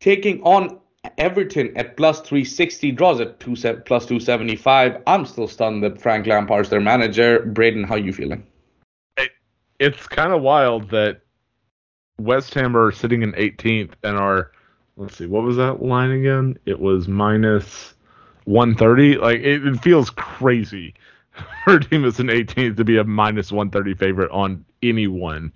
Taking 0.00 0.42
on 0.42 0.78
Everton 1.18 1.76
at 1.76 1.96
plus 1.96 2.20
360, 2.20 2.92
draws 2.92 3.20
at 3.20 3.40
two, 3.40 3.54
plus 3.54 4.06
275. 4.06 5.02
I'm 5.06 5.26
still 5.26 5.48
stunned 5.48 5.82
that 5.82 6.00
Frank 6.00 6.26
Lampard's 6.26 6.68
their 6.68 6.80
manager. 6.80 7.40
Braden, 7.40 7.84
how 7.84 7.96
you 7.96 8.12
feeling? 8.12 8.46
It, 9.16 9.30
it's 9.78 10.06
kind 10.06 10.32
of 10.32 10.42
wild 10.42 10.90
that 10.90 11.20
West 12.18 12.54
Ham 12.54 12.76
are 12.76 12.92
sitting 12.92 13.22
in 13.22 13.32
18th 13.32 13.92
and 14.02 14.16
are, 14.16 14.52
let's 14.96 15.16
see, 15.16 15.26
what 15.26 15.42
was 15.42 15.56
that 15.56 15.82
line 15.82 16.10
again? 16.10 16.58
It 16.66 16.80
was 16.80 17.08
minus 17.08 17.94
130. 18.44 19.18
Like, 19.18 19.40
it, 19.40 19.66
it 19.66 19.82
feels 19.82 20.10
crazy 20.10 20.94
for 21.64 21.76
a 21.76 21.80
team 21.84 22.02
that's 22.02 22.20
in 22.20 22.28
18th 22.28 22.76
to 22.76 22.84
be 22.84 22.96
a 22.96 23.04
minus 23.04 23.52
130 23.52 23.94
favorite 23.94 24.30
on 24.30 24.64
anyone. 24.82 25.52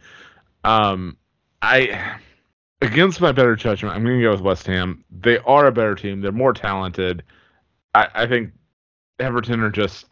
Um, 0.65 1.17
I 1.63 2.19
against 2.81 3.21
my 3.21 3.33
better 3.33 3.57
judgment, 3.57 3.95
I'm 3.95 4.05
going 4.05 4.19
to 4.19 4.23
go 4.23 4.31
with 4.31 4.41
West 4.41 4.67
Ham. 4.67 5.05
They 5.11 5.39
are 5.39 5.67
a 5.67 5.73
better 5.73 5.95
team. 5.95 6.21
They're 6.21 6.33
more 6.33 6.53
talented. 6.53 7.23
I, 7.95 8.09
I 8.15 8.27
think 8.27 8.53
Everton 9.19 9.61
are 9.61 9.71
just 9.71 10.07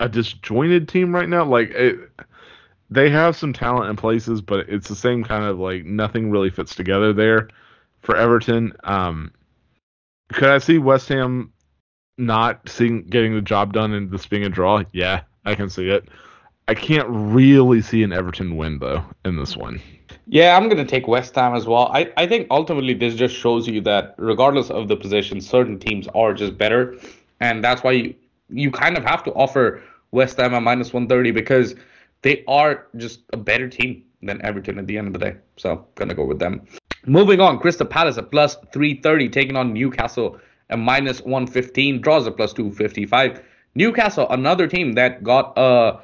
a 0.00 0.08
disjointed 0.08 0.88
team 0.88 1.14
right 1.14 1.28
now. 1.28 1.44
Like 1.44 1.70
it, 1.70 2.10
they 2.90 3.10
have 3.10 3.36
some 3.36 3.52
talent 3.52 3.90
in 3.90 3.96
places, 3.96 4.40
but 4.40 4.68
it's 4.68 4.88
the 4.88 4.96
same 4.96 5.24
kind 5.24 5.44
of 5.44 5.58
like 5.58 5.84
nothing 5.84 6.30
really 6.30 6.50
fits 6.50 6.74
together 6.74 7.12
there 7.12 7.48
for 8.00 8.16
Everton. 8.16 8.72
Um, 8.84 9.32
could 10.32 10.48
I 10.48 10.58
see 10.58 10.78
West 10.78 11.08
Ham 11.08 11.52
not 12.18 12.68
seeing 12.68 13.04
getting 13.04 13.34
the 13.34 13.40
job 13.40 13.72
done 13.72 13.92
and 13.92 14.10
this 14.10 14.26
being 14.26 14.44
a 14.44 14.48
draw? 14.48 14.82
Yeah, 14.92 15.22
I 15.44 15.54
can 15.54 15.70
see 15.70 15.88
it. 15.88 16.08
I 16.72 16.74
can't 16.74 17.06
really 17.10 17.82
see 17.82 18.02
an 18.02 18.14
Everton 18.14 18.56
win 18.56 18.78
though 18.78 19.04
in 19.26 19.36
this 19.36 19.54
one. 19.54 19.78
Yeah, 20.26 20.56
I'm 20.56 20.70
going 20.70 20.78
to 20.78 20.90
take 20.90 21.06
West 21.06 21.34
Ham 21.34 21.54
as 21.54 21.66
well. 21.66 21.90
I, 21.92 22.10
I 22.16 22.26
think 22.26 22.46
ultimately 22.50 22.94
this 22.94 23.14
just 23.14 23.36
shows 23.36 23.68
you 23.68 23.82
that 23.82 24.14
regardless 24.16 24.70
of 24.70 24.88
the 24.88 24.96
position, 24.96 25.42
certain 25.42 25.78
teams 25.78 26.08
are 26.14 26.32
just 26.32 26.56
better. 26.56 26.96
And 27.40 27.62
that's 27.62 27.82
why 27.82 27.92
you, 27.92 28.14
you 28.48 28.70
kind 28.70 28.96
of 28.96 29.04
have 29.04 29.22
to 29.24 29.32
offer 29.34 29.82
West 30.12 30.38
Ham 30.38 30.54
a 30.54 30.62
minus 30.62 30.94
130 30.94 31.30
because 31.32 31.74
they 32.22 32.42
are 32.48 32.86
just 32.96 33.20
a 33.34 33.36
better 33.36 33.68
team 33.68 34.02
than 34.22 34.40
Everton 34.40 34.78
at 34.78 34.86
the 34.86 34.96
end 34.96 35.08
of 35.08 35.12
the 35.12 35.18
day. 35.18 35.36
So, 35.58 35.86
to 35.96 36.14
go 36.14 36.24
with 36.24 36.38
them. 36.38 36.66
Moving 37.04 37.40
on, 37.40 37.58
Crystal 37.58 37.86
Palace 37.86 38.16
at 38.16 38.30
plus 38.30 38.56
330, 38.72 39.28
taking 39.28 39.56
on 39.56 39.74
Newcastle 39.74 40.40
at 40.70 40.78
minus 40.78 41.20
115, 41.20 42.00
draws 42.00 42.26
at 42.26 42.38
plus 42.38 42.54
255. 42.54 43.42
Newcastle, 43.74 44.26
another 44.30 44.66
team 44.66 44.94
that 44.94 45.22
got 45.22 45.52
a, 45.58 46.00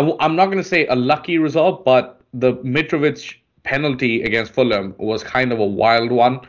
I, 0.00 0.16
I'm 0.24 0.36
not 0.36 0.46
going 0.46 0.58
to 0.58 0.64
say 0.64 0.86
a 0.86 0.96
lucky 0.96 1.38
result, 1.38 1.84
but 1.84 2.20
the 2.32 2.54
Mitrovic 2.56 3.36
penalty 3.62 4.22
against 4.22 4.52
Fulham 4.54 4.94
was 4.98 5.22
kind 5.22 5.52
of 5.52 5.58
a 5.58 5.66
wild 5.66 6.10
one. 6.10 6.40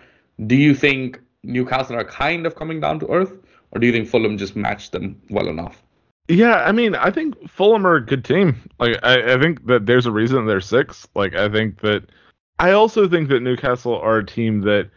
Do 0.47 0.55
you 0.55 0.73
think 0.73 1.19
Newcastle 1.43 1.97
are 1.97 2.05
kind 2.05 2.45
of 2.45 2.55
coming 2.55 2.79
down 2.79 2.99
to 2.99 3.07
earth, 3.07 3.33
or 3.71 3.79
do 3.79 3.87
you 3.87 3.93
think 3.93 4.07
Fulham 4.07 4.37
just 4.37 4.55
matched 4.55 4.91
them 4.91 5.21
well 5.29 5.47
enough? 5.47 5.83
Yeah, 6.27 6.57
I 6.63 6.71
mean, 6.71 6.95
I 6.95 7.11
think 7.11 7.35
Fulham 7.49 7.85
are 7.85 7.95
a 7.95 8.05
good 8.05 8.23
team. 8.23 8.69
Like, 8.79 8.97
I, 9.03 9.33
I 9.33 9.39
think 9.39 9.65
that 9.67 9.85
there's 9.85 10.05
a 10.05 10.11
reason 10.11 10.45
they're 10.45 10.61
six. 10.61 11.07
Like, 11.13 11.35
I 11.35 11.49
think 11.49 11.81
that 11.81 12.05
I 12.59 12.71
also 12.71 13.09
think 13.09 13.27
that 13.29 13.41
Newcastle 13.41 13.97
are 13.97 14.19
a 14.19 14.25
team 14.25 14.61
that 14.61 14.89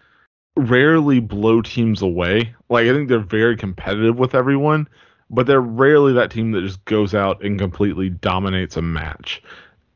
rarely 0.57 1.19
blow 1.19 1.61
teams 1.61 2.03
away. 2.03 2.55
Like, 2.69 2.87
I 2.87 2.93
think 2.93 3.09
they're 3.09 3.19
very 3.19 3.57
competitive 3.57 4.17
with 4.17 4.35
everyone, 4.35 4.87
but 5.31 5.47
they're 5.47 5.61
rarely 5.61 6.13
that 6.13 6.31
team 6.31 6.53
that 6.53 6.63
just 6.63 6.85
goes 6.85 7.15
out 7.15 7.43
and 7.43 7.59
completely 7.59 8.11
dominates 8.11 8.77
a 8.77 8.83
match. 8.83 9.43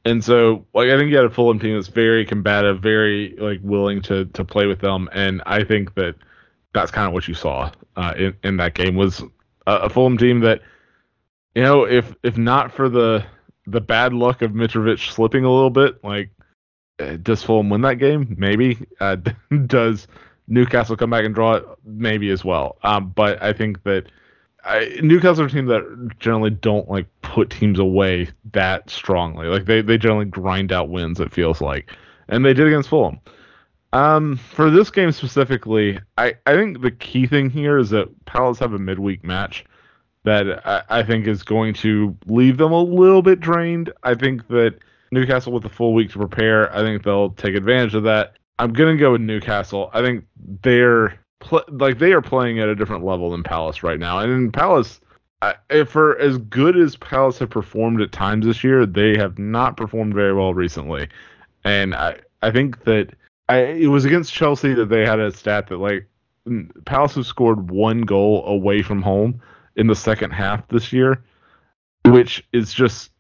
And 0.05 0.25
so, 0.25 0.65
like, 0.75 0.89
I 0.89 0.97
think 0.97 1.11
you 1.11 1.17
had 1.17 1.27
a 1.27 1.31
Fulham 1.31 1.59
team 1.59 1.75
that's 1.75 1.89
very 1.89 2.25
combative, 2.25 2.81
very 2.81 3.37
like 3.39 3.61
willing 3.63 4.01
to 4.03 4.25
to 4.27 4.45
play 4.45 4.67
with 4.67 4.81
them, 4.81 5.09
and 5.13 5.43
I 5.45 5.65
think 5.65 5.95
that 5.95 6.15
that's 6.73 6.91
kind 6.91 7.07
of 7.07 7.13
what 7.13 7.29
you 7.29 7.35
saw 7.35 7.71
uh, 7.97 8.15
in 8.17 8.37
in 8.43 8.57
that 8.59 8.75
game 8.75 8.95
was 8.95 9.23
a, 9.67 9.75
a 9.75 9.91
Fulham 9.91 10.17
team 10.17 10.41
that, 10.41 10.63
you 11.55 11.63
know, 11.63 11.85
if 11.85 12.15
if 12.23 12.39
not 12.39 12.73
for 12.73 12.89
the 12.89 13.25
the 13.67 13.81
bad 13.81 14.15
luck 14.15 14.41
of 14.41 14.53
Mitrovic 14.53 15.13
slipping 15.13 15.45
a 15.45 15.53
little 15.53 15.71
bit, 15.71 16.03
like, 16.03 16.31
uh, 16.99 17.17
does 17.17 17.43
Fulham 17.43 17.69
win 17.69 17.83
that 17.83 17.97
game? 17.97 18.35
Maybe. 18.39 18.79
Uh, 19.01 19.17
does 19.67 20.09
Newcastle 20.47 20.97
come 20.97 21.11
back 21.11 21.25
and 21.25 21.35
draw 21.35 21.55
it? 21.57 21.67
Maybe 21.85 22.31
as 22.31 22.45
well. 22.45 22.79
Um, 22.83 23.11
but 23.11 23.43
I 23.43 23.53
think 23.53 23.83
that 23.83 24.07
I, 24.69 24.99
Newcastle 25.03 25.45
are 25.45 25.47
a 25.47 25.51
team 25.51 25.67
that 25.67 26.19
generally 26.19 26.51
don't 26.51 26.89
like 26.91 27.07
put 27.23 27.51
teams 27.51 27.79
away 27.79 28.29
that 28.53 28.91
strongly. 28.91 29.47
Like 29.47 29.65
they, 29.65 29.81
they 29.81 29.97
generally 29.97 30.27
grind 30.27 30.73
out 30.73 30.91
wins. 30.91 31.21
It 31.21 31.33
feels 31.33 31.61
like, 31.61 31.91
and 32.29 32.45
they 32.45 32.53
did 32.53 32.67
against 32.67 32.91
Fulham. 32.91 33.19
Um, 33.95 34.37
for 34.37 34.71
this 34.71 34.91
game 34.91 35.11
specifically, 35.13 35.99
I, 36.19 36.35
I 36.45 36.53
think 36.53 36.83
the 36.83 36.91
key 36.91 37.27
thing 37.27 37.49
here 37.49 37.79
is 37.79 37.89
that 37.91 38.27
Palace 38.27 38.59
have 38.59 38.75
a 38.75 38.79
midweek 38.79 39.25
match, 39.25 39.65
that 40.25 40.67
I, 40.67 40.83
I 40.91 41.03
think 41.03 41.27
is 41.27 41.43
going 41.43 41.73
to 41.75 42.15
leave 42.27 42.59
them 42.59 42.73
a 42.73 42.83
little 42.83 43.23
bit 43.23 43.41
drained. 43.41 43.91
I 44.03 44.15
think 44.15 44.49
that 44.49 44.75
Newcastle 45.11 45.53
with 45.53 45.65
a 45.65 45.71
full 45.71 45.95
week 45.95 46.11
to 46.11 46.19
prepare, 46.19 46.75
I 46.77 46.83
think 46.83 47.03
they'll 47.03 47.31
take 47.31 47.55
advantage 47.55 47.95
of 47.95 48.03
that. 48.03 48.35
I'm 48.59 48.73
gonna 48.75 48.97
go 48.97 49.13
with 49.13 49.23
Newcastle. 49.23 49.89
I 49.95 50.03
think 50.03 50.27
they're 50.63 51.19
pl- 51.41 51.65
like 51.69 51.99
they 51.99 52.13
are 52.13 52.23
playing 52.23 52.59
at 52.59 52.69
a 52.69 52.75
different 52.75 53.05
level 53.05 53.31
than 53.31 53.43
Palace 53.43 53.83
right 53.83 53.99
now, 53.99 54.19
and 54.19 54.33
in 54.33 54.53
Palace. 54.53 55.01
I, 55.41 55.55
for 55.85 56.19
as 56.19 56.37
good 56.37 56.77
as 56.77 56.97
Palace 56.97 57.39
have 57.39 57.51
performed 57.51 58.01
at 58.01 58.11
times 58.11 58.45
this 58.45 58.65
year, 58.65 58.85
they 58.85 59.17
have 59.17 59.39
not 59.39 59.77
performed 59.77 60.13
very 60.13 60.35
well 60.35 60.53
recently, 60.53 61.09
and 61.63 61.95
I 61.95 62.17
I 62.43 62.51
think 62.51 62.83
that 62.85 63.15
I, 63.49 63.59
it 63.59 63.87
was 63.87 64.05
against 64.05 64.33
Chelsea 64.33 64.75
that 64.75 64.87
they 64.87 65.07
had 65.07 65.21
a 65.21 65.31
stat 65.31 65.69
that 65.69 65.79
like 65.79 66.09
Palace 66.85 67.15
have 67.15 67.27
scored 67.27 67.71
one 67.71 68.03
goal 68.03 68.45
away 68.47 68.83
from 68.83 69.03
home 69.03 69.41
in 69.77 69.87
the 69.87 69.95
second 69.95 70.33
half 70.33 70.67
this 70.69 70.93
year, 70.93 71.23
which 72.05 72.45
is 72.53 72.73
just 72.73 73.13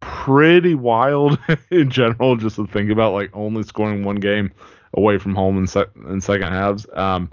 pretty 0.00 0.74
wild 0.74 1.38
in 1.70 1.90
general. 1.90 2.36
Just 2.36 2.56
to 2.56 2.66
think 2.66 2.90
about 2.90 3.12
like 3.12 3.30
only 3.34 3.62
scoring 3.62 4.04
one 4.04 4.16
game 4.16 4.50
away 4.94 5.18
from 5.18 5.34
home 5.34 5.58
in, 5.58 5.66
se- 5.66 5.86
in 6.08 6.20
second 6.20 6.52
halves. 6.52 6.86
Um, 6.94 7.30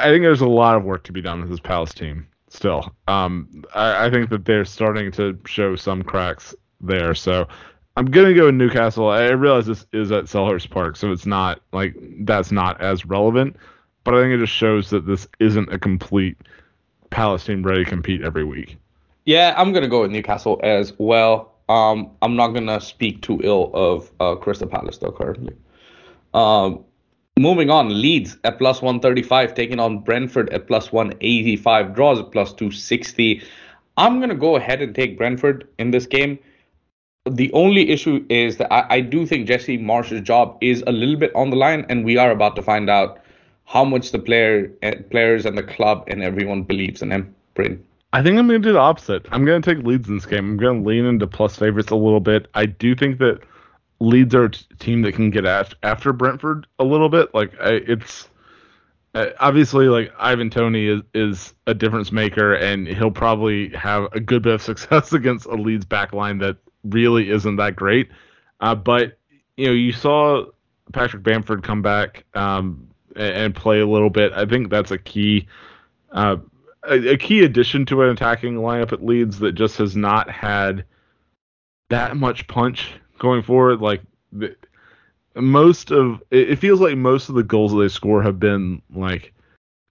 I 0.00 0.10
think 0.10 0.22
there's 0.22 0.40
a 0.40 0.48
lot 0.48 0.76
of 0.76 0.84
work 0.84 1.04
to 1.04 1.12
be 1.12 1.20
done 1.20 1.40
with 1.40 1.50
this 1.50 1.60
Palace 1.60 1.94
team 1.94 2.26
still. 2.48 2.94
Um, 3.08 3.64
I, 3.74 4.06
I, 4.06 4.10
think 4.10 4.30
that 4.30 4.44
they're 4.44 4.64
starting 4.64 5.10
to 5.12 5.38
show 5.46 5.76
some 5.76 6.02
cracks 6.02 6.54
there. 6.80 7.14
So 7.14 7.46
I'm 7.96 8.06
gonna 8.06 8.34
go 8.34 8.46
with 8.46 8.54
Newcastle. 8.54 9.08
I 9.08 9.30
realize 9.30 9.66
this 9.66 9.86
is 9.92 10.12
at 10.12 10.24
Selhurst 10.24 10.70
Park, 10.70 10.96
so 10.96 11.12
it's 11.12 11.26
not 11.26 11.60
like 11.72 11.94
that's 12.20 12.52
not 12.52 12.80
as 12.80 13.04
relevant. 13.06 13.56
But 14.04 14.14
I 14.14 14.22
think 14.22 14.34
it 14.34 14.38
just 14.38 14.52
shows 14.52 14.90
that 14.90 15.06
this 15.06 15.26
isn't 15.40 15.72
a 15.72 15.78
complete 15.78 16.36
Palace 17.10 17.44
team 17.44 17.62
ready 17.62 17.84
to 17.84 17.90
compete 17.90 18.22
every 18.22 18.44
week. 18.44 18.76
Yeah, 19.24 19.54
I'm 19.56 19.72
gonna 19.72 19.88
go 19.88 20.02
with 20.02 20.10
Newcastle 20.10 20.60
as 20.62 20.92
well. 20.98 21.54
Um, 21.68 22.10
I'm 22.20 22.36
not 22.36 22.48
gonna 22.48 22.80
speak 22.80 23.22
too 23.22 23.40
ill 23.42 23.70
of 23.72 24.10
uh, 24.20 24.34
Crystal 24.36 24.68
Palace 24.68 24.98
though 24.98 25.12
currently. 25.12 25.54
Um, 26.34 26.84
moving 27.38 27.70
on, 27.70 28.00
Leeds 28.00 28.38
at 28.44 28.58
plus 28.58 28.80
135, 28.80 29.54
taking 29.54 29.80
on 29.80 29.98
Brentford 29.98 30.50
at 30.50 30.66
plus 30.66 30.92
185, 30.92 31.94
draws 31.94 32.20
at 32.20 32.30
plus 32.30 32.52
260. 32.52 33.42
I'm 33.96 34.20
gonna 34.20 34.34
go 34.34 34.56
ahead 34.56 34.82
and 34.82 34.94
take 34.94 35.18
Brentford 35.18 35.68
in 35.78 35.90
this 35.90 36.06
game. 36.06 36.38
The 37.30 37.50
only 37.52 37.90
issue 37.90 38.24
is 38.28 38.58
that 38.58 38.72
I, 38.72 38.86
I 38.96 39.00
do 39.00 39.26
think 39.26 39.48
Jesse 39.48 39.78
Marsch's 39.78 40.20
job 40.20 40.58
is 40.60 40.84
a 40.86 40.92
little 40.92 41.16
bit 41.16 41.34
on 41.34 41.50
the 41.50 41.56
line, 41.56 41.86
and 41.88 42.04
we 42.04 42.16
are 42.18 42.30
about 42.30 42.54
to 42.56 42.62
find 42.62 42.90
out 42.90 43.20
how 43.64 43.84
much 43.84 44.12
the 44.12 44.18
player 44.18 44.70
eh, 44.82 44.96
players 45.10 45.46
and 45.46 45.56
the 45.56 45.62
club 45.62 46.04
and 46.06 46.22
everyone 46.22 46.62
believes 46.62 47.02
in 47.02 47.10
him. 47.10 47.34
Bryn. 47.54 47.82
I 48.12 48.22
think 48.22 48.38
I'm 48.38 48.46
going 48.46 48.62
to 48.62 48.68
do 48.68 48.72
the 48.72 48.78
opposite. 48.78 49.26
I'm 49.32 49.44
going 49.44 49.60
to 49.60 49.74
take 49.74 49.84
Leeds 49.84 50.08
in 50.08 50.16
this 50.16 50.26
game. 50.26 50.50
I'm 50.50 50.56
going 50.56 50.82
to 50.82 50.88
lean 50.88 51.04
into 51.04 51.26
plus 51.26 51.56
favorites 51.56 51.90
a 51.90 51.96
little 51.96 52.20
bit. 52.20 52.46
I 52.54 52.66
do 52.66 52.94
think 52.94 53.18
that 53.18 53.40
Leeds 54.00 54.34
are 54.34 54.44
a 54.44 54.50
t- 54.50 54.66
team 54.78 55.02
that 55.02 55.12
can 55.12 55.30
get 55.30 55.46
after 55.82 56.12
Brentford 56.12 56.66
a 56.78 56.84
little 56.84 57.08
bit. 57.08 57.32
Like 57.34 57.52
I, 57.60 57.74
it's 57.86 58.28
uh, 59.14 59.28
obviously 59.38 59.88
like 59.88 60.12
Ivan 60.18 60.50
Toney 60.50 60.86
is 60.86 61.02
is 61.14 61.54
a 61.66 61.74
difference 61.74 62.12
maker, 62.12 62.54
and 62.54 62.86
he'll 62.86 63.10
probably 63.10 63.70
have 63.70 64.08
a 64.12 64.20
good 64.20 64.42
bit 64.42 64.54
of 64.54 64.62
success 64.70 65.12
against 65.12 65.46
a 65.46 65.54
Leeds 65.54 65.86
backline 65.86 66.40
that 66.40 66.56
really 66.84 67.30
isn't 67.30 67.56
that 67.56 67.76
great. 67.76 68.10
Uh, 68.60 68.74
but 68.74 69.18
you 69.56 69.66
know, 69.66 69.72
you 69.72 69.92
saw 69.92 70.44
Patrick 70.92 71.22
Bamford 71.22 71.62
come 71.62 71.82
back. 71.82 72.24
Um, 72.34 72.88
and 73.16 73.54
play 73.54 73.80
a 73.80 73.86
little 73.86 74.10
bit. 74.10 74.32
I 74.32 74.44
think 74.44 74.70
that's 74.70 74.90
a 74.90 74.98
key 74.98 75.46
uh, 76.12 76.36
a, 76.88 77.12
a, 77.12 77.16
key 77.16 77.44
addition 77.44 77.86
to 77.86 78.02
an 78.02 78.10
attacking 78.10 78.56
lineup 78.56 78.92
at 78.92 79.04
Leeds 79.04 79.38
that 79.40 79.52
just 79.52 79.78
has 79.78 79.96
not 79.96 80.30
had 80.30 80.84
that 81.90 82.16
much 82.16 82.46
punch 82.46 82.92
going 83.18 83.42
forward. 83.42 83.80
Like 83.80 84.02
most 85.34 85.90
of 85.90 86.22
it 86.30 86.56
feels 86.56 86.80
like 86.80 86.96
most 86.96 87.28
of 87.28 87.34
the 87.34 87.42
goals 87.42 87.72
that 87.72 87.78
they 87.78 87.88
score 87.88 88.22
have 88.22 88.38
been 88.38 88.80
like 88.94 89.32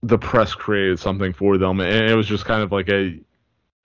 the 0.02 0.18
press 0.18 0.54
created 0.54 0.98
something 0.98 1.32
for 1.32 1.58
them, 1.58 1.80
and 1.80 2.10
it 2.10 2.14
was 2.14 2.26
just 2.26 2.44
kind 2.44 2.62
of 2.62 2.72
like 2.72 2.88
a 2.88 3.18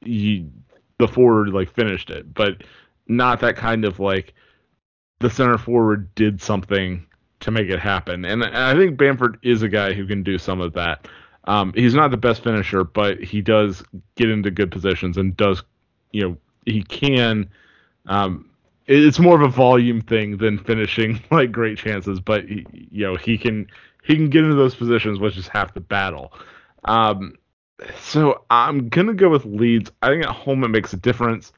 you, 0.03 0.49
the 0.97 1.07
forward 1.07 1.49
like 1.49 1.73
finished 1.73 2.09
it, 2.09 2.33
but 2.33 2.63
not 3.07 3.39
that 3.39 3.55
kind 3.55 3.85
of 3.85 3.99
like 3.99 4.33
the 5.19 5.29
center 5.29 5.57
forward 5.57 6.13
did 6.15 6.41
something 6.41 7.05
to 7.41 7.51
make 7.51 7.69
it 7.69 7.79
happen. 7.79 8.25
And, 8.25 8.43
and 8.43 8.57
I 8.57 8.75
think 8.75 8.97
Bamford 8.97 9.37
is 9.41 9.61
a 9.61 9.69
guy 9.69 9.93
who 9.93 10.05
can 10.05 10.23
do 10.23 10.37
some 10.37 10.61
of 10.61 10.73
that. 10.73 11.07
Um, 11.45 11.73
he's 11.73 11.95
not 11.95 12.11
the 12.11 12.17
best 12.17 12.43
finisher, 12.43 12.83
but 12.83 13.19
he 13.19 13.41
does 13.41 13.83
get 14.15 14.29
into 14.29 14.51
good 14.51 14.71
positions 14.71 15.17
and 15.17 15.35
does, 15.35 15.63
you 16.11 16.21
know, 16.21 16.37
he 16.65 16.83
can. 16.83 17.49
Um, 18.05 18.48
it's 18.89 19.19
more 19.19 19.35
of 19.35 19.41
a 19.43 19.47
volume 19.47 20.01
thing 20.01 20.37
than 20.37 20.57
finishing 20.57 21.21
like 21.31 21.51
great 21.51 21.77
chances, 21.77 22.19
but 22.19 22.45
he, 22.45 22.65
you 22.91 23.05
know 23.05 23.15
he 23.15 23.37
can 23.37 23.67
he 24.03 24.15
can 24.15 24.29
get 24.29 24.43
into 24.43 24.55
those 24.55 24.75
positions, 24.75 25.19
which 25.19 25.37
is 25.37 25.47
half 25.47 25.73
the 25.73 25.79
battle. 25.79 26.33
Um, 26.85 27.35
so 28.01 28.43
I'm 28.49 28.89
gonna 28.89 29.13
go 29.13 29.29
with 29.29 29.45
Leeds. 29.45 29.91
I 30.01 30.09
think 30.09 30.25
at 30.25 30.31
home 30.31 30.63
it 30.63 30.69
makes 30.69 30.91
a 30.93 30.97
difference. 30.97 31.53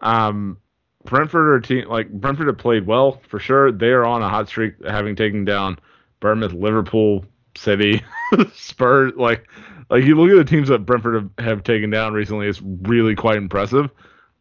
Um, 0.00 0.58
Brentford 1.04 1.48
are 1.48 1.60
team 1.60 1.88
like 1.88 2.10
Brentford 2.10 2.46
have 2.46 2.58
played 2.58 2.86
well 2.86 3.20
for 3.28 3.40
sure. 3.40 3.72
They 3.72 3.88
are 3.88 4.04
on 4.04 4.22
a 4.22 4.28
hot 4.28 4.48
streak, 4.48 4.74
having 4.86 5.16
taken 5.16 5.44
down 5.44 5.78
Bournemouth, 6.20 6.52
Liverpool, 6.52 7.24
City, 7.56 8.02
Spurs. 8.54 9.12
Like, 9.16 9.48
like 9.90 10.04
you 10.04 10.14
look 10.14 10.30
at 10.30 10.36
the 10.36 10.48
teams 10.48 10.68
that 10.68 10.86
Brentford 10.86 11.14
have, 11.14 11.44
have 11.44 11.64
taken 11.64 11.90
down 11.90 12.12
recently. 12.12 12.46
It's 12.46 12.62
really 12.62 13.16
quite 13.16 13.36
impressive. 13.36 13.90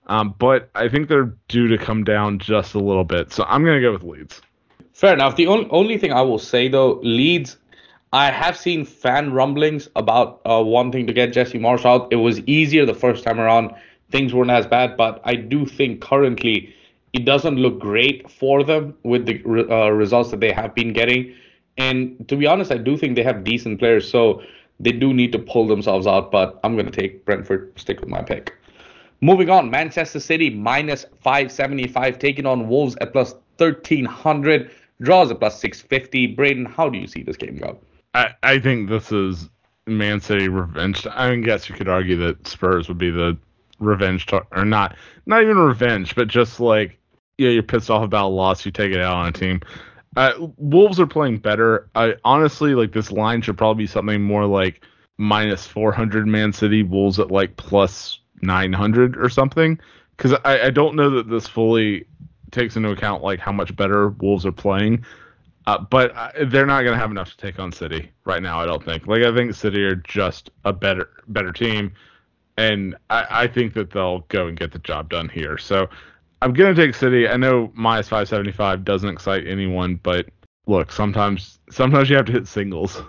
Um, 0.08 0.34
but 0.40 0.70
I 0.76 0.90
think 0.90 1.10
they're 1.10 1.34
due 1.48 1.68
to 1.68 1.78
come 1.78 2.04
down 2.04 2.40
just 2.40 2.74
a 2.74 2.80
little 2.80 3.04
bit. 3.04 3.32
So 3.32 3.46
I'm 3.48 3.64
gonna 3.64 3.82
go 3.82 3.92
with 3.92 4.04
Leeds. 4.04 4.42
Fair 4.94 5.14
enough. 5.14 5.36
The 5.36 5.48
only 5.48 5.68
only 5.70 5.98
thing 5.98 6.12
I 6.12 6.22
will 6.22 6.40
say 6.40 6.68
though, 6.68 7.00
Leeds. 7.04 7.58
I 8.14 8.32
have 8.32 8.58
seen 8.58 8.86
fan 8.86 9.34
rumblings 9.34 9.90
about 9.98 10.40
uh, 10.46 10.64
wanting 10.64 11.08
to 11.08 11.14
get 11.14 11.34
Jesse 11.34 11.60
Marsch 11.60 11.86
out. 11.86 12.08
It 12.10 12.16
was 12.16 12.40
easier 12.42 12.86
the 12.86 12.94
first 12.94 13.26
time 13.26 13.38
around 13.38 13.74
things 14.12 14.34
weren't 14.34 14.50
as 14.50 14.66
bad. 14.66 14.96
But 14.96 15.22
I 15.26 15.36
do 15.36 15.66
think 15.66 16.02
currently 16.02 16.74
it 17.14 17.26
doesn't 17.26 17.58
look 17.58 17.80
great 17.80 18.30
for 18.32 18.64
them 18.64 18.96
with 19.04 19.26
the 19.26 19.44
uh, 19.70 19.90
results 19.90 20.32
that 20.32 20.40
they 20.40 20.52
have 20.52 20.74
been 20.74 20.94
getting. 20.94 21.34
And 21.78 22.28
to 22.30 22.36
be 22.36 22.48
honest, 22.48 22.72
I 22.72 22.78
do 22.78 22.98
think 22.98 23.16
they 23.16 23.24
have 23.24 23.44
decent 23.44 23.80
players, 23.80 24.10
so 24.10 24.42
they 24.80 24.92
do 24.92 25.14
need 25.14 25.32
to 25.34 25.40
pull 25.40 25.68
themselves 25.68 26.08
out. 26.08 26.32
But 26.32 26.60
I'm 26.64 26.74
going 26.76 26.90
to 26.90 26.92
take 26.92 27.26
Brentford, 27.26 27.78
stick 27.78 28.00
with 28.00 28.10
my 28.10 28.22
pick. 28.22 28.57
Moving 29.22 29.50
on, 29.50 29.70
Manchester 29.70 30.20
City 30.20 30.50
minus 30.50 31.06
575, 31.22 32.20
taking 32.20 32.46
on 32.46 32.68
Wolves 32.68 32.96
at 33.02 33.14
plus 33.14 33.34
1300, 33.58 34.72
draws 35.02 35.32
at 35.32 35.40
plus 35.40 35.60
650. 35.60 36.36
Braden, 36.36 36.66
how 36.66 36.90
do 36.90 37.00
you 37.00 37.08
see 37.08 37.24
this 37.24 37.38
game 37.38 37.58
go? 37.58 37.80
I, 38.14 38.30
I 38.44 38.60
think 38.60 38.90
this 38.90 39.12
is 39.12 39.50
Man 39.88 40.22
City 40.22 40.50
revenge. 40.50 41.08
I 41.12 41.32
mean, 41.32 41.42
guess 41.42 41.68
you 41.70 41.76
could 41.76 41.88
argue 41.88 42.18
that 42.18 42.48
Spurs 42.48 42.88
would 42.88 42.98
be 42.98 43.10
the 43.10 43.38
revenge 43.80 44.26
to, 44.28 44.46
or 44.52 44.66
not 44.66 44.96
not 45.26 45.42
even 45.42 45.58
revenge, 45.58 46.16
but 46.16 46.28
just 46.28 46.60
like 46.60 47.00
yeah, 47.38 47.50
you're 47.50 47.64
pissed 47.64 47.90
off 47.90 48.04
about 48.04 48.28
a 48.28 48.34
loss, 48.34 48.66
you 48.66 48.72
take 48.72 48.92
it 48.92 49.00
out 49.00 49.16
on 49.16 49.28
a 49.28 49.32
team. 49.32 49.62
Uh, 50.16 50.34
Wolves 50.58 51.00
are 51.00 51.08
playing 51.08 51.38
better. 51.38 51.90
I 51.94 52.16
honestly 52.24 52.74
like 52.74 52.92
this 52.92 53.12
line 53.12 53.42
should 53.42 53.58
probably 53.58 53.84
be 53.84 53.88
something 53.88 54.22
more 54.22 54.46
like 54.46 54.82
minus 55.18 55.68
400 55.68 56.28
Man 56.28 56.52
City. 56.54 56.82
Wolves 56.82 57.20
at 57.20 57.30
like 57.30 57.56
plus 57.56 58.20
900 58.42 59.18
or 59.18 59.30
something. 59.30 59.80
Because 60.16 60.34
I, 60.46 60.66
I 60.66 60.70
don't 60.70 60.96
know 60.96 61.10
that 61.12 61.30
this 61.30 61.48
fully 61.48 62.06
takes 62.52 62.76
into 62.76 62.90
account 62.90 63.24
like 63.24 63.40
how 63.40 63.52
much 63.52 63.76
better 63.76 64.10
Wolves 64.10 64.46
are 64.46 64.52
playing. 64.52 65.06
Uh, 65.66 65.78
but 65.78 66.16
uh, 66.16 66.32
they're 66.48 66.66
not 66.66 66.84
going 66.84 66.94
to 66.94 67.00
have 67.00 67.12
enough 67.12 67.30
to 67.30 67.38
take 67.38 67.60
on 67.60 67.72
City 67.72 68.10
right 68.26 68.42
now. 68.42 68.60
I 68.60 68.66
don't 68.66 68.84
think. 68.84 69.06
Like 69.06 69.24
I 69.24 69.36
think 69.36 69.54
City 69.54 69.84
are 69.84 69.96
just 69.96 70.50
a 70.64 70.72
better 70.72 71.10
better 71.28 71.52
team 71.52 71.92
and 72.58 72.96
I, 73.10 73.26
I 73.30 73.48
think 73.48 73.74
that 73.76 73.92
they'll 73.92 74.20
go 74.30 74.48
and 74.48 74.58
get 74.58 74.72
the 74.72 74.80
job 74.80 75.10
done 75.10 75.30
here. 75.30 75.58
So 75.58 75.88
I'm 76.42 76.54
gonna 76.54 76.76
take 76.76 76.96
City. 76.96 77.28
I 77.28 77.38
know 77.38 77.72
minus 77.74 78.10
575 78.10 78.84
doesn't 78.84 79.10
excite 79.10 79.48
anyone, 79.48 80.00
but 80.04 80.28
look, 80.66 80.92
sometimes 80.92 81.60
sometimes 81.70 82.10
you 82.10 82.16
have 82.16 82.26
to 82.26 82.32
hit 82.32 82.48
singles. 82.48 83.02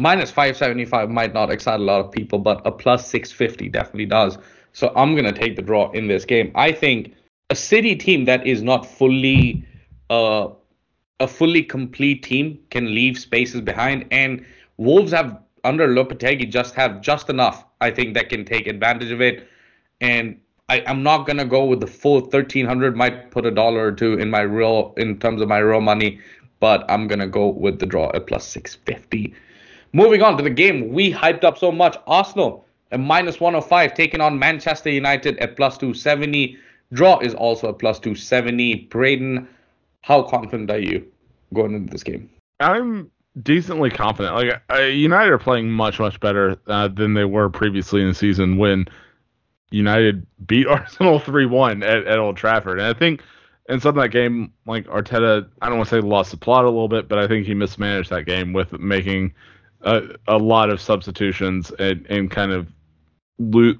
Minus 0.00 0.30
575 0.30 1.10
might 1.10 1.34
not 1.34 1.50
excite 1.50 1.78
a 1.78 1.82
lot 1.82 2.00
of 2.00 2.10
people, 2.10 2.38
but 2.38 2.66
a 2.66 2.72
plus 2.72 3.06
650 3.10 3.68
definitely 3.68 4.06
does. 4.06 4.38
So 4.72 4.94
I'm 4.96 5.14
gonna 5.14 5.30
take 5.30 5.56
the 5.56 5.62
draw 5.62 5.90
in 5.90 6.06
this 6.06 6.24
game. 6.24 6.52
I 6.54 6.72
think 6.72 7.12
a 7.50 7.54
City 7.54 7.94
team 7.94 8.24
that 8.24 8.46
is 8.46 8.62
not 8.62 8.86
fully 8.86 9.62
uh, 10.08 10.48
a 11.20 11.28
fully 11.28 11.62
complete 11.62 12.22
team 12.22 12.58
can 12.70 12.94
leave 12.94 13.18
spaces 13.18 13.60
behind, 13.60 14.06
and 14.10 14.42
Wolves 14.78 15.12
have 15.12 15.38
under 15.64 15.86
Lopetegui 15.86 16.48
just 16.48 16.74
have 16.74 17.02
just 17.02 17.28
enough, 17.28 17.66
I 17.82 17.90
think, 17.90 18.14
that 18.14 18.30
can 18.30 18.46
take 18.46 18.66
advantage 18.68 19.10
of 19.10 19.20
it. 19.20 19.46
And 20.00 20.40
I, 20.70 20.78
am 20.86 21.02
not 21.02 21.26
gonna 21.26 21.44
go 21.44 21.66
with 21.66 21.80
the 21.80 21.86
full 21.86 22.20
1300. 22.22 22.96
Might 22.96 23.30
put 23.30 23.44
a 23.44 23.50
dollar 23.50 23.88
or 23.88 23.92
two 23.92 24.14
in 24.14 24.30
my 24.30 24.40
real 24.40 24.94
in 24.96 25.18
terms 25.18 25.42
of 25.42 25.48
my 25.48 25.58
real 25.58 25.82
money, 25.82 26.20
but 26.58 26.90
I'm 26.90 27.06
gonna 27.06 27.28
go 27.28 27.48
with 27.48 27.80
the 27.80 27.86
draw 27.86 28.10
at 28.14 28.26
plus 28.26 28.46
650. 28.46 29.34
Moving 29.92 30.22
on 30.22 30.36
to 30.36 30.42
the 30.42 30.50
game 30.50 30.92
we 30.92 31.12
hyped 31.12 31.44
up 31.44 31.58
so 31.58 31.72
much, 31.72 31.96
Arsenal 32.06 32.66
a 32.92 32.98
minus 32.98 33.40
105 33.40 33.94
taking 33.94 34.20
on 34.20 34.38
Manchester 34.38 34.90
United 34.90 35.38
at 35.38 35.56
plus 35.56 35.78
270. 35.78 36.58
Draw 36.92 37.20
is 37.20 37.34
also 37.34 37.68
a 37.68 37.72
plus 37.72 37.98
270. 38.00 38.86
Braden, 38.90 39.48
how 40.02 40.22
confident 40.22 40.70
are 40.70 40.78
you 40.78 41.06
going 41.54 41.74
into 41.74 41.90
this 41.90 42.02
game? 42.02 42.28
I'm 42.58 43.10
decently 43.42 43.90
confident. 43.90 44.34
Like 44.34 44.62
uh, 44.72 44.82
United 44.82 45.30
are 45.30 45.38
playing 45.38 45.70
much 45.70 46.00
much 46.00 46.18
better 46.20 46.56
uh, 46.66 46.88
than 46.88 47.14
they 47.14 47.24
were 47.24 47.48
previously 47.48 48.02
in 48.02 48.08
the 48.08 48.14
season 48.14 48.58
when 48.58 48.86
United 49.70 50.26
beat 50.46 50.66
Arsenal 50.66 51.18
three 51.20 51.46
one 51.46 51.82
at, 51.82 52.06
at 52.06 52.18
Old 52.18 52.36
Trafford. 52.36 52.80
And 52.80 52.88
I 52.88 52.98
think 52.98 53.22
in 53.68 53.78
some 53.78 53.96
of 53.96 54.02
that 54.02 54.08
game, 54.08 54.52
like 54.66 54.86
Arteta, 54.86 55.48
I 55.62 55.68
don't 55.68 55.78
want 55.78 55.88
to 55.90 55.94
say 55.94 56.00
lost 56.00 56.32
the 56.32 56.36
plot 56.36 56.64
a 56.64 56.68
little 56.68 56.88
bit, 56.88 57.08
but 57.08 57.18
I 57.20 57.28
think 57.28 57.46
he 57.46 57.54
mismanaged 57.54 58.10
that 58.10 58.26
game 58.26 58.52
with 58.52 58.72
making 58.72 59.32
a, 59.82 60.02
a 60.28 60.38
lot 60.38 60.70
of 60.70 60.80
substitutions 60.80 61.70
and, 61.78 62.06
and 62.08 62.30
kind 62.30 62.52
of 62.52 62.68
lo- 63.38 63.74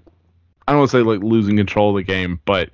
I 0.67 0.73
don't 0.73 0.81
want 0.81 0.91
to 0.91 0.97
say 0.99 1.03
like 1.03 1.21
losing 1.21 1.57
control 1.57 1.91
of 1.91 1.97
the 1.97 2.03
game, 2.03 2.41
but 2.45 2.71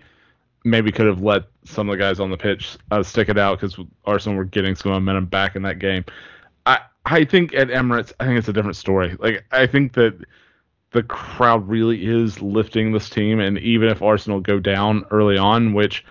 maybe 0.65 0.93
could 0.93 1.07
have 1.07 1.23
let 1.23 1.45
some 1.65 1.89
of 1.89 1.97
the 1.97 2.03
guys 2.03 2.21
on 2.21 2.31
the 2.31 2.37
pitch 2.37 2.77
uh, 2.91 3.03
stick 3.03 3.29
it 3.29 3.39
out 3.39 3.61
because 3.61 3.79
Arsenal 4.05 4.37
were 4.37 4.45
getting 4.45 4.75
some 4.75 4.93
momentum 4.93 5.27
back 5.27 5.57
in 5.57 5.63
that 5.63 5.79
game. 5.79 6.05
I 6.67 6.81
I 7.05 7.25
think 7.25 7.55
at 7.55 7.69
Emirates, 7.69 8.13
I 8.21 8.27
think 8.27 8.39
it's 8.39 8.49
a 8.49 8.53
different 8.53 8.77
story. 8.77 9.17
Like 9.19 9.45
I 9.53 9.67
think 9.67 9.95
that 9.95 10.19
the 10.91 11.03
crowd 11.03 11.69
really 11.69 12.07
is 12.07 12.41
lifting 12.41 12.93
this 12.93 13.09
team, 13.09 13.41
and 13.41 13.59
even 13.59 13.89
if 13.89 14.03
Arsenal 14.03 14.41
go 14.41 14.59
down 14.59 15.05
early 15.11 15.39
on, 15.39 15.73
which 15.73 16.05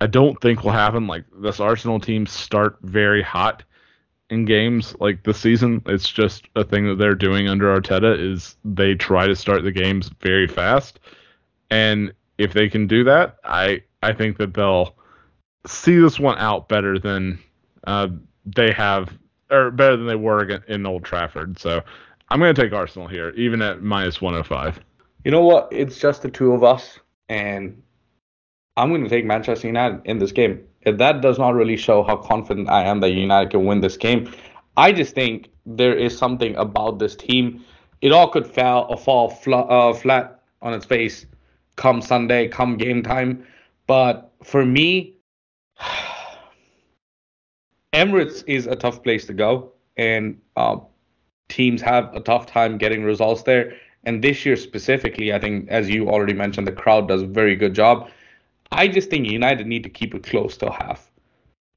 I 0.00 0.06
don't 0.06 0.40
think 0.40 0.64
will 0.64 0.72
happen, 0.72 1.06
like 1.06 1.24
this 1.38 1.60
Arsenal 1.60 2.00
team 2.00 2.26
start 2.26 2.78
very 2.82 3.22
hot 3.22 3.62
in 4.30 4.44
games 4.44 4.94
like 5.00 5.22
this 5.24 5.38
season. 5.38 5.82
It's 5.86 6.08
just 6.08 6.46
a 6.56 6.64
thing 6.64 6.86
that 6.86 6.96
they're 6.96 7.14
doing 7.14 7.48
under 7.48 7.78
Arteta 7.78 8.18
is 8.18 8.56
they 8.64 8.94
try 8.94 9.26
to 9.26 9.36
start 9.36 9.64
the 9.64 9.72
games 9.72 10.10
very 10.20 10.48
fast, 10.48 11.00
and 11.70 12.12
if 12.38 12.52
they 12.52 12.68
can 12.68 12.86
do 12.86 13.04
that, 13.04 13.36
I 13.44 13.82
I 14.02 14.12
think 14.12 14.38
that 14.38 14.54
they'll 14.54 14.94
see 15.66 15.98
this 15.98 16.18
one 16.18 16.38
out 16.38 16.68
better 16.68 16.98
than 16.98 17.38
uh, 17.86 18.08
they 18.46 18.72
have 18.72 19.12
or 19.50 19.70
better 19.70 19.96
than 19.96 20.06
they 20.06 20.16
were 20.16 20.42
in 20.68 20.86
Old 20.86 21.04
Trafford. 21.04 21.58
So 21.58 21.82
I'm 22.30 22.38
going 22.38 22.54
to 22.54 22.62
take 22.62 22.72
Arsenal 22.72 23.08
here, 23.08 23.30
even 23.30 23.60
at 23.60 23.82
minus 23.82 24.20
105. 24.20 24.80
You 25.24 25.30
know 25.30 25.42
what? 25.42 25.68
It's 25.70 25.98
just 25.98 26.22
the 26.22 26.30
two 26.30 26.52
of 26.52 26.64
us, 26.64 26.98
and 27.28 27.82
I'm 28.76 28.88
going 28.88 29.02
to 29.02 29.10
take 29.10 29.24
Manchester 29.24 29.66
United 29.66 30.00
in 30.04 30.18
this 30.18 30.32
game. 30.32 30.64
That 30.84 31.20
does 31.20 31.38
not 31.38 31.54
really 31.54 31.76
show 31.76 32.02
how 32.02 32.16
confident 32.16 32.68
I 32.70 32.84
am 32.84 33.00
that 33.00 33.10
United 33.10 33.50
can 33.50 33.66
win 33.66 33.80
this 33.80 33.96
game. 33.96 34.32
I 34.76 34.92
just 34.92 35.14
think 35.14 35.48
there 35.66 35.94
is 35.94 36.16
something 36.16 36.56
about 36.56 36.98
this 36.98 37.14
team. 37.14 37.64
It 38.00 38.12
all 38.12 38.28
could 38.28 38.46
fall, 38.46 38.92
uh, 38.92 38.96
fall 38.96 39.28
fl- 39.28 39.54
uh, 39.54 39.92
flat 39.92 40.42
on 40.62 40.72
its 40.72 40.86
face 40.86 41.26
come 41.76 42.00
Sunday, 42.02 42.48
come 42.48 42.76
game 42.76 43.02
time. 43.02 43.46
But 43.86 44.32
for 44.42 44.64
me, 44.64 45.14
Emirates 47.92 48.44
is 48.46 48.66
a 48.66 48.76
tough 48.76 49.02
place 49.02 49.26
to 49.26 49.32
go, 49.32 49.72
and 49.96 50.40
uh, 50.56 50.76
teams 51.48 51.82
have 51.82 52.14
a 52.14 52.20
tough 52.20 52.46
time 52.46 52.78
getting 52.78 53.02
results 53.02 53.42
there. 53.42 53.74
And 54.04 54.22
this 54.22 54.46
year 54.46 54.56
specifically, 54.56 55.32
I 55.32 55.38
think, 55.38 55.68
as 55.68 55.90
you 55.90 56.08
already 56.08 56.32
mentioned, 56.32 56.66
the 56.66 56.72
crowd 56.72 57.08
does 57.08 57.22
a 57.22 57.26
very 57.26 57.56
good 57.56 57.74
job. 57.74 58.08
I 58.72 58.86
just 58.88 59.10
think 59.10 59.26
United 59.28 59.66
need 59.66 59.82
to 59.82 59.90
keep 59.90 60.14
it 60.14 60.22
close 60.22 60.56
till 60.56 60.70
half. 60.70 61.10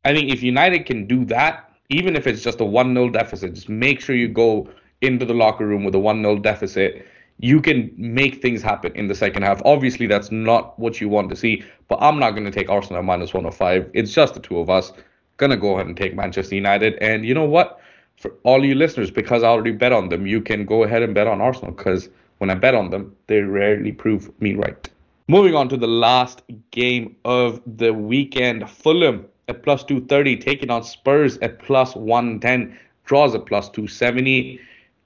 I 0.06 0.14
think 0.14 0.32
if 0.32 0.44
United 0.44 0.86
can 0.86 1.08
do 1.08 1.26
that, 1.26 1.72
even 1.90 2.16
if 2.16 2.28
it's 2.28 2.44
just 2.44 2.62
a 2.62 2.66
1 2.66 2.94
0 2.94 3.10
deficit, 3.10 3.54
just 3.54 3.70
make 3.70 4.00
sure 4.00 4.16
you 4.16 4.28
go 4.28 4.70
into 5.02 5.26
the 5.26 5.34
locker 5.34 5.66
room 5.66 5.84
with 5.84 5.96
a 5.96 6.00
1 6.00 6.22
0 6.22 6.40
deficit. 6.40 7.08
You 7.40 7.62
can 7.62 7.92
make 7.98 8.42
things 8.42 8.62
happen 8.62 8.92
in 8.96 9.08
the 9.08 9.16
second 9.16 9.44
half. 9.44 9.62
Obviously, 9.66 10.06
that's 10.06 10.32
not 10.32 10.78
what 10.80 11.02
you 11.02 11.10
want 11.10 11.30
to 11.30 11.36
see, 11.36 11.64
but 11.88 11.98
I'm 12.02 12.20
not 12.20 12.32
going 12.32 12.46
to 12.46 12.52
take 12.52 12.70
Arsenal 12.70 13.02
minus 13.02 13.34
105. 13.34 13.90
It's 13.94 14.14
just 14.14 14.36
the 14.36 14.40
two 14.40 14.60
of 14.60 14.70
us. 14.70 14.94
Gonna 15.38 15.58
go 15.58 15.74
ahead 15.74 15.88
and 15.88 15.98
take 15.98 16.16
Manchester 16.16 16.54
United. 16.56 16.96
And 17.02 17.26
you 17.26 17.34
know 17.34 17.46
what? 17.46 17.80
For 18.18 18.36
all 18.44 18.64
you 18.64 18.76
listeners, 18.76 19.10
because 19.10 19.42
I 19.42 19.48
already 19.48 19.72
bet 19.72 19.92
on 19.92 20.10
them, 20.10 20.28
you 20.28 20.42
can 20.42 20.64
go 20.66 20.84
ahead 20.84 21.02
and 21.02 21.16
bet 21.16 21.26
on 21.26 21.42
Arsenal 21.42 21.72
because 21.72 22.08
when 22.38 22.52
I 22.52 22.54
bet 22.54 22.76
on 22.76 22.92
them, 22.92 23.16
they 23.26 23.42
rarely 23.42 23.92
prove 23.92 24.32
me 24.40 24.54
right. 24.54 24.90
Moving 25.34 25.56
on 25.56 25.68
to 25.70 25.78
the 25.78 25.88
last 25.88 26.44
game 26.70 27.16
of 27.26 27.60
the 27.66 27.92
weekend. 27.92 28.70
Fulham 28.70 29.26
at 29.48 29.64
plus 29.64 29.84
230, 29.84 30.38
taking 30.38 30.70
on 30.70 30.84
Spurs 30.84 31.40
at 31.40 31.58
plus 31.58 31.96
110, 31.96 32.78
draws 33.06 33.34
at 33.34 33.48
plus 33.48 33.68
270. 33.70 34.60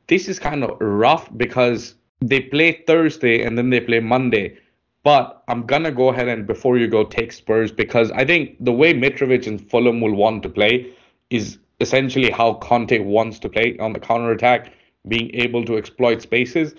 This 0.07 0.27
is 0.27 0.37
kind 0.37 0.65
of 0.65 0.81
rough 0.81 1.29
because 1.37 1.95
they 2.19 2.41
play 2.41 2.83
Thursday 2.85 3.43
and 3.43 3.57
then 3.57 3.69
they 3.69 3.79
play 3.79 4.01
Monday. 4.01 4.57
But 5.01 5.43
I'm 5.47 5.65
gonna 5.65 5.93
go 5.93 6.09
ahead 6.09 6.27
and 6.27 6.45
before 6.45 6.77
you 6.77 6.89
go 6.89 7.05
take 7.05 7.31
Spurs 7.31 7.71
because 7.71 8.11
I 8.11 8.25
think 8.25 8.57
the 8.59 8.73
way 8.73 8.93
Mitrovic 8.93 9.47
and 9.47 9.65
Fulham 9.71 10.01
will 10.01 10.13
want 10.13 10.43
to 10.43 10.49
play 10.49 10.91
is 11.29 11.57
essentially 11.79 12.31
how 12.31 12.55
Conte 12.55 12.99
wants 12.99 13.39
to 13.39 13.47
play 13.47 13.77
on 13.79 13.93
the 13.93 13.99
counter 14.01 14.31
attack, 14.31 14.73
being 15.07 15.33
able 15.33 15.63
to 15.63 15.77
exploit 15.77 16.21
spaces. 16.21 16.75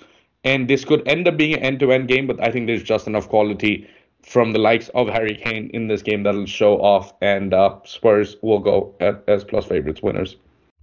And 0.48 0.66
this 0.66 0.82
could 0.82 1.06
end 1.06 1.28
up 1.28 1.36
being 1.36 1.52
an 1.52 1.60
end-to-end 1.60 2.08
game, 2.08 2.26
but 2.26 2.42
I 2.42 2.50
think 2.50 2.66
there's 2.66 2.82
just 2.82 3.06
enough 3.06 3.28
quality 3.28 3.86
from 4.22 4.52
the 4.52 4.58
likes 4.58 4.88
of 4.94 5.06
Harry 5.06 5.34
Kane 5.34 5.68
in 5.74 5.88
this 5.88 6.00
game 6.00 6.22
that'll 6.22 6.46
show 6.46 6.80
off, 6.80 7.12
and 7.20 7.52
uh, 7.52 7.76
Spurs 7.84 8.36
will 8.40 8.58
go 8.58 8.94
at, 8.98 9.22
as 9.28 9.44
plus 9.44 9.66
favorites 9.66 10.00
winners. 10.02 10.36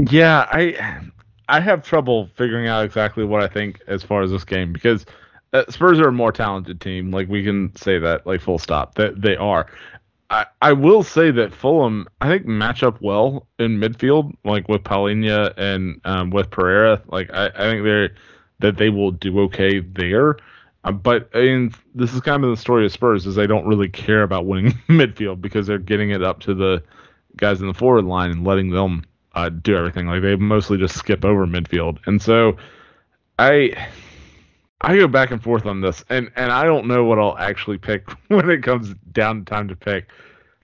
Yeah, 0.08 0.46
I 0.52 1.02
I 1.50 1.60
have 1.62 1.82
trouble 1.82 2.30
figuring 2.36 2.68
out 2.68 2.86
exactly 2.86 3.24
what 3.24 3.42
I 3.42 3.48
think 3.48 3.82
as 3.88 4.04
far 4.04 4.22
as 4.22 4.30
this 4.30 4.44
game 4.44 4.72
because 4.72 5.04
uh, 5.54 5.64
Spurs 5.70 6.00
are 6.00 6.10
a 6.10 6.14
more 6.14 6.32
talented 6.32 6.80
team. 6.80 7.10
Like 7.10 7.28
we 7.28 7.44
can 7.44 7.76
say 7.76 7.98
that, 7.98 8.28
like 8.28 8.42
full 8.42 8.60
stop. 8.60 8.94
That 8.96 9.20
they 9.20 9.36
are. 9.36 9.66
I, 10.30 10.46
I 10.62 10.74
will 10.74 11.02
say 11.02 11.32
that 11.32 11.54
Fulham, 11.54 12.08
I 12.22 12.28
think, 12.28 12.46
match 12.46 12.84
up 12.84 13.02
well 13.02 13.48
in 13.58 13.80
midfield, 13.80 14.32
like 14.44 14.70
with 14.70 14.84
Palhinha 14.84 15.56
and 15.58 16.02
um, 16.06 16.30
with 16.30 16.52
Pereira. 16.52 17.02
Like 17.08 17.32
I, 17.34 17.48
I 17.48 17.72
think 17.72 17.84
they're 17.84 18.12
that 18.66 18.78
they 18.78 18.90
will 18.90 19.12
do 19.12 19.40
okay 19.42 19.80
there. 19.80 20.38
Uh, 20.84 20.92
but 20.92 21.30
I 21.34 21.70
this 21.94 22.14
is 22.14 22.22
kind 22.22 22.44
of 22.44 22.50
the 22.50 22.58
story 22.58 22.86
of 22.86 22.92
Spurs 22.92 23.26
is 23.26 23.36
they 23.36 23.48
don't 23.48 23.68
really 23.68 23.90
care 23.90 24.24
about 24.24 24.46
winning 24.46 24.72
midfield 24.90 25.42
because 25.42 25.68
they're 25.68 25.78
getting 25.78 26.10
it 26.10 26.24
up 26.24 26.40
to 26.42 26.54
the 26.54 26.84
guys 27.38 27.62
in 27.62 27.68
the 27.68 27.74
forward 27.74 28.06
line 28.06 28.32
and 28.32 28.44
letting 28.44 28.72
them 28.72 29.04
uh, 29.34 29.50
do 29.50 29.76
everything. 29.76 30.08
Like 30.08 30.22
they 30.22 30.36
mostly 30.36 30.78
just 30.78 30.96
skip 30.96 31.24
over 31.24 31.46
midfield, 31.46 32.00
and 32.08 32.22
so 32.22 32.58
I 33.38 33.88
I 34.82 34.98
go 34.98 35.08
back 35.08 35.32
and 35.32 35.42
forth 35.42 35.66
on 35.66 35.82
this, 35.82 36.04
and 36.10 36.32
and 36.36 36.52
I 36.52 36.64
don't 36.64 36.88
know 36.88 37.04
what 37.04 37.20
I'll 37.20 37.38
actually 37.38 37.78
pick 37.78 38.10
when 38.28 38.50
it 38.50 38.64
comes 38.64 38.96
down 39.12 39.40
to 39.40 39.46
time 39.46 39.68
to 39.68 39.76
pick. 39.76 40.08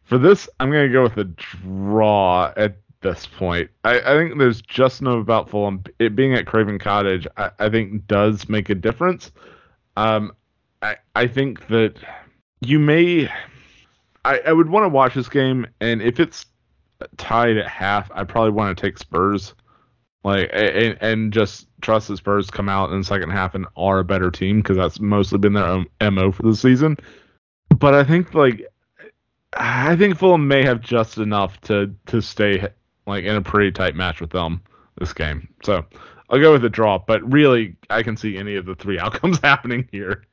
For 0.04 0.18
this, 0.18 0.50
I'm 0.60 0.72
gonna 0.72 0.90
go 0.90 1.04
with 1.04 1.18
a 1.18 1.24
draw 1.24 2.52
at 2.58 2.81
this 3.02 3.26
point. 3.26 3.70
I, 3.84 4.00
I 4.00 4.18
think 4.18 4.38
there's 4.38 4.62
just 4.62 5.02
enough 5.02 5.20
about 5.20 5.50
Fulham. 5.50 5.84
It 6.00 6.16
being 6.16 6.34
at 6.34 6.46
Craven 6.46 6.80
Cottage, 6.80 7.28
I, 7.38 7.52
I 7.60 7.70
think 7.70 8.08
does 8.08 8.48
make 8.50 8.70
a 8.70 8.76
difference. 8.76 9.32
Um, 9.98 10.32
I 10.82 10.98
I 11.16 11.28
think 11.28 11.68
that 11.68 11.96
you 12.62 12.80
may. 12.80 13.30
I, 14.24 14.40
I 14.46 14.54
would 14.54 14.70
want 14.70 14.84
to 14.84 14.90
watch 14.90 15.16
this 15.16 15.30
game, 15.30 15.66
and 15.80 16.02
if 16.02 16.20
it's 16.20 16.46
tied 17.18 17.58
at 17.58 17.68
half, 17.68 18.10
I 18.14 18.24
probably 18.24 18.52
want 18.52 18.78
to 18.78 18.82
take 18.82 18.98
Spurs 18.98 19.56
like 20.24 20.50
and, 20.54 20.98
and 21.02 21.34
just 21.34 21.68
trust 21.82 22.08
the 22.08 22.18
Spurs 22.18 22.50
come 22.52 22.70
out 22.70 22.92
in 22.92 23.00
the 23.00 23.04
second 23.04 23.32
half 23.32 23.56
and 23.56 23.66
are 23.76 24.00
a 24.00 24.04
better 24.04 24.30
team 24.30 24.58
because 24.58 24.78
that's 24.78 25.00
mostly 25.00 25.40
been 25.40 25.54
their 25.54 26.12
mo 26.12 26.32
for 26.32 26.44
the 26.44 26.56
season. 26.56 26.98
But 27.78 27.96
I 27.96 28.04
think 28.04 28.34
like 28.34 28.68
I 29.54 29.96
think 29.96 30.18
Fulham 30.18 30.48
may 30.48 30.64
have 30.64 30.82
just 30.82 31.18
enough 31.18 31.60
to 31.62 31.94
to 32.08 32.22
stay 32.22 32.70
like 33.12 33.26
in 33.26 33.36
a 33.36 33.42
pretty 33.42 33.72
tight 33.72 33.96
match 33.96 34.22
with 34.22 34.32
them 34.32 34.62
this 35.00 35.14
game. 35.14 35.48
So 35.64 35.86
I'll 36.30 36.40
go 36.40 36.54
with 36.54 36.66
a 36.66 36.70
draw, 36.70 36.98
but 36.98 37.22
really 37.32 37.76
I 37.90 38.04
can 38.04 38.18
see 38.18 38.38
any 38.38 38.56
of 38.56 38.66
the 38.66 38.76
three 38.76 39.00
outcomes 39.06 39.40
happening 39.40 39.88
here. 39.92 40.26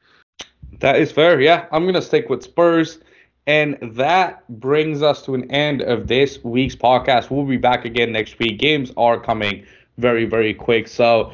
That 0.81 0.97
is 0.97 1.13
fair. 1.13 1.41
Yeah, 1.41 1.67
I'm 1.73 1.87
gonna 1.87 2.03
stick 2.03 2.29
with 2.29 2.43
Spurs. 2.43 2.99
And 3.47 3.79
that 3.97 4.47
brings 4.61 5.03
us 5.03 5.23
to 5.23 5.35
an 5.35 5.51
end 5.51 5.81
of 5.81 6.07
this 6.07 6.45
week's 6.45 6.77
podcast. 6.77 7.31
We'll 7.31 7.47
be 7.47 7.57
back 7.57 7.87
again 7.87 8.13
next 8.13 8.39
week. 8.39 8.59
Games 8.59 8.93
are 8.99 9.19
coming 9.19 9.65
very, 9.97 10.27
very 10.27 10.53
quick. 10.53 10.87
So 10.87 11.33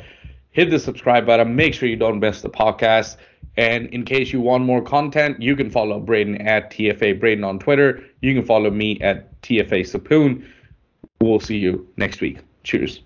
hit 0.53 0.71
the 0.71 0.79
subscribe 0.79 1.27
button. 1.27 1.57
Make 1.57 1.75
sure 1.75 1.89
you 1.89 1.97
don't 1.97 2.21
miss 2.21 2.41
the 2.41 2.49
podcast. 2.49 3.17
And 3.57 3.87
in 3.89 4.05
case 4.05 4.33
you 4.33 4.41
want 4.41 4.65
more 4.65 4.81
content, 4.81 5.43
you 5.43 5.57
can 5.57 5.71
follow 5.71 5.99
Braden 5.99 6.41
at 6.41 6.71
TFA 6.71 7.19
Braden 7.19 7.43
on 7.43 7.59
Twitter. 7.59 8.05
You 8.21 8.33
can 8.33 8.45
follow 8.45 8.71
me 8.71 9.01
at 9.01 9.41
TFA 9.43 9.81
Sapoon. 9.81 10.47
We'll 11.21 11.41
see 11.41 11.57
you 11.57 11.89
next 11.97 12.21
week. 12.21 12.41
Cheers. 12.65 13.05